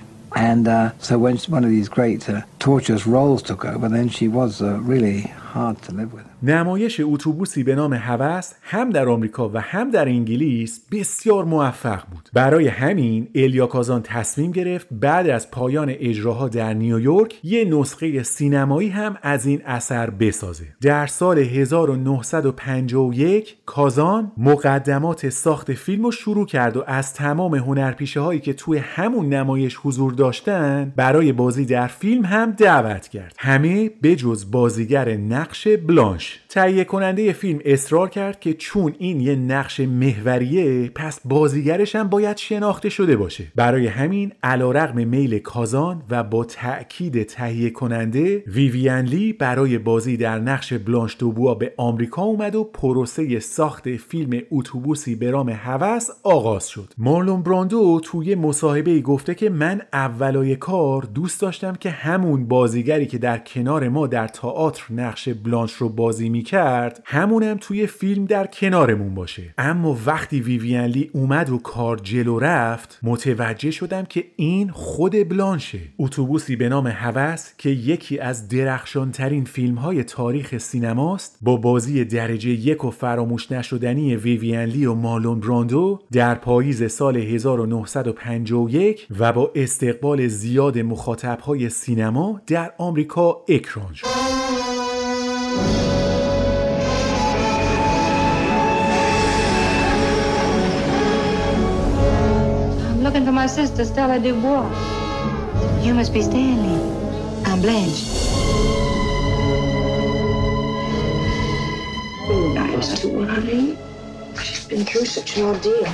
[0.51, 4.29] And uh, so when one of these great uh, torturous roles took over, then she
[4.29, 5.23] was uh, really
[5.53, 6.33] hard to live with.
[6.45, 12.31] نمایش اتوبوسی به نام هوس هم در آمریکا و هم در انگلیس بسیار موفق بود
[12.33, 18.89] برای همین الیا کازان تصمیم گرفت بعد از پایان اجراها در نیویورک یه نسخه سینمایی
[18.89, 26.77] هم از این اثر بسازه در سال 1951 کازان مقدمات ساخت فیلم رو شروع کرد
[26.77, 32.25] و از تمام هنرپیشه هایی که توی همون نمایش حضور داشتن برای بازی در فیلم
[32.25, 33.35] هم دعوت کرد.
[33.39, 39.81] همه بجز بازیگر نقش بلانش تهیه کننده فیلم اصرار کرد که چون این یه نقش
[39.81, 43.45] محوریه پس بازیگرش هم باید شناخته شده باشه.
[43.57, 50.39] برای همین علیرغم میل کازان و با تأکید تهیه کننده ویویان لی برای بازی در
[50.39, 56.69] نقش بلانش دوبوا به آمریکا اومد و پروسه ساخت فیلم اتوبوسی به نام هوس آغاز
[56.69, 56.93] شد.
[56.99, 63.19] مارلون براندو توی مصاحبه گفته که من اولای کار دوست داشتم که همون بازیگری که
[63.19, 68.47] در کنار ما در تئاتر نقش بلانش رو بازی می کرد همونم توی فیلم در
[68.47, 69.55] کنارمون باشه.
[69.59, 75.81] اما وقتی ویویان لی اومد و کار جلو رفت متوجه شدم که این خود بلانشه.
[75.99, 82.51] اتوبوسی به نام هوس که یکی از درخشانترین فیلم های تاریخ سینماست با بازی درجه
[82.51, 89.53] یک و فراموش نشدنی ویویان لی و مالون براندو در پاییز سال 1951 و با
[89.55, 94.08] استقبال زیاد مخاطبهای سینما در آمریکا اکران شد
[102.88, 104.70] I'm looking for my sister, Stella Dubois.
[105.86, 106.78] You must be Stanley.
[107.46, 108.02] I'm Blanche.
[112.54, 113.78] Nice to honey.
[114.44, 115.88] She's been through such an ordeal.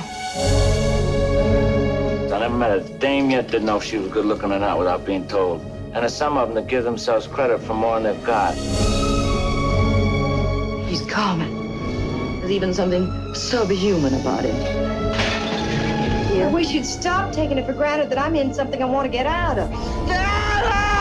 [2.34, 4.78] I never met a dame yet didn't know if she was good looking or not
[4.78, 5.58] without being told.
[5.91, 8.53] And there's some of them that give themselves credit for more than they've got.
[10.87, 12.39] He's common.
[12.39, 14.55] There's even something subhuman about him.
[16.41, 19.11] I wish you'd stop taking it for granted that I'm in something I want to
[19.11, 20.98] get out of.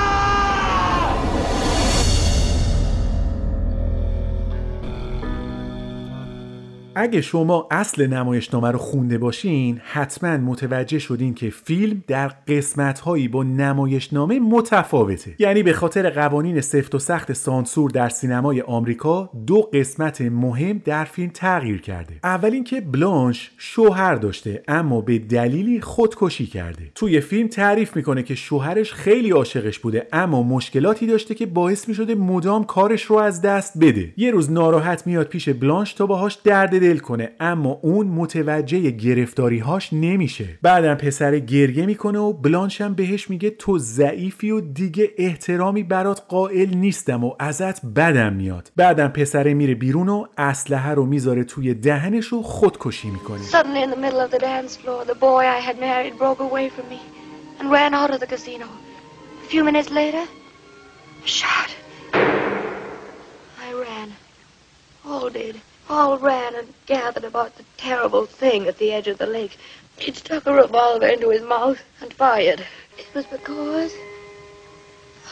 [7.00, 13.42] اگه شما اصل نمایشنامه رو خونده باشین حتما متوجه شدین که فیلم در قسمتهایی با
[13.42, 15.34] نمایشنامه متفاوته.
[15.38, 21.04] یعنی به خاطر قوانین سفت و سخت سانسور در سینمای آمریکا دو قسمت مهم در
[21.04, 22.14] فیلم تغییر کرده.
[22.24, 26.90] اول اینکه بلانش شوهر داشته اما به دلیلی خودکشی کرده.
[26.94, 32.14] توی فیلم تعریف می‌کنه که شوهرش خیلی عاشقش بوده اما مشکلاتی داشته که باعث می‌شده
[32.14, 34.12] مدام کارش رو از دست بده.
[34.16, 39.93] یه روز ناراحت میاد پیش بلانش تا باهاش درد ول کنه اما اون متوجه گرفتاریهاش
[39.93, 40.59] نمیشه.
[40.62, 46.23] بعدم پسر گریه می‌کنه و بلانش هم بهش میگه تو ضعیفی و دیگه احترامی برات
[46.28, 48.73] قائل نیستم و ازت بدم میاد.
[48.77, 53.39] بعدم پسره میره بیرون و اسلحه رو می‌ذاره توی دهنش و خودکشی می‌کنه.
[65.90, 69.56] All ran and gathered about the terrible thing at the edge of the lake.
[69.98, 72.60] He'd stuck a revolver into his mouth and fired.
[72.98, 73.94] It was because,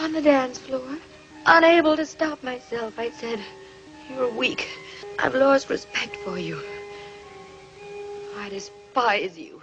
[0.01, 0.97] on the dance floor,
[1.45, 3.41] unable to stop myself, I said,
[4.11, 4.67] You're weak.
[5.19, 6.59] I've lost respect for you.
[8.39, 9.56] I despise you.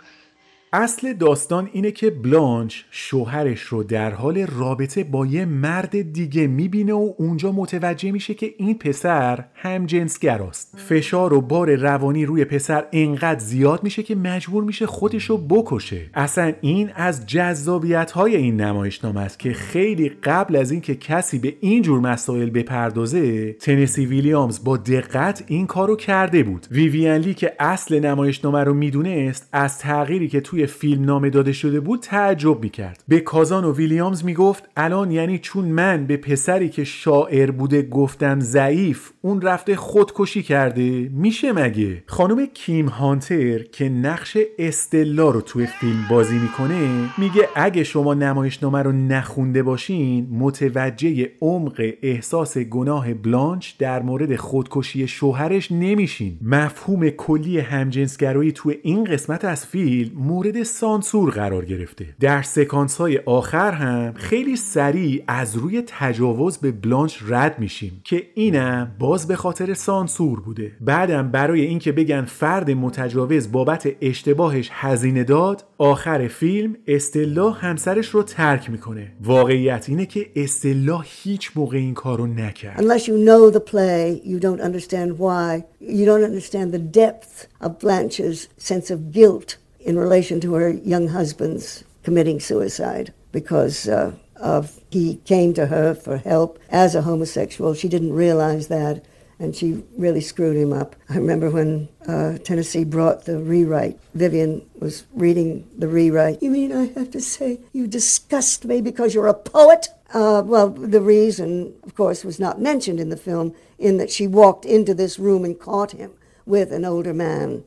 [0.75, 6.93] اصل داستان اینه که بلانچ شوهرش رو در حال رابطه با یه مرد دیگه می‌بینه
[6.93, 12.85] و اونجا متوجه میشه که این پسر هم جنسگراست فشار و بار روانی روی پسر
[12.91, 16.09] انقدر زیاد میشه که مجبور میشه خودش رو بکشه.
[16.13, 21.55] اصلا این از جذابیت های این نمایشنامه است که خیلی قبل از اینکه کسی به
[21.59, 26.67] این جور مسائل بپردازه تنسی ویلیامز با دقت این کارو کرده بود.
[26.71, 31.79] ویویان لی که اصل نمایشنامه رو می‌دونست از تغییری که توی فیلم نامه داده شده
[31.79, 33.03] بود تعجب می‌کرد.
[33.07, 38.39] به کازان و ویلیامز می‌گفت الان یعنی چون من به پسری که شاعر بوده گفتم
[38.39, 41.09] ضعیف اون رفته خودکشی کرده.
[41.13, 47.83] میشه مگه؟ خانم کیم هانتر که نقش استلا رو توی فیلم بازی می‌کنه میگه اگه
[47.83, 56.37] شما نمایشنامه رو نخونده باشین متوجه عمق احساس گناه بلانچ در مورد خودکشی شوهرش نمیشین.
[56.41, 62.05] مفهوم کلی همجنسگرایی توی این قسمت از فیلم مورد سانسور قرار گرفته.
[62.19, 68.23] در سکانس های آخر هم خیلی سریع از روی تجاوز به بلانچ رد میشیم که
[68.35, 70.71] اینم باز به خاطر سانسور بوده.
[70.81, 78.23] بعدم برای اینکه بگن فرد متجاوز بابت اشتباهش هزینه داد آخر فیلم استلا همسرش رو
[78.23, 79.11] ترک می‌کنه.
[79.23, 82.79] واقعیت اینه که استلا هیچ موقع این کارو نکرد.
[82.81, 85.63] Unless you know the play, you don't understand why.
[85.81, 89.57] You don't understand the depth of Blanche's sense of guilt.
[89.85, 95.95] In relation to her young husband's committing suicide because uh, of he came to her
[95.95, 97.73] for help as a homosexual.
[97.73, 99.05] She didn't realize that,
[99.39, 100.95] and she really screwed him up.
[101.09, 103.99] I remember when uh, Tennessee brought the rewrite.
[104.13, 106.43] Vivian was reading the rewrite.
[106.43, 109.87] You mean I have to say you disgust me because you're a poet?
[110.13, 114.27] Uh, well, the reason, of course, was not mentioned in the film, in that she
[114.27, 116.11] walked into this room and caught him
[116.45, 117.63] with an older man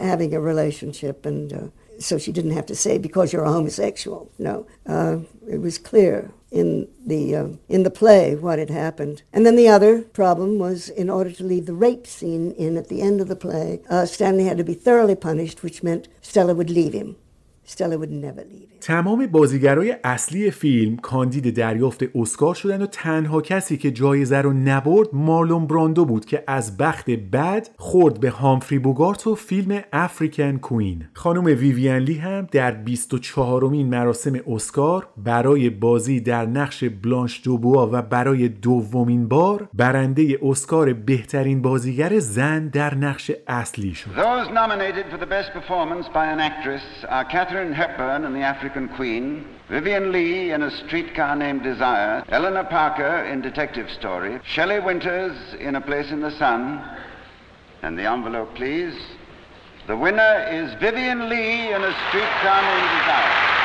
[0.00, 1.66] having a relationship, and uh,
[1.98, 4.30] so she didn't have to say because you're a homosexual.
[4.38, 5.18] No, uh,
[5.48, 9.22] it was clear in the uh, in the play what had happened.
[9.32, 12.88] And then the other problem was, in order to leave the rape scene in at
[12.88, 16.54] the end of the play, uh, Stanley had to be thoroughly punished, which meant Stella
[16.54, 17.16] would leave him.
[18.80, 25.08] تمام بازیگرای اصلی فیلم کاندید دریافت اسکار شدن و تنها کسی که جایزه رو نبرد
[25.12, 31.08] مارلون براندو بود که از بخت بد خورد به هامفری بوگارت و فیلم افریکن کوین.
[31.14, 37.90] خانم ویویان لی هم در 24 مین مراسم اسکار برای بازی در نقش بلانش دوبوا
[37.92, 44.10] و برای دومین بار برنده اسکار بهترین بازیگر زن در نقش اصلی شد.
[44.10, 44.50] Those
[47.60, 53.26] Katharine Hepburn in The African Queen, Vivian Lee in A Streetcar Named Desire, Eleanor Parker
[53.26, 56.82] in Detective Story, Shelley Winters in A Place in the Sun,
[57.82, 58.98] and the envelope, please.
[59.88, 63.59] The winner is Vivian Lee in A Streetcar Named Desire.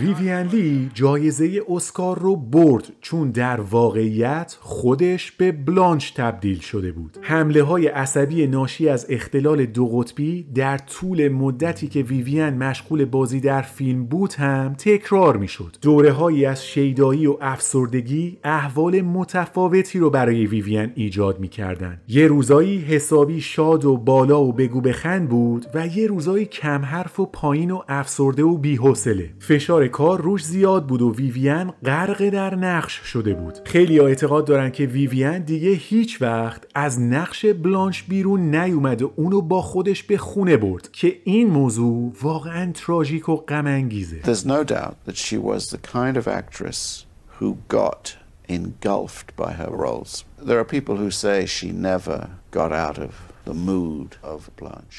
[0.00, 7.18] ویویان لی جایزه اسکار رو برد چون در واقعیت خودش به بلانچ تبدیل شده بود.
[7.22, 13.40] حمله های عصبی ناشی از اختلال دو قطبی در طول مدتی که ویویان مشغول بازی
[13.40, 19.98] در فیلم بود هم تکرار می شد دوره هایی از شیدایی و افسردگی احوال متفاوتی
[19.98, 22.00] رو برای ویویان ایجاد می کردن.
[22.08, 27.20] یه روزایی حسابی شاد و بالا و بگو بخند بود و یه روزایی کم حرف
[27.20, 29.30] و پایین و افسرده و بی‌حوصله.
[29.38, 34.70] فشار کار روش زیاد بود و ویویان غرق در نقش شده بود خیلیا اعتقاد دارن
[34.70, 40.18] که ویویان دیگه هیچ وقت از نقش بلانش بیرون نیومد و اونو با خودش به
[40.18, 45.36] خونه برد که این موضوع واقعا تراژیک و غم انگیزه There's no doubt that she
[45.36, 47.06] was the kind of actress
[47.40, 48.16] who got
[48.48, 50.24] engulfed by her roles.
[50.38, 52.18] There are people who say she never
[52.50, 53.33] got out of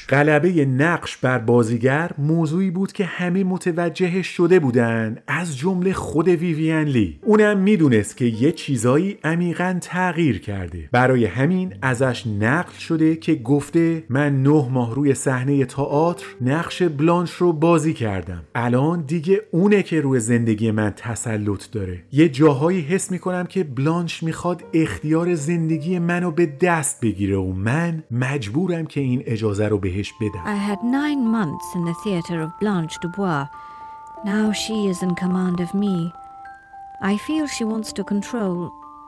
[0.08, 6.84] غلبه نقش بر بازیگر موضوعی بود که همه متوجه شده بودن از جمله خود ویویان
[6.84, 7.18] لی.
[7.22, 10.88] اونم می‌دونست که یه چیزایی عمیقا تغییر کرده.
[10.92, 17.30] برای همین ازش نقل شده که گفته من نه ماه روی صحنه تئاتر نقش بلانش
[17.30, 18.42] رو بازی کردم.
[18.54, 22.02] الان دیگه اونه که روی زندگی من تسلط داره.
[22.12, 28.02] یه جاهایی حس می‌کنم که بلانش می‌خواد اختیار زندگی منو به دست بگیره و من
[28.35, 32.59] مجبورم که این اجازه رو بهش بدم I had nine months in the theatre of
[32.59, 33.45] Blanche Dubois.
[34.25, 36.13] Now she is in command of me.
[37.01, 38.57] I feel she wants to control,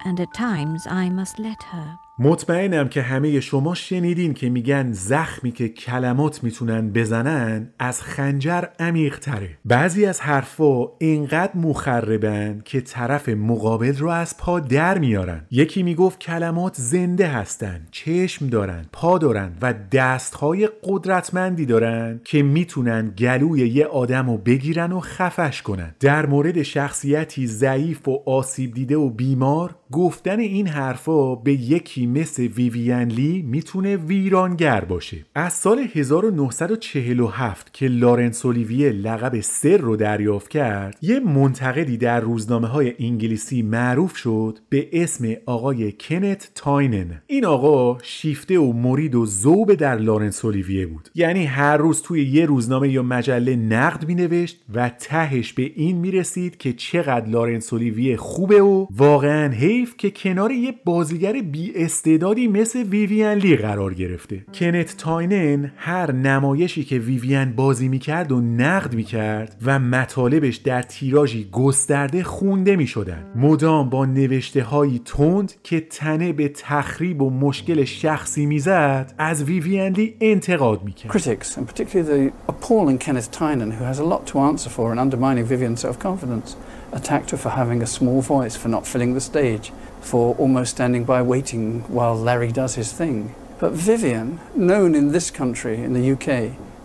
[0.06, 1.88] and at times I must let her.
[2.20, 9.19] مطمئنم که همه شما شنیدین که میگن زخمی که کلمات می‌تونن بزنن از خنجر عمیق
[9.19, 15.47] تره بعضی از حرفا اینقدر مخربن که طرف مقابل رو از پا در میارن.
[15.51, 23.15] یکی می‌گفت کلمات زنده هستن چشم دارن پا دارن و دستهای قدرتمندی دارن که می‌تونن
[23.19, 25.95] گلوی یه آدم رو بگیرن و خفش کنن.
[26.01, 32.43] در مورد شخصیتی ضعیف و آسیب دیده و بیمار گفتن این حرفا به یکی مثل
[32.43, 35.16] ویویان لی می‌تونه ویرانگر باشه.
[35.35, 42.68] از سال 1947 که لارنس اولیویه لقب سر رو دریافت کرد یه منتقدی در روزنامه
[42.68, 47.22] های انگلیسی معروف شد به اسم آقای کنت تاینن.
[47.26, 51.09] این آقا شیفته و مرید و ذوب در لارنس اولیویه بود.
[51.14, 56.56] یعنی هر روز توی یه روزنامه یا مجله نقد مینوشت و تهش به این می‌رسید
[56.56, 62.83] که چقدر لارنس اولیویه خوبه و واقعا حیف که کنار یه بازیگر بی استعدادی مثل
[62.83, 64.45] ویویان لی قرار گرفته.
[64.55, 71.49] کنت تاینن هر نمایشی که ویویان بازی می‌کرد و نقد می‌کرد و مطالبش در تیراژی
[71.53, 73.25] گسترده خونده می‌شدن.
[73.37, 79.93] مدام با نوشته هایی تند که تنه به تخریب و مشکل شخصی می‌زد از ویویان
[79.93, 81.12] لی انتقاد می‌کرد.
[81.12, 84.99] Critics, and particularly the appalling Kenneth Tynan, who has a lot to answer for in
[84.99, 86.49] undermining Vivian's self confidence,
[86.93, 89.66] attacked her for having a small voice, for not filling the stage,
[90.10, 91.64] for almost standing by waiting
[91.97, 93.35] while Larry does his thing.
[93.60, 96.28] But Vivien, known in this country, in the UK,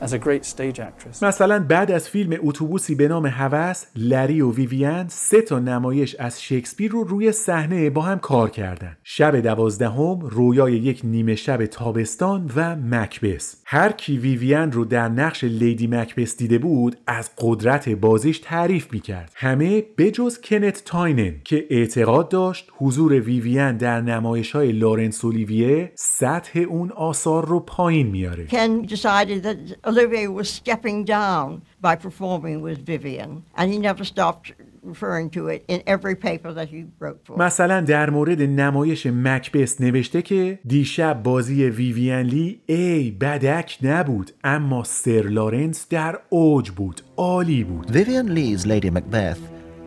[0.01, 1.23] as a great stage actress.
[1.23, 6.41] مثلا بعد از فیلم اتوبوسی به نام هوس لری و ویویان سه تا نمایش از
[6.41, 12.51] شکسپیر رو روی صحنه با هم کار کردن شب دوازدهم رویای یک نیمه شب تابستان
[12.55, 18.39] و مکبث هر کی ویویان رو در نقش لیدی مکبث دیده بود از قدرت بازیش
[18.39, 19.31] تعریف می‌کرد.
[19.35, 26.59] همه بجز کنت تاینن که اعتقاد داشت حضور ویویان در نمایش های لارنس اولیویه سطح
[26.59, 29.57] اون آثار رو پایین میاره Ken decided that
[29.89, 31.61] Olivier was stepping down.
[31.82, 34.52] by performing with Vivian, and he never stopped
[34.82, 37.36] referring to it in every paper that he wrote for.
[37.38, 44.84] مثلا در مورد نمایش مکبس نوشته که دیشب بازی ویویان لی ای بدک نبود اما
[44.84, 49.40] سر لارنس در اوج بود عالی بود Vivian Lee's Lady Macbeth,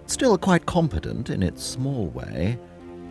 [0.08, 2.58] still quite competent in its small way,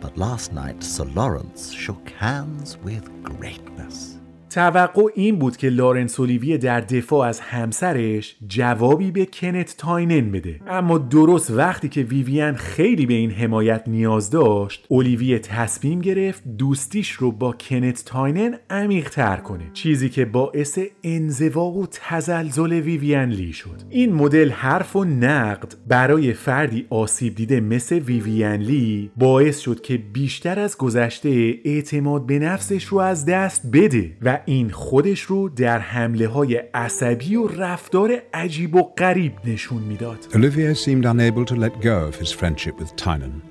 [0.01, 4.14] but last night Sir Lawrence shook hands with greatness.
[4.56, 10.60] توقع این بود که لارنس اولیویه در دفاع از همسرش جوابی به کنت تاینن بده.
[10.66, 17.10] اما درست وقتی که ویویان خیلی به این حمایت نیاز داشت اولیویه تصمیم گرفت دوستیش
[17.10, 23.52] رو با کنت تاینن عمیق تر کنه چیزی که باعث انزوا و تزلزل ویویان لی
[23.52, 23.82] شد.
[23.90, 29.96] این مدل حرف و نقد برای فردی آسیب دیده مثل ویویان لی باعث شد که
[29.96, 35.78] بیشتر از گذشته اعتماد به نفسش رو از دست بده و این خودش رو در
[35.78, 40.18] حمله های عصبی و رفتار عجیب و غریب نشون می‌داد.
[40.32, 43.42] Olivier seemed unable to let go of his friendship with Tynan.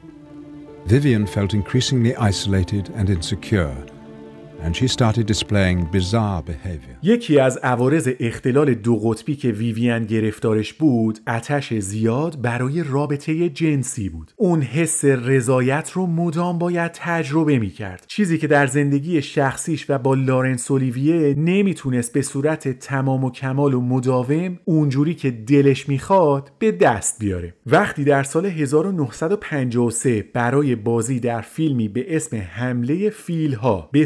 [0.87, 3.75] Vivian felt increasingly isolated and insecure,
[4.65, 6.97] and she started displaying bizarre behavior.
[7.03, 14.09] یکی از عوارض اختلال دو قطبی که ویویان گرفتارش بود اتش زیاد برای رابطه جنسی
[14.09, 14.31] بود.
[14.35, 19.97] اون حس رضایت رو مدام باید تجربه می کرد چیزی که در زندگی شخصیش و
[19.97, 26.51] با لارنس اولیویه نمی‌تونست به صورت تمام و کمال و مداوم اونجوری که دلش می‌خواد
[26.59, 27.53] به دست بیاره.
[27.65, 34.05] وقتی در سال 1953 برای بازی در فیلمی به اسم حمله فیلها به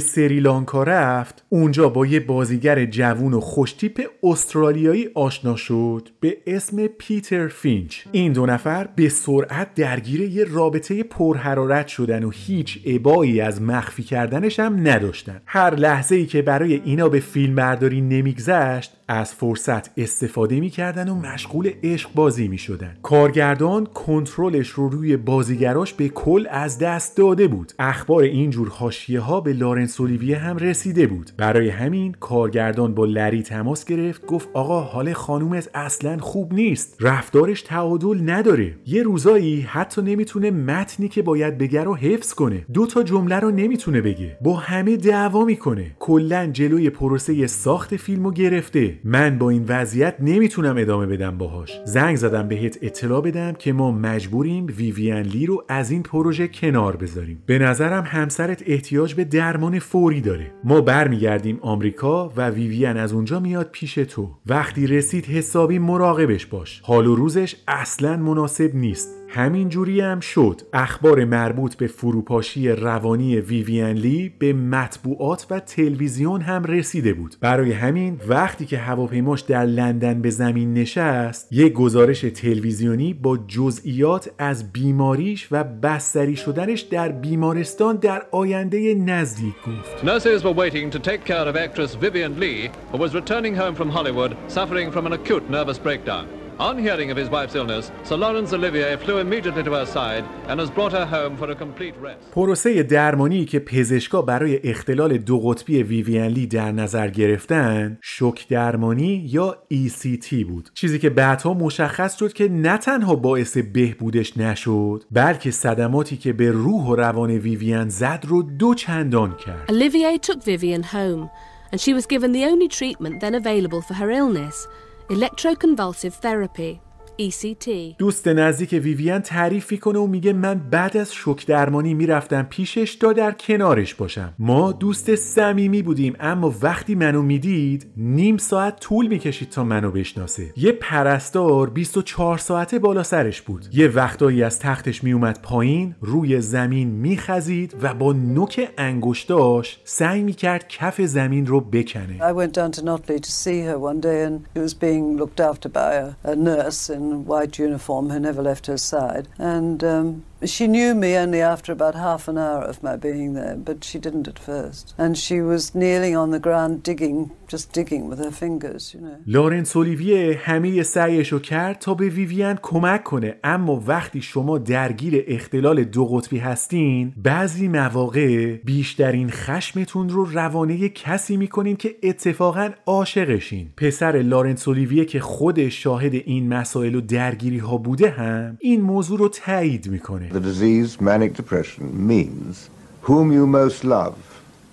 [0.50, 7.48] سریلانکا رفت اونجا با یه بازیگر جوون و خوشتیپ استرالیایی آشنا شد به اسم پیتر
[7.48, 8.00] فینچ.
[8.12, 14.04] این دو نفر به سرعت درگیر یه رابطه پرحرارت شدن و هیچ ابایی از مخفی
[14.04, 15.42] کردنش هم نداشتن.
[15.46, 21.16] هر لحظه ای که برای اینا به فیلم برداری نمیگذشت از فرصت استفاده می‌کردن و
[21.16, 22.98] مشغول عشق بازی می‌شدن.
[23.04, 27.74] کارگردان کنترلش رو روی بازیگراش به کل از دست داده بود.
[27.80, 31.32] اخبار اینجور حاشیه ها به لارنس اولیویه اولیویه هم رسیده بود.
[31.38, 36.98] برای همین کارگردان با لری تماس گرفت گفت آقا حال خانومت اصلا خوب نیست.
[37.00, 38.76] رفتارش تعادل نداره.
[38.86, 42.66] یه روزایی حتی نمی‌تونه متنی که باید بگه رو حفظ کنه.
[42.74, 44.38] دو تا جمله رو نمی‌تونه بگه.
[44.42, 45.92] با همه دعوا می‌کنه.
[46.00, 49.00] کلا جلوی پروسه ساخت فیلمو گرفته.
[49.04, 51.80] من با این وضعیت نمی‌تونم ادامه بدم باهاش.
[51.86, 56.96] زنگ زدم بهت اطلاع بدم که ما مجبوریم ویویان لی رو از این پروژه کنار
[56.96, 57.44] بذاریم.
[57.46, 60.52] به نظرم همسرت احتیاج به درمان فوری داره.
[60.64, 64.30] ما برمیگردیم آمریکا و ویویان از اونجا میاد پیش تو.
[64.46, 66.82] وقتی رسید حسابی مراقبش باش.
[66.84, 69.19] حال و روزش اصلا مناسب نیست.
[69.32, 70.62] همین جوری هم شد.
[70.74, 77.36] اخبار مربوط به فروپاشی روانی ویویان لی به مطبوعات و تلویزیون هم رسیده بود.
[77.42, 84.30] برای همین وقتی که هواپیماش در لندن به زمین نشست یک گزارش تلویزیونی با جزئیات
[84.38, 90.06] از بیماریش و بستری شدنش در بیمارستان در آینده نزدیک گفت.
[90.06, 93.90] Nurses were waiting to take care of actress Vivian Lee, who was returning home from
[93.90, 96.39] Hollywood suffering from an acute nervous breakdown.
[96.60, 100.60] On hearing of his wife's illness, Sir Lawrence Olivier flew immediately to her side and
[100.60, 102.32] has brought her home for a complete rest.
[102.32, 109.28] پروسه درمانی که پزشکا برای اختلال دو قطبی ویویان لی در نظر گرفتن شوک درمانی
[109.30, 115.52] یا ECT بود چیزی که بعدها مشخص شد که نه تنها باعث بهبودش نشد بلکه
[115.52, 120.84] صدماتی که به روح و روان ویویان زد رو دو چندان کرد Olivier took Vivian
[120.84, 121.30] home,
[121.72, 124.68] and she was given the only treatment then available for her illness
[125.10, 126.82] electroconvulsive therapy.
[127.20, 127.70] ECT.
[127.98, 133.14] دوست نزدیک ویویان تعریف می‌کنه و میگه من بعد از شوک درمانی می‌رفتم پیشش تا
[133.14, 134.34] در کنارش باشم.
[134.40, 140.54] ما دوست صمیمی بودیم اما وقتی منو می‌دید نیم ساعت طول می‌کشید تا منو بشناسه.
[140.58, 143.66] یه پرستار 24 ساعته بالا سرش بود.
[143.74, 150.68] یه وقتایی از تختش میومد پایین روی زمین میخزید و با نوک انگشتاش سعی می‌کرد
[150.68, 152.20] کف زمین رو بکنه.
[152.20, 155.40] I went down to Notley to see her one day and she was being looked
[155.40, 159.28] after by a, a nurse in white uniform who never left her side.
[159.38, 163.58] And um, she knew me only after about half an hour of my being there,
[163.58, 164.94] but she didn't at first.
[164.98, 169.18] And she was kneeling on the ground digging, just digging with her fingers, you know.
[169.28, 175.84] لورنس اولیویه همه سعیشو کرد تا به ویویان کمک کنه اما وقتی شما درگیر اختلال
[175.84, 184.12] دو قطبی هستین بعضی مواقع بیشترین خشمتون رو روانه کسی می‌کنین که اتفاقا عاشقشین پسر
[184.12, 189.30] لورنس اولیویه که خودش شاهد این مسائل و درگیری ها بوده هم این موضوع رو
[189.30, 192.70] تایید می‌کنه The disease manic depression means
[193.02, 194.16] whom you most love,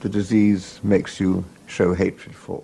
[0.00, 1.46] the disease makes you.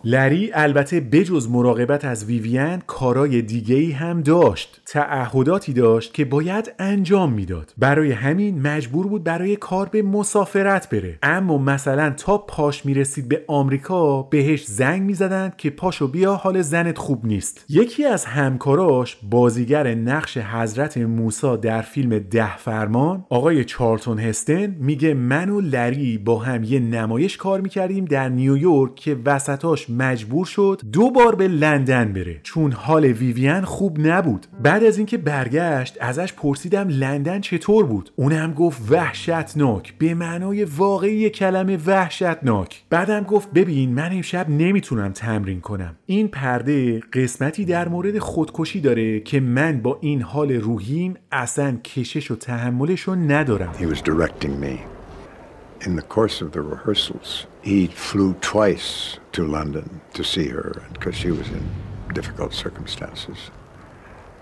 [0.05, 4.81] لری البته بجز مراقبت از ویویان کارای دیگه ای هم داشت.
[4.87, 7.75] تعهداتی داشت که باید انجام می‌داد.
[7.79, 11.19] برای همین مجبور بود برای کار به مسافرت بره.
[11.23, 16.99] اما مثلا تا پاش می‌رسید به آمریکا بهش زنگ می‌زدند که پاشو بیا حال زنت
[16.99, 17.65] خوب نیست.
[17.69, 25.15] یکی از همکاراش بازیگر نقش حضرت موسی در فیلم ده فرمان آقای چارلتون هستن میگه
[25.15, 30.81] من و لری با هم یه نمایش کار می‌کردیم در نیویورک که وسطاش مجبور شد
[30.93, 32.41] دو بار به لندن بره.
[32.43, 34.47] چون حال ویویان خوب نبود.
[34.63, 39.95] بعد از اینکه برگشت ازش پرسیدم لندن چطور بود؟ اونم گفت وحشتناک.
[39.99, 42.83] به معنای واقعی کلمه وحشتناک.
[42.91, 45.97] بعدم گفت ببین من امشب نمی‌تونم تمرین کنم.
[46.07, 52.31] این پرده قسمتی در مورد خودکشی داره که من با این حال روحیم اصلا کشش
[52.31, 53.73] و تحملش رو ندارم.
[53.73, 54.92] He was directing me.
[55.85, 61.17] In the course of the rehearsals, he flew twice to London to see her because
[61.17, 61.69] she was in
[62.15, 63.51] difficult circumstances.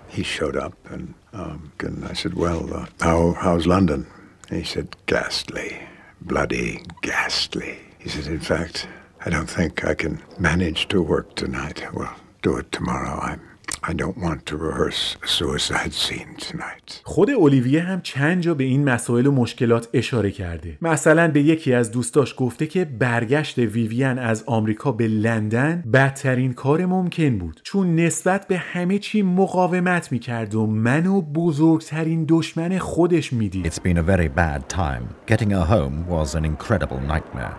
[0.08, 4.06] He showed up and, um, and I said, Well, uh, how, how's London?
[4.50, 5.80] And he said, Ghastly,
[6.20, 7.78] bloody ghastly.
[7.98, 8.86] He said, In fact,
[9.24, 11.82] I don't think I can manage to work tonight.
[11.94, 13.18] Well, do it tomorrow.
[13.20, 13.40] I'm
[13.82, 17.00] I don't want to rehearse a suicide scene tonight.
[17.04, 21.74] خود اولیویه هم چند جا به این مسائل و مشکلات اشاره کرده مثلا به یکی
[21.74, 27.96] از دوستاش گفته که برگشت ویویان از آمریکا به لندن بدترین کار ممکن بود چون
[27.96, 34.02] نسبت به همه چی مقاومت می‌کرد و منو بزرگترین دشمن خودش می‌دید It's been a
[34.02, 35.30] very bad time.
[35.30, 37.56] Getting her home was an incredible nightmare.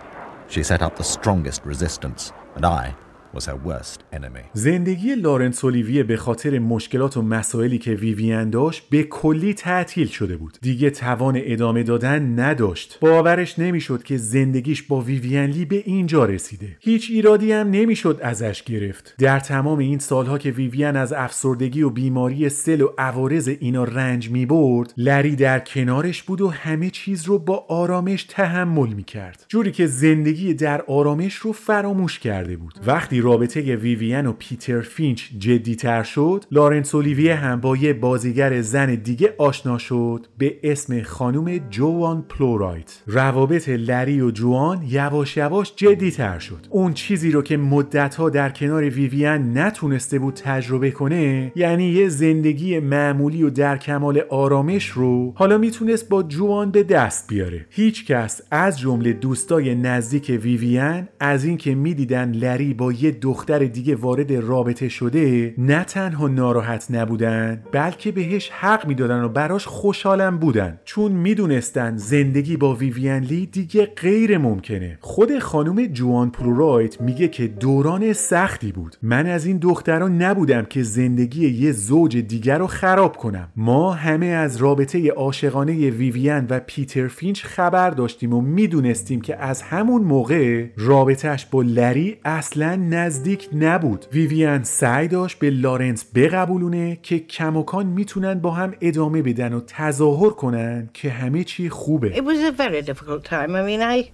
[0.48, 2.94] She set up the strongest resistance, and I
[3.36, 4.44] was her worst enemy.
[4.52, 10.36] زندگی لارنس اولیویه به خاطر مشکلات و مسائلی که ویویان داشت به کلی تعطیل شده
[10.36, 10.58] بود.
[10.62, 12.98] دیگه توان ادامه دادن نداشت.
[13.00, 16.76] باورش نمی‌شد که زندگیش با ویویان لی به اینجا رسیده.
[16.80, 19.14] هیچ ایرادی هم نمی‌شد ازش گرفت.
[19.18, 24.30] در تمام این سالها که ویویان از افسردگی و بیماری سل و عوارض اینا رنج
[24.30, 29.44] می برد لری در کنارش بود و همه چیز رو با آرامش تحمل می کرد
[29.48, 32.74] جوری که زندگی در آرامش رو فراموش کرده بود.
[32.86, 38.60] وقتی رابطه ویویان و پیتر فینچ جدی تر شد لارنس اولیویه هم با یه بازیگر
[38.60, 43.02] زن دیگه آشنا شد به اسم خانم جوان پلورایت.
[43.06, 46.66] روابط لری و جوان یواش یواش جدی تر شد.
[46.70, 52.80] اون چیزی رو که مدتها در کنار ویویان نتونسته بود تجربه کنه یعنی یه زندگی
[52.80, 57.66] معمولی و در کمال آرامش رو حالا می‌تونست با جوان به دست بیاره.
[57.70, 63.96] هیچ کس از جمله دوستای نزدیک ویویان از اینکه می‌دیدن لری با یه دختر دیگه
[63.96, 70.80] وارد رابطه شده نه تنها ناراحت نبودن بلکه بهش حق می‌دادن و براش خوشحالم بودن.
[70.84, 74.98] چون می‌دونستن زندگی با ویویان لی دیگه غیر ممکنه.
[75.00, 78.96] خود خانم جوان پلورایت میگه که دوران سختی بود.
[79.02, 83.48] من از این دختران نبودم که زندگی یه زوج دیگر رو خراب کنم.
[83.56, 89.62] ما همه از رابطه عاشقانه ویویان و پیتر فینچ خبر داشتیم و می‌دونستیم که از
[89.62, 97.18] همون موقع رابطهش با لری اصلا نزدیک نبود ویویان سعی داشت به لارنس بقبولونه که
[97.18, 102.38] کماکان می‌تونن با هم ادامه بدن و تظاهر کنن که همه چی خوبه It was
[102.38, 103.50] a very difficult time.
[103.56, 104.10] I mean, I,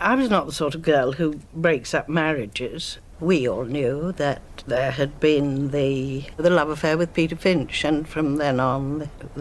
[0.00, 2.98] I was not the sort of girl who breaks up marriages.
[3.20, 4.42] We all knew that
[4.74, 5.90] there had been the
[6.44, 8.82] the love affair with Peter Finch, and from then on,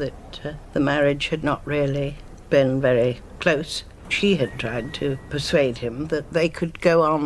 [0.03, 2.09] that uh, the marriage had not really
[2.55, 3.13] been very
[3.43, 3.73] close.
[4.17, 7.23] She had tried to persuade him that they could go on.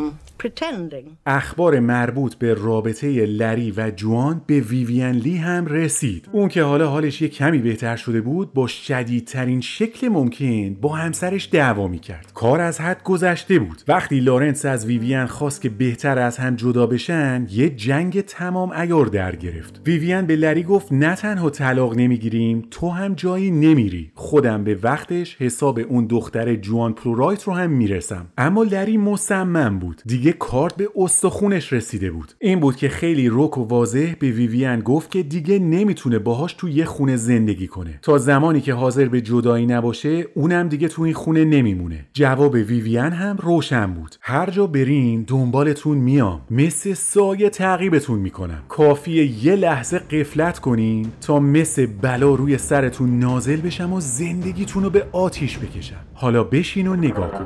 [1.25, 6.29] اخبار مربوط به رابطه لری و جوان به ویویان لی هم رسید.
[6.31, 11.49] اون که حالا حالش یه کمی بهتر شده بود با شدیدترین شکل ممکن با همسرش
[11.51, 12.31] دعوا می‌کرد.
[12.33, 13.81] کار از حد گذشته بود.
[13.87, 19.05] وقتی لارنس از ویویان خواست که بهتر از هم جدا بشن یه جنگ تمام ایار
[19.05, 19.81] در گرفت.
[19.85, 24.11] ویویان به لری گفت نه تنها طلاق نمی‌گیریم تو هم جایی نمیری.
[24.15, 28.25] خودم به وقتش حساب اون دختر جوان پلورایت رو هم می‌رسم.
[28.37, 30.01] اما لری مصمم بود.
[30.05, 32.33] دیگه کارد به استخونش رسیده بود.
[32.39, 36.69] این بود که خیلی رک و واضح به ویویان گفت که دیگه نمی‌تونه باهاش تو
[36.69, 37.99] یه خونه زندگی کنه.
[38.01, 42.05] تا زمانی که حاضر به جدایی نباشه اونم دیگه تو این خونه نمیمونه.
[42.13, 44.15] جواب ویویان هم روشن بود.
[44.21, 46.41] هر جا برین دنبالتون میام.
[46.51, 48.63] مثل سایه تعقیبتون می‌کنم.
[48.69, 54.89] کافیه یه لحظه غفلت کنین تا مثل بلا روی سرتون نازل بشم و زندگیتون رو
[54.89, 56.05] به آتیش بکشم.
[56.13, 57.45] حالا بشین و نگاه کن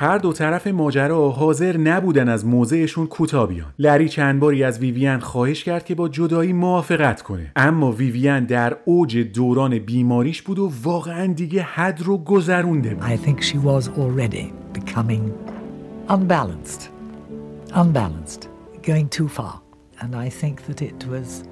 [0.00, 5.20] هر دو طرف ماجرا حاضر نبودن از موضعشون کوتاه بیان لری چند باری از ویویان
[5.20, 10.72] خواهش کرد که با جدایی موافقت کنه اما ویویان در اوج دوران بیماریش بود و
[10.82, 15.32] واقعا دیگه حد رو گذرونده بود I think she was already becoming
[16.08, 16.82] unbalanced.
[17.74, 18.48] Unbalanced.
[18.86, 19.54] Going too far.
[20.00, 21.49] And I think that it was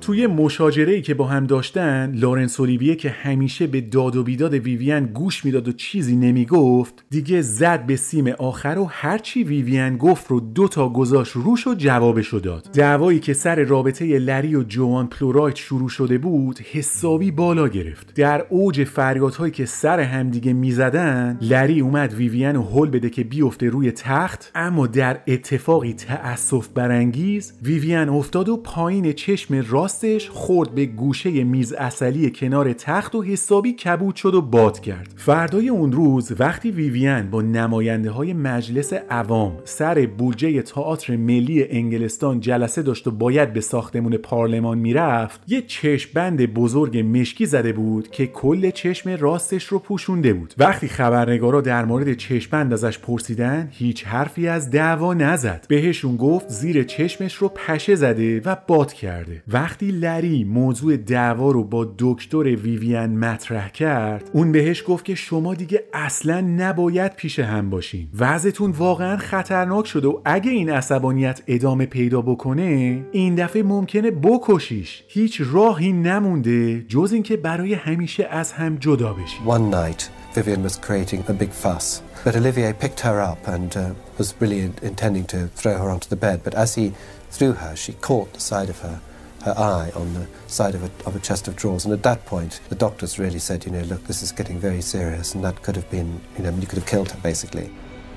[0.00, 4.54] توی مشاجره ای که با هم داشتن لارنس اولیویه که همیشه به داد و بیداد
[4.54, 10.26] ویویان گوش می‌داد و چیزی نمی‌گفت دیگه زد به سیم آخر و هرچی ویویان گفت
[10.30, 12.68] رو دو تا گذاش روش و جوابشو داد.
[12.72, 18.14] دعوایی که سر رابطه لری و جوان پلورایت شروع شده بود حسابی بالا گرفت.
[18.14, 23.68] در اوج فریادهایی که سر همدیگه می‌زدن لری اومد ویویان و هل بده که بیفته
[23.68, 27.15] روی تخت اما در اتفاقی تأسف برانگیز
[27.62, 33.72] ویویان افتاد و پایین چشم راستش خورد به گوشه میز اصلی کنار تخت و حسابی
[33.72, 35.14] کبود شد و باد کرد.
[35.16, 42.40] فردای اون روز وقتی ویویان با نماینده های مجلس عوام سر بودجه تئاتر ملی انگلستان
[42.40, 48.26] جلسه داشت و باید به ساختمون پارلمان می‌رفت یه چشمبند بزرگ مشکی زده بود که
[48.26, 50.54] کل چشم راستش رو پوشونده بود.
[50.58, 55.66] وقتی خبرنگارا در مورد چشمبند ازش پرسیدن هیچ حرفی از دعوا نزد.
[55.68, 59.42] بهشون گفت زیر چشمش رو پشه زده و باد کرده.
[59.48, 65.54] وقتی لری موضوع دعوا رو با دکتر ویویان مطرح کرد اون بهش گفت که شما
[65.54, 68.08] دیگه اصلا نباید پیش هم باشین.
[68.18, 75.02] وضعتون واقعا خطرناک شده و اگه این عصبانیت ادامه پیدا بکنه این دفعه ممکنه بکشیش.
[75.08, 79.46] هیچ راهی نمونده جز اینکه برای همیشه از هم جدا بشین.
[79.46, 80.02] One night,
[80.36, 81.86] Vivian was creating a big fuss,
[82.26, 86.08] but Olivier picked her up and uh, was really in- intending to throw her onto
[86.08, 86.40] the bed.
[86.42, 86.92] But as he
[87.30, 89.00] threw her, she caught the side of her,
[89.44, 91.84] her eye on the side of a, of a chest of drawers.
[91.84, 94.82] And at that point, the doctors really said, you know, look, this is getting very
[94.82, 97.70] serious, and that could have been, you know, you could have killed her basically.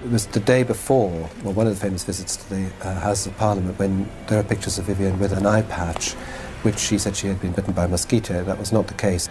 [0.04, 3.28] It was the day before, well, one of the famous visits to the uh, House
[3.28, 6.14] of Parliament, when there are pictures of Vivian with an eye patch,
[6.64, 8.44] which she said she had been bitten by a mosquito.
[8.44, 9.30] That was not the case.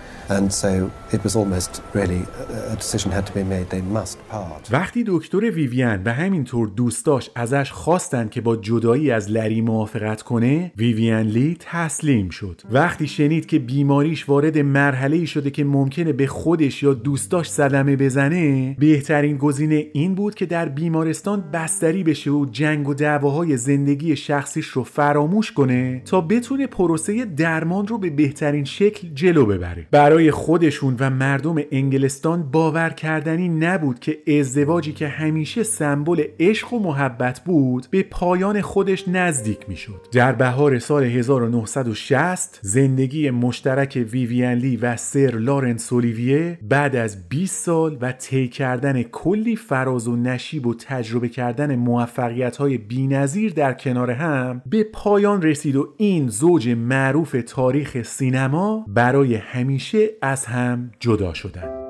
[4.71, 10.73] وقتی دکتر ویویان و همینطور دوستاش ازش خواستن که با جدایی از لری موافقت کنه
[10.77, 12.61] ویویان لی تسلیم شد.
[12.71, 17.97] وقتی شنید که بیماریش وارد مرحله ای شده که ممکنه به خودش یا دوستاش صدمه
[17.97, 24.17] بزنه بهترین گزینه این بود که در بیمارستان بستری بشه و جنگ و دعواهای زندگی
[24.17, 29.87] شخصیش رو فراموش کنه تا بتونه پروسه درمان رو به بهترین شکل جلو ببره.
[29.91, 36.79] برای خودشون و مردم انگلستان باور کردنی نبود که ازدواجی که همیشه سمبل عشق و
[36.79, 40.07] محبت بود به پایان خودش نزدیک می‌شد.
[40.13, 47.65] در بهار سال 1960 زندگی مشترک ویویان لی و سر لارنس اولیویه بعد از 20
[47.65, 53.73] سال و طی کردن کلی فراز و نشیب و تجربه کردن موفقیت های بینظیر در
[53.73, 60.92] کنار هم به پایان رسید و این زوج معروف تاریخ سینما برای همیشه از هم
[61.00, 61.84] جدا شدند.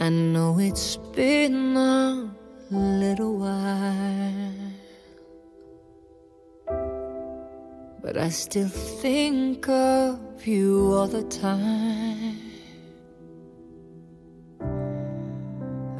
[0.00, 2.28] I know it's been a
[2.70, 4.72] little while,
[8.02, 8.72] but I still
[9.02, 10.18] think of
[10.52, 12.38] you all the time.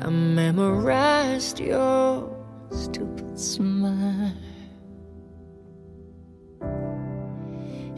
[0.07, 0.09] I
[0.41, 2.29] memorized your
[2.71, 4.35] stupid smile,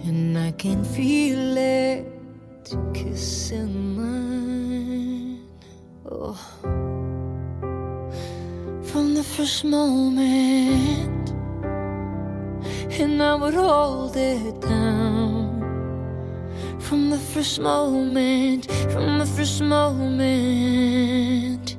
[0.08, 2.04] and I can feel it
[2.93, 5.39] kissing mine.
[6.09, 6.37] Oh.
[8.83, 11.29] From the first moment,
[12.99, 15.61] and I would hold it down.
[16.79, 21.77] From the first moment, from the first moment,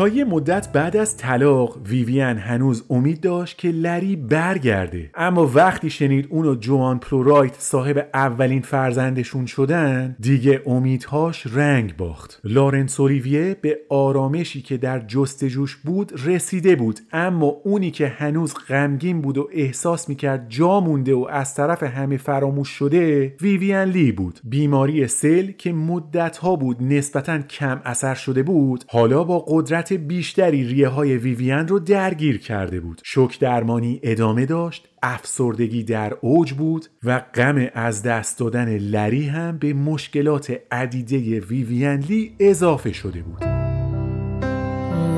[0.00, 5.10] تا یه مدت بعد از طلاق ویویان هنوز امید داشت که لری برگرده.
[5.14, 12.40] اما وقتی شنید اون و جوان پلورایت صاحب اولین فرزندشون شدن دیگه امیدهاش رنگ باخت.
[12.44, 17.00] لارنس اولیویه به آرامشی که در جستجوش بود رسیده بود.
[17.12, 22.16] اما اونی که هنوز غمگین بود و احساس می‌کرد جا مونده و از طرف همه
[22.16, 24.40] فراموش شده ویویان لی بود.
[24.44, 30.88] بیماری سل که مدتها بود نسبتا کم اثر شده بود حالا با قدرت بیشتری ریه
[30.88, 37.18] های ویویان رو درگیر کرده بود شک درمانی ادامه داشت افسردگی در اوج بود و
[37.18, 43.40] غم از دست دادن لری هم به مشکلات عدیده ویویان لی اضافه شده بود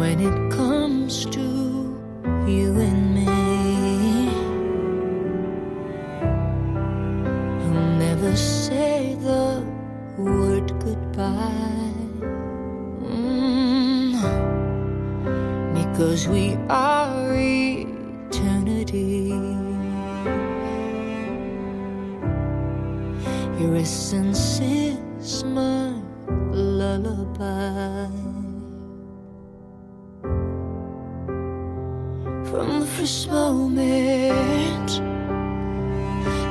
[0.01, 1.47] When it comes to
[2.55, 3.27] you and me,
[8.05, 9.65] never say the
[10.19, 11.82] word goodbye.
[15.93, 19.28] Because we are eternity.
[23.60, 25.93] Your essence is my
[26.51, 28.09] lullaby.
[32.52, 34.90] from the first moment,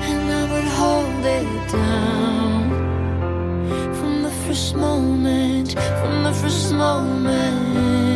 [0.10, 2.62] and I would hold it down.
[3.98, 8.11] From the first moment, from the first moment,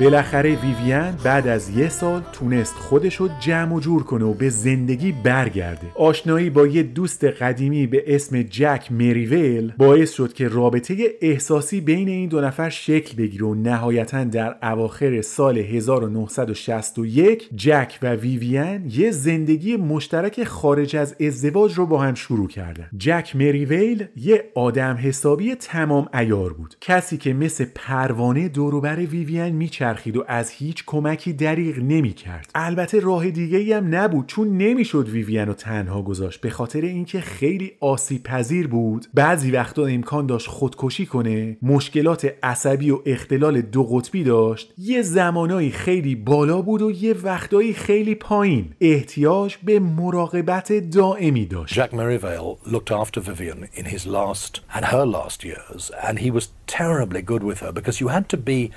[0.00, 5.12] بالاخره ویویان بعد از یه سال تونست خودشو جمع و جور کنه و به زندگی
[5.12, 5.86] برگرده.
[5.94, 12.08] آشنایی با یه دوست قدیمی به اسم جک مریویل باعث شد که رابطه احساسی بین
[12.08, 19.10] این دو نفر شکل بگیره و نهایتا در اواخر سال 1961 جک و ویویان یه
[19.10, 22.88] زندگی مشترک خارج از ازدواج رو با هم شروع کردن.
[22.96, 26.74] جک مریویل یه آدم حسابی تمام ایار بود.
[26.80, 29.89] کسی که مثل پروانه دوروبر ویویان میچرخید.
[30.16, 32.50] و از هیچ کمکی دریغ نمی‌کرد.
[32.54, 36.40] البته راه دیگه ای هم نبود چون نمی‌شد ویویان رو تنها گذاشت.
[36.40, 42.90] به خاطر اینکه خیلی آسیب پذیر بود بعضی وقتا امکان داشت خودکشی کنه مشکلات عصبی
[42.90, 44.72] و اختلال دو قطبی داشت.
[44.78, 48.72] یه زمانایی خیلی بالا بود و یه وقتایی خیلی پایین.
[48.80, 51.80] احتیاج به مراقبت دائمی داشت.
[51.80, 56.48] Jack Merivale looked after Vivian in his last and her last years, and he was
[56.66, 58.70] terribly good with her because you had to be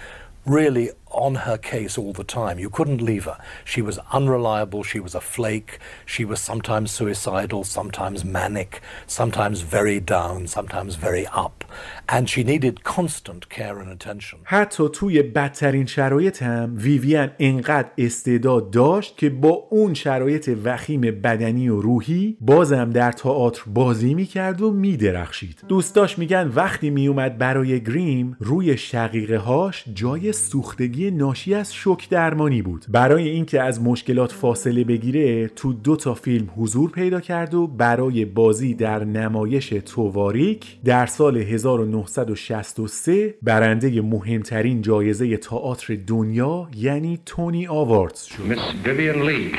[0.45, 2.59] really on her case all the time.
[2.59, 3.37] You couldn't leave her.
[3.65, 9.99] She was unreliable, she was a flake, she was sometimes suicidal, sometimes manic, sometimes very
[9.99, 11.63] down, sometimes very up.
[12.09, 14.39] And she needed constant care and attention.
[14.43, 21.69] حتی توی بدترین شرایط هم ویویان انقدر استعداد داشت که با اون شرایط وخیم بدنی
[21.69, 28.37] و روحی بازم در تئاتر بازی می‌کرد و میدرخشید دوستاش میگن وقتی میومد برای گریم
[28.39, 34.83] روی شقیقه هاش جای سوختگی ناشی از شوک درمانی بود برای اینکه از مشکلات فاصله
[34.83, 41.05] بگیره تو دو تا فیلم حضور پیدا کرد و برای بازی در نمایش تواریک در
[41.05, 49.55] سال 1963 برنده مهمترین جایزه تئاتر دنیا یعنی تونی آواردز شد Miss Vivian Lee.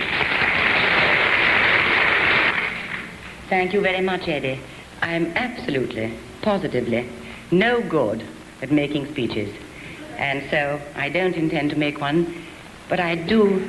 [3.49, 4.59] Thank you very much, Eddie.
[5.03, 7.09] I'm absolutely, positively
[7.51, 8.25] no good
[8.62, 9.64] at making speeches.
[10.19, 12.45] And so I don't intend to make one,
[12.89, 13.69] but I do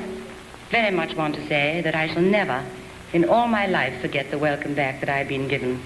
[0.70, 2.64] very much want to say that I shall never,
[3.12, 5.80] in all my life, forget the welcome back that I've been given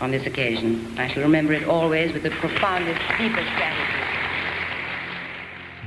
[0.00, 0.94] on this occasion.
[0.98, 4.17] I shall remember it always with the profoundest, deepest gratitude.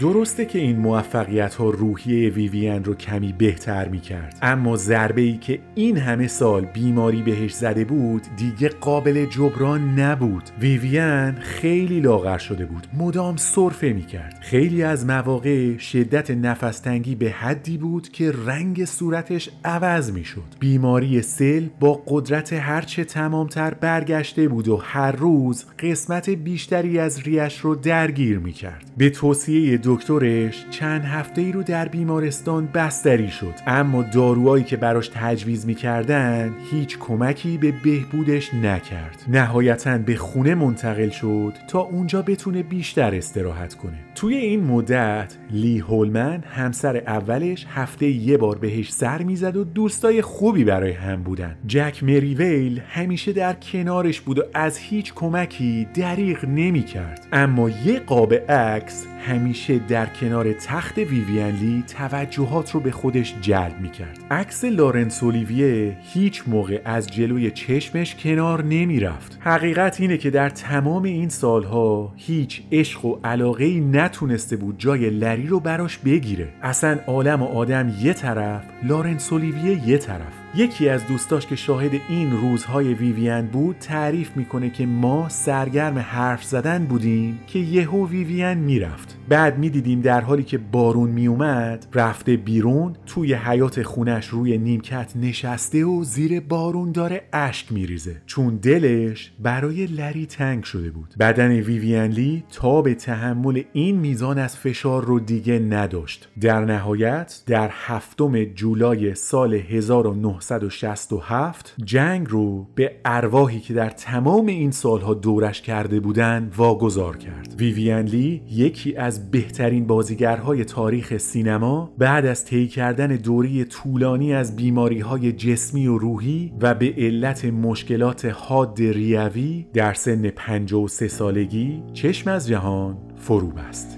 [0.02, 5.38] درسته که این موفقیت ها روحیه ویویان رو کمی بهتر می کرد اما ضربه ای
[5.38, 10.44] که این همه سال بیماری بهش زده بود دیگه قابل جبران نبود.
[10.60, 12.88] ویویان خیلی لاغر شده بود.
[12.94, 19.49] مدام سرفه می کرد خیلی از مواقع شدت نفستنگی به حدی بود که رنگ صورتش
[19.65, 26.30] عوض می شد بیماری سل با قدرت هرچه تمامتر برگشته بود و هر روز قسمت
[26.30, 31.88] بیشتری از ریش رو درگیر می کرد به توصیه دکترش چند هفته ای رو در
[31.88, 33.53] بیمارستان بستری شد.
[33.68, 39.23] اما داروهایی که براش تجویز می‌کردن هیچ کمکی به بهبودش نکرد.
[39.27, 43.97] نهایتا به خونه منتقل شد تا اونجا بتونه بیشتر استراحت کنه.
[44.15, 50.21] توی این مدت لی هولمن همسر اولش هفته یه بار بهش سر می‌زد و دوستای
[50.21, 56.45] خوبی برای هم بودن جک مریویل همیشه در کنارش بود و از هیچ کمکی دریغ
[56.45, 63.35] نمی‌کرد اما یه قاب عکس همیشه در کنار تخت ویویان لی توجهات رو به خودش
[63.41, 64.19] جلب می کرد.
[64.31, 69.38] عکس لارنس اولیویه هیچ موقع از جلوی چشمش کنار نمی رفت.
[69.39, 75.10] حقیقت اینه که در تمام این سالها هیچ عشق و علاقه ای نتونسته بود جای
[75.10, 76.49] لری رو براش بگیره.
[76.61, 80.40] اصلا عالم و آدم یه طرف، لارنس اولیویه یه طرف.
[80.56, 86.44] یکی از دوستاش که شاهد این روزهای ویویان بود تعریف می‌کنه که ما سرگرم حرف
[86.44, 89.18] زدن بودیم که یهو ویویان می‌رفت.
[89.30, 95.86] بعد می‌دیدیم در حالی که بارون میومد رفته بیرون توی حیات خونش روی نیمکت نشسته
[95.86, 98.22] و زیر بارون داره اشک میریزه.
[98.26, 101.15] چون دلش برای لری تنگ شده بود.
[101.19, 106.30] بدن ویویان لی تا به تحمل این میزان از فشار رو دیگه نداشت.
[106.41, 114.45] در نهایت در هفتم جولای سال 1900 1967 جنگ رو به ارواحی که در تمام
[114.45, 121.93] این سالها دورش کرده بودند واگذار کرد ویویان لی یکی از بهترین بازیگرهای تاریخ سینما
[121.97, 127.45] بعد از طی کردن دوری طولانی از بیماری های جسمی و روحی و به علت
[127.45, 133.97] مشکلات حاد ریوی در سن 53 سالگی چشم از جهان فرو بست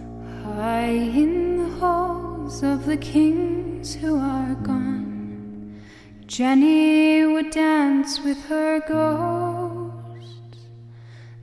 [0.63, 4.92] High in the halls of the kings who are gone.
[6.35, 10.61] Jenny would dance with her ghosts,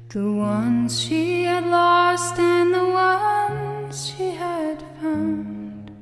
[0.09, 5.93] the ones she had lost and the ones she had found,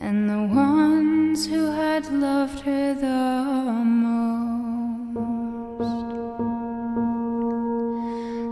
[0.00, 3.72] and the ones who had loved her the
[4.08, 4.24] most,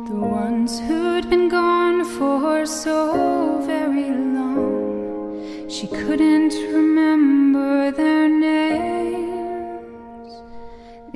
[0.08, 5.68] the ones who'd been gone for so very long.
[5.68, 8.65] She couldn't remember their names.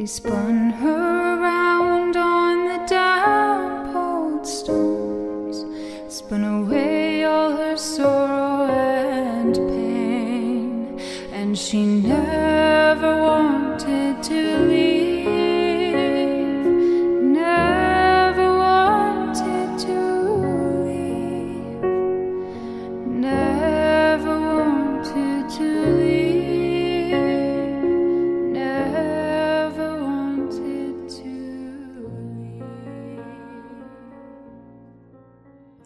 [0.01, 5.67] They spun her around on the damp stones,
[6.09, 10.99] spun away all her sorrow and pain,
[11.35, 13.20] and she never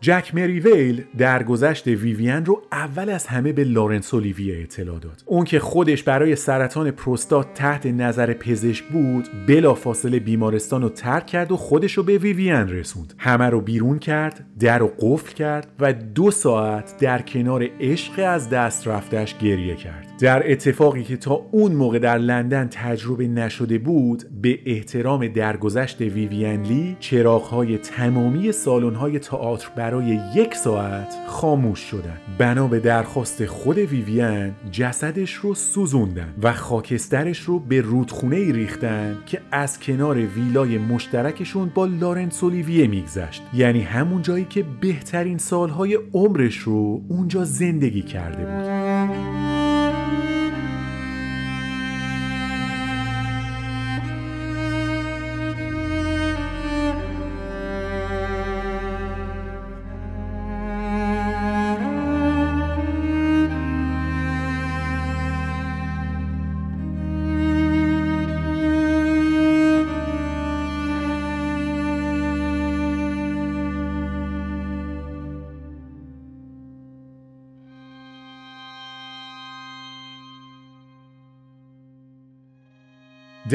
[0.05, 5.23] جک مریویل درگذشت ویوین رو اول از همه به لارنس اولیویه اطلاع داد.
[5.27, 11.53] اون که خودش برای سرطان پروستات تحت نظر پزشک بود بلافاصله بیمارستان رو ترک کرد
[11.53, 13.15] و خودش رو به ویوین رسوند.
[13.19, 18.51] همه رو بیرون کرد در رو قفل کرد و دو ساعت در کنار عشق از
[18.51, 20.07] دست رفتش گریه کرد.
[20.21, 26.63] در اتفاقی که تا اون موقع در لندن تجربه نشده بود به احترام درگذشت ویوین
[26.63, 34.53] لی چراغهای تمامی سالن‌های تئاتر برای یک ساعت خاموش شدند بنا به درخواست خود ویوین
[34.73, 41.71] جسدش رو سوزوندن و خاکسترش رو به رودخونه ای ریختن که از کنار ویلای مشترکشون
[41.75, 43.43] با لارنس اولیویه میگذشت.
[43.55, 49.34] یعنی همون جایی که بهترین سالهای عمرش رو اونجا زندگی کرده بود.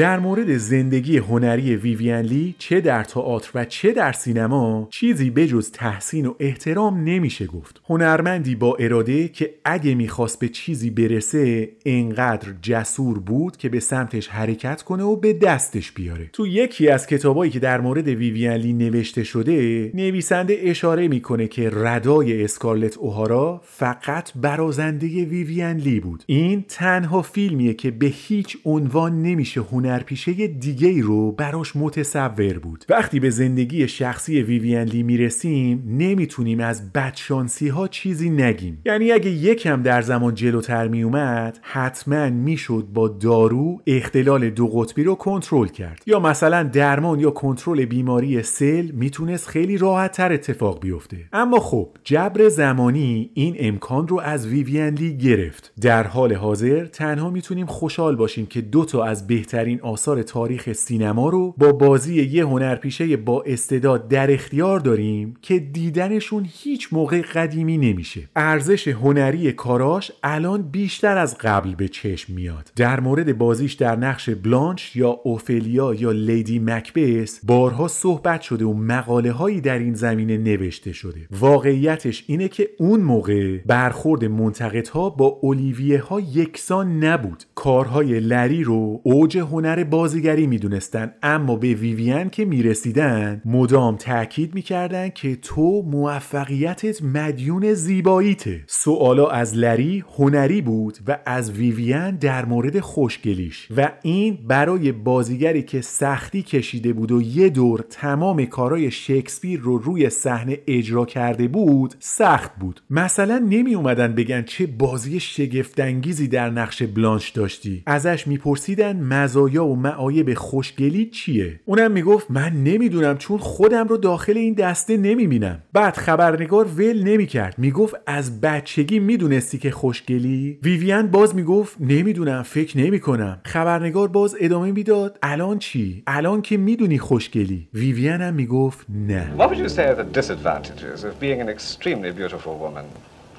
[0.00, 5.70] در مورد زندگی هنری ویوین لی چه در تئاتر و چه در سینما چیزی بجز
[5.70, 7.80] تحسین و احترام نمیشه گفت.
[7.88, 14.28] هنرمندی با اراده که اگه می‌خواست به چیزی برسه انقدر جسور بود که به سمتش
[14.28, 16.30] حرکت کنه و به دستش بیاره.
[16.32, 21.70] تو یکی از کتابایی که در مورد ویوین لی نوشته شده نویسنده اشاره می‌کنه که
[21.72, 26.24] ردای اسکارلت اوهارا فقط برازنده ویوین لی بود.
[26.26, 29.60] این تنها فیلمیه که به هیچ عنوان نمیشه
[29.90, 32.84] هنرپیشه دیگه ای رو براش متصور بود.
[32.88, 38.78] وقتی به زندگی شخصی ویوین لی می‌رسیم نمی‌تونیم از بدشانسی ها چیزی نگیم.
[38.84, 45.14] یعنی اگه یکم در زمان جلوتر میومد حتما می‌شد با دارو اختلال دو قطبی رو
[45.14, 46.02] کنترل کرد.
[46.06, 51.16] یا مثلا درمان یا کنترل بیماری سل می‌تونست خیلی راحت تر اتفاق بیفته.
[51.32, 55.72] اما خب جبر زمانی این امکان رو از ویوین لی گرفت.
[55.80, 61.28] در حال حاضر تنها می‌تونیم خوشحال باشیم که دو تا از بهترین آثار تاریخ سینما
[61.28, 67.78] رو با بازی یه هنرپیشه با استعداد در اختیار داریم که دیدنشون هیچ موقع قدیمی
[67.78, 68.28] نمیشه.
[68.36, 72.72] ارزش هنری کاراش الان بیشتر از قبل به چشم میاد.
[72.76, 78.74] در مورد بازیش در نقش بلانش یا اوفلیا یا لیدی مکبس بارها صحبت شده و
[78.74, 81.20] مقاله هایی در این زمینه نوشته شده.
[81.30, 87.44] واقعیتش اینه که اون موقع برخورد منتقدها با اولیویه ها یکسان نبود.
[87.54, 95.36] کارهای لری رو اوج بازیگری می‌دونستن اما به ویوین که می‌رسیدن مدام تاکید می‌کردن که
[95.36, 98.64] تو موفقیتت مدیون زیباییته.
[98.66, 103.68] سوالا از لری هنری بود و از ویوین در مورد خوشگلیش.
[103.76, 109.78] و این برای بازیگری که سختی کشیده بود و یه دور تمام کارای شکسپیر رو
[109.78, 112.80] روی صحنه اجرا کرده بود سخت بود.
[112.90, 117.82] مثلا نمی اومدن بگن چه بازی شگفتانگیزی در نقش بلانش داشتی.
[117.86, 124.36] ازش میپرسیدن مزایا و معایب خوشگلی چیه؟ اونم می‌گفت من نمی‌دونم چون خودم رو داخل
[124.36, 125.62] این دسته نمی‌بینم.
[125.72, 127.54] بعد خبرنگار ول نمی‌کرد.
[127.58, 133.40] می‌گفت از بچگی می‌دونستی که خوشگلی؟ ویوین باز می‌گفت نمی‌دونم فکر نمی‌کنم.
[133.44, 139.32] خبرنگار باز ادامه می‌داد الان چی؟ الان که می‌دونی خوشگلی؟ ویوین هم می‌گفت نه.
[139.38, 142.84] What would you say are the disadvantages of being an extremely beautiful woman?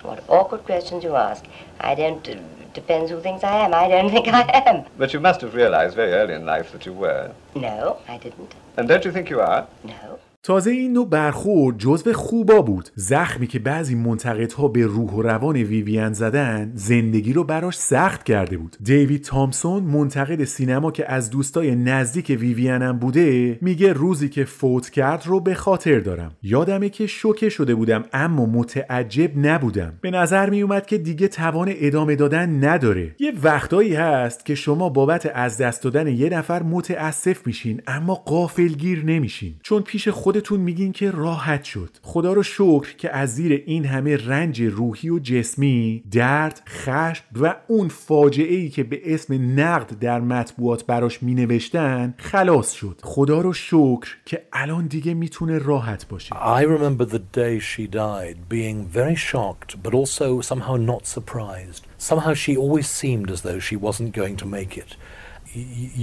[0.03, 1.43] What awkward questions you ask.
[1.79, 2.60] I don't.
[2.73, 3.73] Depends who thinks I am.
[3.73, 4.85] I don't think I am.
[4.97, 7.31] But you must have realized very early in life that you were.
[7.55, 8.55] No, I didn't.
[8.77, 9.67] And don't you think you are?
[9.83, 10.19] No.
[10.43, 12.89] تازه این نوع برخورد جزو خوبا بود.
[12.95, 18.57] زخمی که بعضی منتقدها به روح و روان ویویان زدن زندگی رو براش سخت کرده
[18.57, 18.77] بود.
[18.83, 25.23] دیوید تامسون منتقد سینما که از دوستای نزدیک ویویانم بوده میگه روزی که فوت کرد
[25.25, 26.31] رو به خاطر دارم.
[26.43, 29.93] یادمه که شوکه شده بودم اما متعجب نبودم.
[30.01, 33.15] به نظر میومد که دیگه توان ادامه دادن نداره.
[33.19, 39.05] یه وقتایی هست که شما بابت از دست دادن یه نفر متاسف میشین اما قافلگیر
[39.05, 39.55] نمیشین.
[39.63, 44.17] چون پیش خودتون میگین که راحت شد خدا رو شکر که از زیر این همه
[44.17, 50.19] رنج روحی و جسمی درد خشم و اون فاجعه ای که به اسم نقد در
[50.19, 56.35] مطبوعات براش می نوشتن خلاص شد خدا رو شکر که الان دیگه می‌تونه راحت باشه
[56.35, 61.83] I remember the day she died being very shocked but also somehow not surprised.
[61.97, 64.91] Somehow she always seemed as though she wasn't going to make it.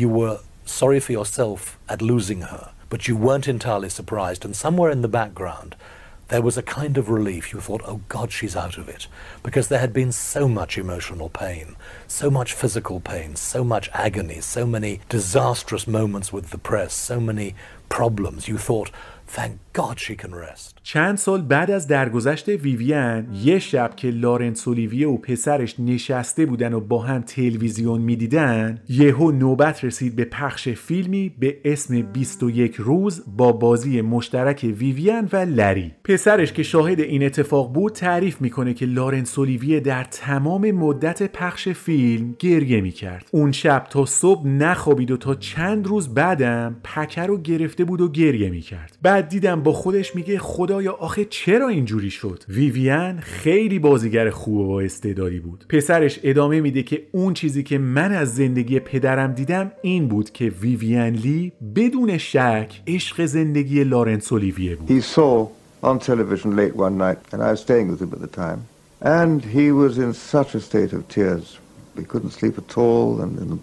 [0.01, 0.39] You were
[0.81, 4.45] sorry for yourself at losing her, but you weren't entirely surprised.
[4.45, 5.77] And somewhere in the background,
[6.29, 7.53] there was a kind of relief.
[7.53, 9.07] You thought, oh God, she's out of it.
[9.43, 14.41] Because there had been so much emotional pain, so much physical pain, so much agony,
[14.41, 17.55] so many disastrous moments with the press, so many
[17.89, 18.49] problems.
[18.49, 18.91] You thought,
[19.27, 20.78] thank God she can rest.
[20.91, 26.73] چند سال بعد از درگذشت ویویان یه شب که لارنس اولیویه و پسرش نشسته بودن
[26.73, 33.23] و با هم تلویزیون می‌دیدن یهو نوبت رسید به پخش فیلمی به اسم 21 روز
[33.37, 35.93] با بازی مشترک ویویان و لری.
[36.05, 41.69] پسرش که شاهد این اتفاق بود تعریف می‌کنه که لارنس اولیویه در تمام مدت پخش
[41.69, 43.29] فیلم گریه می‌کرد.
[43.31, 48.09] اون شب تا صبح نخوابید و تا چند روز بعدم پکر رو گرفته بود و
[48.09, 48.99] گریه می‌کرد.
[49.03, 50.39] بعد دیدم با خودش میگه
[50.79, 55.65] خدایا آخه چرا اینجوری شد؟ ویویان خیلی بازیگر خوب و استعدادی بود.
[55.69, 60.45] پسرش ادامه میده که اون چیزی که من از زندگی پدرم دیدم این بود که
[60.45, 64.89] ویویان لی بدون شک عشق زندگی لارنس اولیویه بود.
[64.89, 65.47] He saw
[65.83, 68.61] on television late one night, and I was staying with him at the time,
[69.03, 71.59] and he was in such a state of tears.
[71.97, 73.59] He couldn't sleep at all, and in a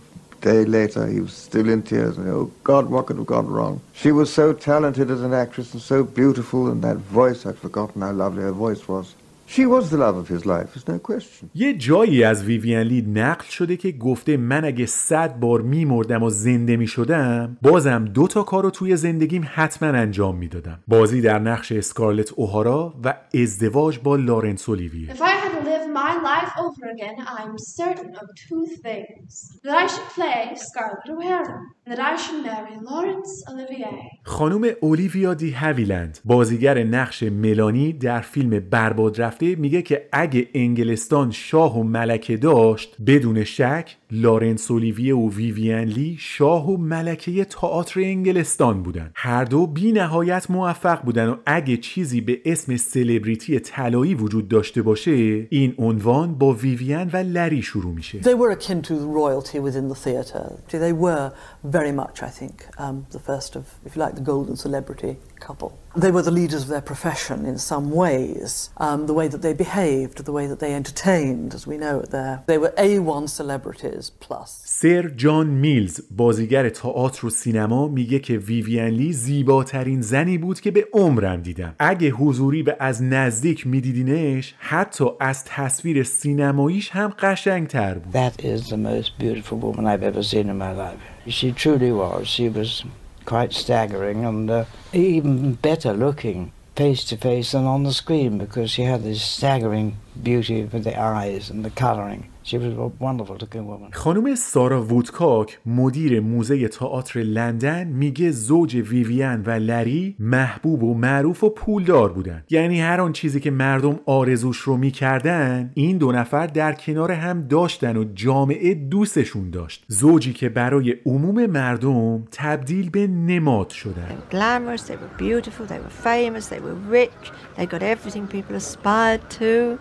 [0.52, 2.14] day later he was still in tears.
[2.20, 3.76] And oh God, what could have gone wrong?
[4.02, 7.98] She was so talented as an actress and so beautiful, and that voice, I'd forgotten
[8.06, 9.08] how lovely her voice was.
[9.48, 11.50] She was the love of his life, there's no question.
[11.56, 16.30] یه جایی از ویویان لی نقل شده که گفته من اگه صد بار میمردم و
[16.30, 22.34] زنده می‌شدم بازم دو تا کارو توی زندگیم حتما انجام می‌دادم بازی در نقش اسکارلت
[22.34, 25.14] اوهارا و ازدواج با لارنس اولیویه
[25.56, 29.32] I live my life over again, I'm certain of two things.
[29.64, 34.12] That I should play Scarlett O'Hara, that I should marry Laurence Olivier.
[34.24, 41.32] خانم اولیویا دی هاویلند بازیگر نقش ملانی در فیلم برباد رفته میگه که اگه انگلستان
[41.32, 48.00] شاه و ملکه داشت بدون شک لارنس اولیویه و ویویان لی شاه و ملکه تئاتر
[48.00, 54.16] انگلستان بودن هر دو بی نهایت موفق بودن و اگه چیزی به اسم سلبریتی طلایی
[54.16, 58.94] وجود داشته باشه این عنوان با ویویان و لری شروع میشه They were akin to
[58.94, 60.60] the royalty within the theatre.
[60.70, 61.32] They were
[61.64, 65.78] very much, I think, um, the first of, if you like, the golden celebrity couple.
[65.96, 68.70] They were the leaders of their profession in some ways.
[68.78, 72.12] Um, the way that they behaved, the way that they entertained, as we know it
[72.12, 72.44] there.
[72.48, 74.64] They were A1 celebrities plus.
[74.66, 80.72] سر جان میلز بازیگر تئاتر و سینما میگه که ویویان لی زیباترین زنی بود که
[80.72, 87.94] به عمرم دیدم اگه حضوری و از نزدیک میدیدینش حتی از تصویر سینماییش هم قشنگتر
[87.94, 91.00] بود That is the most beautiful woman I've ever seen in my life.
[91.28, 92.28] She truly was.
[92.28, 92.84] She was
[93.26, 98.72] quite staggering and uh, even better looking face to face than on the screen because
[98.72, 102.30] she had this staggering beauty with the eyes and the colouring.
[102.48, 103.92] She was a wonderful looking woman.
[103.92, 111.44] خانم سارا وودکاک مدیر موزه تئاتر لندن میگه زوج ویویان و لری محبوب و معروف
[111.44, 112.44] و پولدار بودن.
[112.50, 117.48] یعنی هر آن چیزی که مردم آرزوش رو می‌کردن این دو نفر در کنار هم
[117.48, 119.86] داشتن و جامعه دوستشون داشت.
[119.88, 124.18] زوجی که برای عموم مردم تبدیل به نماد شدن.
[124.32, 129.22] Glamorous, they were beautiful, they were famous, they were rich, they got everything people aspired
[129.40, 129.78] to,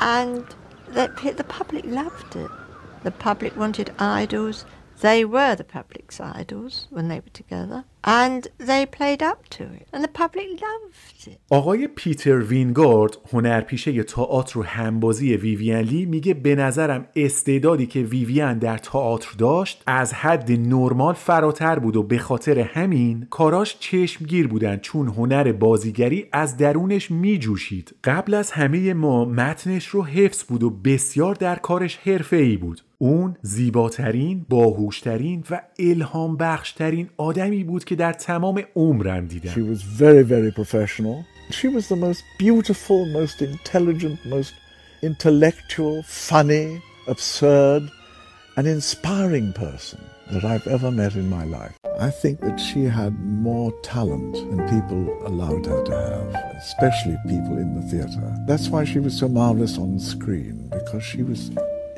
[0.00, 0.44] and
[0.92, 2.50] the, the public loved it.
[3.02, 4.64] The public wanted idols.
[5.00, 9.88] They were the public's idols when they were together, and they played up to it,
[9.92, 11.38] and the public loved it.
[11.50, 18.58] آقای پیتر وینگارد هنرپیشه تئاتر و همبازی ویویان لی میگه به نظرم استعدادی که ویویان
[18.58, 24.76] در تئاتر داشت از حد نرمال فراتر بود و به خاطر همین کاراش چشمگیر بودن
[24.76, 27.94] چون هنر بازیگری از درونش میجوشید.
[28.04, 32.82] قبل از همه ما متنش رو حفظ بود و بسیار در کارش حرفه‌ای بود.
[33.00, 39.82] اون زیباترین باهوشترین و الهام بخشترین آدمی بود که در تمام عمرم دیدم She was
[39.82, 41.24] very, very professional.
[41.50, 44.52] She was the most beautiful, most intelligent, most
[45.02, 47.82] intellectual, funny, absurd,
[48.56, 50.00] and inspiring person
[50.32, 51.74] that I've ever met in my life.
[52.08, 53.12] I think that she had
[53.50, 56.28] more talent than people allowed her to have,
[56.64, 58.28] especially people in the theatre.
[58.50, 61.40] That's why she was so marvelous on screen, because she was.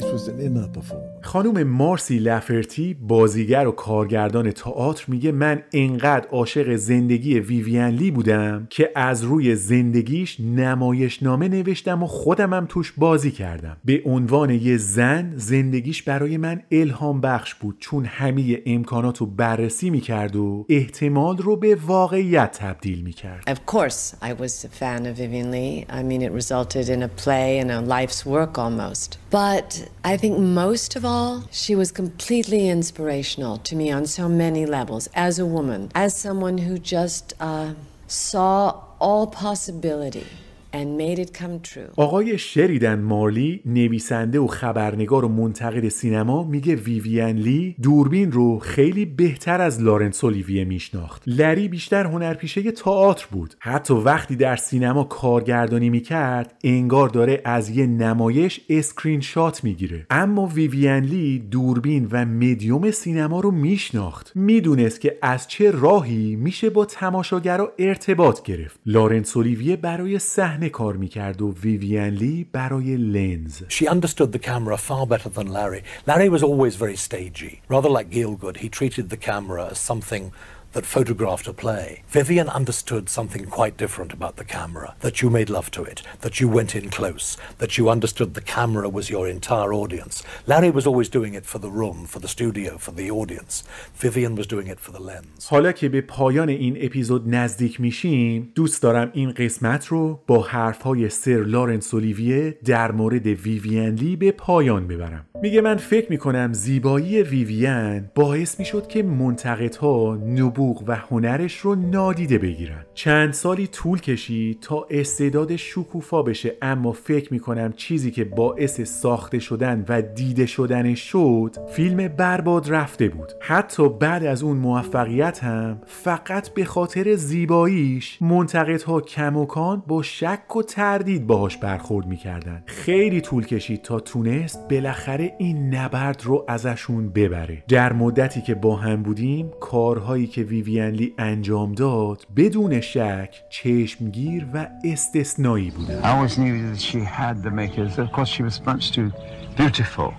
[0.00, 1.19] It was an inner performance.
[1.22, 8.66] خانم مارسی لفرتی بازیگر و کارگردان تئاتر میگه من انقدر عاشق زندگی ویویان لی بودم
[8.70, 15.32] که از روی زندگیش نمایشنامه نوشتم و خودمم توش بازی کردم به عنوان یه زن
[15.36, 21.56] زندگیش برای من الهام بخش بود چون همه امکانات رو بررسی می‌کرد و احتمال رو
[21.56, 25.86] به واقعیت تبدیل می‌کرد Of course, I was a fan of Vivian Lee.
[25.98, 29.18] I mean, it resulted in a play and a life's work almost.
[29.30, 29.70] But
[30.04, 30.34] I think
[30.64, 31.04] most of
[31.50, 36.58] she was completely inspirational to me on so many levels as a woman, as someone
[36.58, 37.74] who just uh,
[38.06, 40.26] saw all possibility
[40.72, 41.92] and made it come true.
[41.96, 49.04] آقای شریدن مارلی نویسنده و خبرنگار و منتقد سینما میگه ویویان لی دوربین رو خیلی
[49.04, 51.22] بهتر از لارنس اولیویه میشناخت.
[51.26, 53.54] لری بیشتر هنرپیشه تئاتر بود.
[53.58, 60.06] حتی وقتی در سینما کارگردانی می‌کرد انگار داره از یه نمایش اسکرین شات می‌گیره.
[60.10, 64.32] اما ویویان لی دوربین و مدیوم سینما رو میشناخت.
[64.34, 68.80] می‌دونست که از چه راهی میشه با تماشاگرها ارتباط گرفت.
[68.86, 74.76] لارنس اولیویه برای صحنه کار می‌کرد و ویویان لی برای لنز She understood the camera
[74.76, 75.82] far better than Larry.
[76.06, 77.60] Larry was always very stagey.
[77.68, 80.32] Rather like Gielgud, he treated the camera as something
[80.72, 82.02] that photographed a play.
[82.08, 86.40] Vivian understood something quite different about the camera that you made love to it, that
[86.40, 90.22] you went in close, that you understood the camera was your entire audience.
[90.46, 93.64] Larry was always doing it for the room, for the studio, for the audience.
[93.94, 95.48] Vivian was doing it for the lens.
[95.50, 101.08] حالا که به پایان این اپیزود نزدیک میشیم دوست دارم این قسمت رو با حرفهای
[101.08, 107.22] سر لارنس اولیویه در مورد ویویان لی به پایان ببرم میگه من فکر می‌کنم زیبایی
[107.22, 112.84] ویویان باعث می‌شد که منتقدها نبوغ و هنرش رو نادیده بگیرن.
[112.94, 119.38] چند سالی طول کشید تا استعداد شکوفا بشه اما فکر می‌کنم چیزی که باعث ساخته
[119.38, 123.32] شدن و دیده شدنش شد فیلم برباد رفته بود.
[123.40, 130.62] حتی بعد از اون موفقیت هم فقط به خاطر زیباییش منتقدها کموکان با شک و
[130.62, 132.62] تردید باهاش برخورد می‌کردن.
[132.66, 137.62] خیلی طول کشید تا تونست بالاخره این نبرد رو ازشون ببره.
[137.68, 144.45] در مدتی که با هم بودیم کارهایی که ویویان لی انجام داد بدون شک چشمگیر
[144.53, 147.97] و استثنایی بودن I always knew that she had the makers.
[147.97, 149.11] Of course, she was much too
[149.57, 150.13] beautiful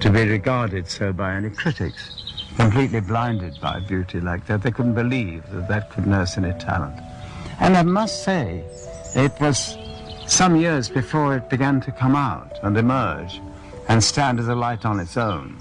[0.00, 2.02] to be regarded so by any critics.
[2.56, 6.96] Completely blinded by beauty like that, they couldn't believe that that could nurse any talent.
[7.60, 8.64] And I must say,
[9.14, 9.76] it was
[10.26, 13.40] some years before it began to come out and emerge
[13.88, 15.58] and stand as a light on its own.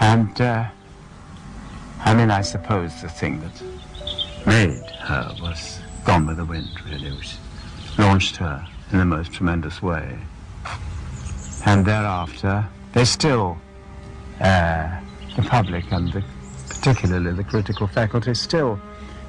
[0.00, 0.64] And, uh,
[2.05, 7.11] I mean, I suppose the thing that made her was Gone with the Wind, really,
[7.11, 7.35] which
[7.97, 10.17] launched her in the most tremendous way.
[11.65, 13.57] And thereafter, they still,
[14.39, 14.99] uh,
[15.35, 16.23] the public and the,
[16.69, 18.79] particularly the critical faculty, still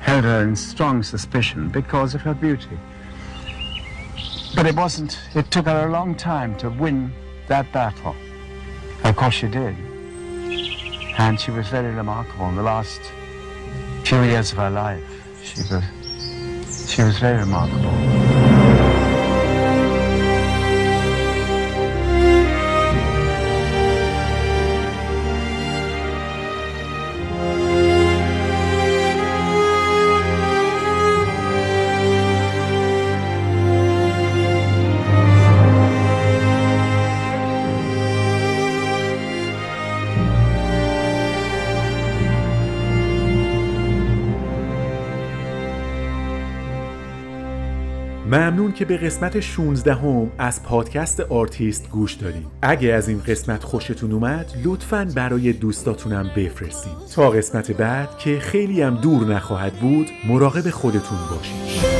[0.01, 2.79] held her in strong suspicion because of her beauty.
[4.55, 7.13] But it wasn't, it took her a long time to win
[7.49, 8.15] that battle.
[9.05, 9.75] Of course she did.
[11.19, 13.01] And she was very remarkable in the last
[14.05, 15.03] few years of her life.
[15.43, 15.83] She was,
[16.89, 18.48] she was very remarkable.
[48.79, 52.45] که به قسمت 16 هم از پادکست آرتیست گوش دادین.
[52.63, 56.93] اگه از این قسمت خوشتون اومد لطفا برای دوستاتونم بفرستین.
[57.15, 61.98] تا قسمت بعد که خیلی هم دور نخواهد بود مراقب خودتون باشید